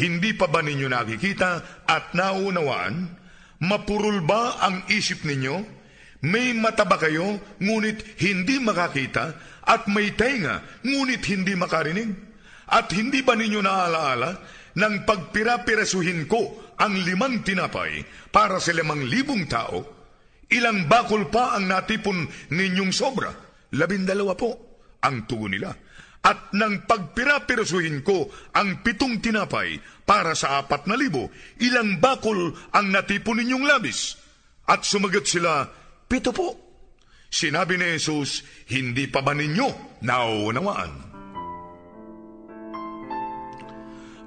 Hindi 0.00 0.32
pa 0.32 0.48
ba 0.48 0.64
ninyo 0.64 0.88
nakikita 0.88 1.84
at 1.84 2.16
naunawaan? 2.16 3.20
Mapurol 3.60 4.24
ba 4.24 4.56
ang 4.64 4.88
isip 4.88 5.28
ninyo? 5.28 5.82
May 6.24 6.56
mata 6.56 6.88
ba 6.88 6.96
kayo, 6.96 7.36
ngunit 7.60 8.16
hindi 8.22 8.56
makakita? 8.62 9.36
At 9.62 9.86
may 9.86 10.14
tenga, 10.18 10.82
ngunit 10.82 11.22
hindi 11.30 11.54
makarinig? 11.54 12.10
At 12.72 12.90
hindi 12.90 13.22
ba 13.22 13.36
ninyo 13.36 13.60
naalaala 13.62 14.30
nang 14.78 15.04
pagpira-pirasuhin 15.04 16.24
ko 16.24 16.72
ang 16.80 16.96
limang 17.04 17.44
tinapay 17.44 18.02
para 18.32 18.56
sa 18.58 18.72
limang 18.72 19.04
libong 19.04 19.44
tao? 19.46 19.84
Ilang 20.52 20.88
bakol 20.88 21.28
pa 21.28 21.56
ang 21.56 21.68
natipon 21.68 22.28
ninyong 22.52 22.92
sobra? 22.92 23.30
Labindalawa 23.72 24.34
po 24.36 24.50
ang 25.00 25.24
tugon 25.24 25.52
nila. 25.56 25.72
At 26.22 26.54
nang 26.54 26.86
pagpira-pirasuhin 26.86 28.06
ko 28.06 28.30
ang 28.54 28.84
pitong 28.86 29.18
tinapay 29.18 29.74
para 30.06 30.38
sa 30.38 30.62
apat 30.62 30.86
na 30.86 30.94
libo, 30.94 31.34
ilang 31.58 31.98
bakol 31.98 32.54
ang 32.70 32.94
natipon 32.94 33.42
ninyong 33.42 33.66
labis? 33.66 34.14
At 34.70 34.86
sumagot 34.86 35.26
sila, 35.26 35.66
pito 36.06 36.30
po. 36.30 36.71
Sinabi 37.32 37.80
ni 37.80 37.96
Jesus, 37.96 38.44
hindi 38.68 39.08
pa 39.08 39.24
ba 39.24 39.32
ninyo 39.32 39.96
nauunawaan? 40.04 40.92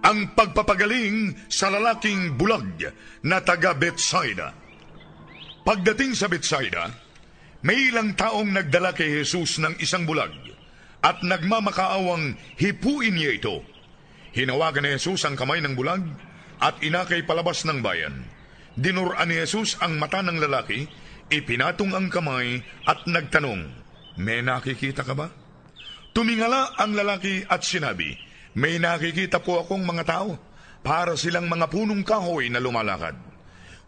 Ang 0.06 0.34
pagpapagaling 0.34 1.38
sa 1.45 1.70
lalaking 1.70 2.34
bulag 2.34 2.82
na 3.22 3.45
taga 3.45 3.78
Bethsaida. 3.78 4.58
Pagdating 5.62 6.18
sa 6.18 6.26
Bethsaida, 6.26 6.89
may 7.62 7.93
ilang 7.93 8.18
taong 8.18 8.53
nagdala 8.53 8.93
kay 8.97 9.22
Jesus 9.22 9.62
ng 9.62 9.78
isang 9.82 10.06
bulag 10.10 10.34
at 11.06 11.22
nagmamakaawang 11.22 12.38
hipuin 12.58 13.18
niya 13.18 13.38
ito. 13.38 13.62
Hinawagan 14.34 14.86
ni 14.86 14.97
Jesus 14.97 15.26
ang 15.30 15.38
kamay 15.38 15.62
ng 15.62 15.78
bulag 15.78 16.01
at 16.58 16.82
inakay 16.82 17.22
palabas 17.22 17.66
ng 17.70 17.86
bayan. 17.86 18.26
Dinuran 18.78 19.30
ni 19.30 19.38
Jesus 19.41 19.78
ang 19.82 19.97
mata 19.97 20.26
ng 20.26 20.38
lalaki, 20.41 20.89
ipinatong 21.32 21.93
ang 21.93 22.07
kamay 22.09 22.61
at 22.86 23.05
nagtanong, 23.09 23.69
May 24.15 24.41
nakikita 24.45 25.03
ka 25.03 25.13
ba? 25.13 25.28
Tumingala 26.15 26.76
ang 26.80 26.95
lalaki 26.95 27.43
at 27.45 27.65
sinabi, 27.65 28.15
May 28.55 28.80
nakikita 28.80 29.43
po 29.43 29.63
akong 29.63 29.84
mga 29.84 30.03
tao, 30.07 30.39
para 30.86 31.17
silang 31.17 31.49
mga 31.49 31.67
punong 31.71 32.05
kahoy 32.05 32.47
na 32.53 32.61
lumalakad. 32.61 33.17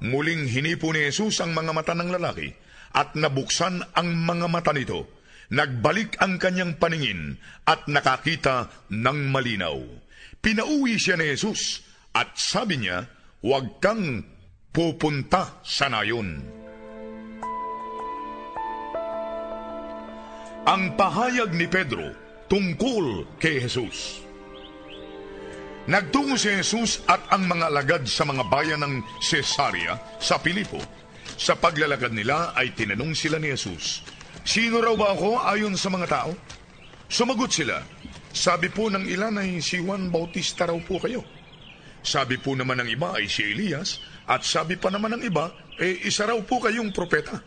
Muling 0.01 0.49
hinipo 0.49 0.89
ni 0.93 1.05
Jesus 1.09 1.41
ang 1.41 1.53
mga 1.53 1.71
mata 1.73 1.93
ng 1.93 2.09
lalaki 2.09 2.49
at 2.97 3.13
nabuksan 3.13 3.85
ang 3.93 4.09
mga 4.25 4.49
mata 4.49 4.73
nito 4.73 5.17
Nagbalik 5.47 6.19
ang 6.19 6.35
kanyang 6.35 6.75
paningin 6.75 7.39
at 7.63 7.87
nakakita 7.87 8.67
ng 8.91 9.31
malinaw. 9.31 9.79
Pinauwi 10.43 10.99
siya 10.99 11.15
ni 11.15 11.31
Jesus 11.31 11.87
at 12.11 12.35
sabi 12.35 12.83
niya, 12.83 13.07
huwag 13.39 13.79
kang 13.79 14.27
pupunta 14.75 15.63
sa 15.63 15.87
nayon. 15.87 16.43
Ang 20.67 20.99
pahayag 20.99 21.55
ni 21.55 21.63
Pedro 21.63 22.11
tungkol 22.51 23.23
kay 23.39 23.63
Jesus. 23.63 24.19
Nagtungo 25.87 26.35
si 26.35 26.51
Jesus 26.51 27.07
at 27.07 27.23
ang 27.31 27.47
mga 27.47 27.71
alagad 27.71 28.03
sa 28.03 28.27
mga 28.27 28.43
bayan 28.51 28.83
ng 28.83 28.99
Cesarea 29.23 29.95
sa 30.19 30.35
Pilipo. 30.35 30.83
Sa 31.39 31.55
paglalakad 31.55 32.11
nila 32.11 32.51
ay 32.51 32.75
tinanong 32.75 33.15
sila 33.15 33.39
ni 33.39 33.55
Jesus, 33.55 34.03
Sino 34.43 34.83
raw 34.83 34.91
ba 34.99 35.15
ako 35.15 35.39
ayon 35.39 35.79
sa 35.79 35.87
mga 35.87 36.07
tao? 36.11 36.35
Sumagot 37.07 37.51
sila, 37.51 37.79
sabi 38.35 38.67
po 38.67 38.91
ng 38.91 39.07
ilan 39.07 39.39
ay 39.39 39.63
si 39.63 39.79
Juan 39.79 40.11
Bautista 40.11 40.67
raw 40.67 40.75
po 40.83 40.99
kayo. 40.99 41.23
Sabi 42.03 42.35
po 42.43 42.59
naman 42.59 42.83
ng 42.83 42.91
iba 42.91 43.15
ay 43.15 43.31
si 43.31 43.55
Elias 43.55 44.03
at 44.27 44.43
sabi 44.43 44.75
pa 44.75 44.91
naman 44.91 45.15
ng 45.15 45.23
iba, 45.31 45.47
eh 45.79 46.03
isa 46.03 46.27
raw 46.27 46.35
po 46.43 46.59
kayong 46.59 46.91
propeta. 46.91 47.39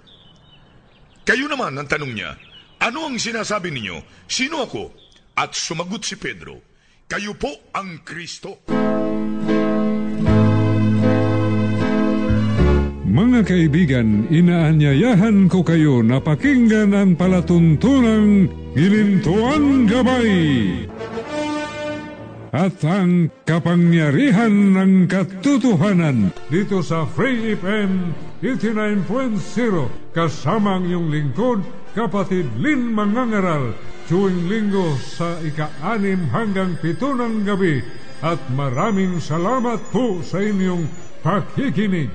Kayo 1.20 1.44
naman, 1.52 1.76
ang 1.76 1.84
tanong 1.84 2.12
niya, 2.16 2.32
ano 2.80 3.12
ang 3.12 3.16
sinasabi 3.20 3.68
ninyo? 3.68 4.00
Sino 4.24 4.64
ako? 4.64 4.90
At 5.36 5.52
sumagot 5.52 6.02
si 6.02 6.16
Pedro, 6.16 6.58
kayo 7.04 7.36
po 7.36 7.52
ang 7.76 8.00
Kristo. 8.02 8.64
Mga 13.10 13.40
kaibigan, 13.42 14.30
inaanyayahan 14.30 15.50
ko 15.50 15.60
kayo 15.66 16.00
na 16.00 16.22
pakinggan 16.22 16.94
ang 16.94 17.18
palatuntunang 17.18 18.48
Gilintuan 18.72 19.84
Gabay 19.90 20.30
at 22.50 22.82
ang 22.82 23.30
kapangyarihan 23.46 24.74
ng 24.74 25.06
katotohanan 25.06 26.34
dito 26.50 26.82
sa 26.82 27.06
Free 27.06 27.54
FM 27.54 28.10
89.0 28.42 29.06
kasama 30.10 30.82
ang 30.82 30.84
iyong 30.90 31.08
lingkod, 31.14 31.62
kapatid 31.92 32.46
Lin 32.58 32.90
Mangangaral, 32.94 33.74
tuwing 34.10 34.50
linggo 34.50 34.98
sa 34.98 35.38
ika-anim 35.42 36.30
hanggang 36.34 36.74
pito 36.78 37.14
ng 37.14 37.46
gabi 37.46 37.82
at 38.20 38.38
maraming 38.52 39.22
salamat 39.22 39.80
po 39.94 40.20
sa 40.20 40.42
inyong 40.42 40.86
pakikinig. 41.24 42.12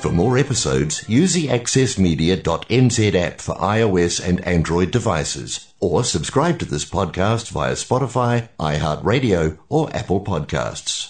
For 0.00 0.08
more 0.08 0.38
episodes, 0.38 1.04
use 1.08 1.34
the 1.34 1.48
accessmedia.nz 1.48 3.14
app 3.14 3.40
for 3.40 3.54
iOS 3.56 4.16
and 4.16 4.40
Android 4.48 4.90
devices, 4.90 5.68
or 5.78 6.04
subscribe 6.04 6.58
to 6.60 6.64
this 6.64 6.88
podcast 6.88 7.50
via 7.52 7.76
Spotify, 7.76 8.48
iHeartRadio, 8.58 9.58
or 9.68 9.94
Apple 9.94 10.24
Podcasts. 10.24 11.09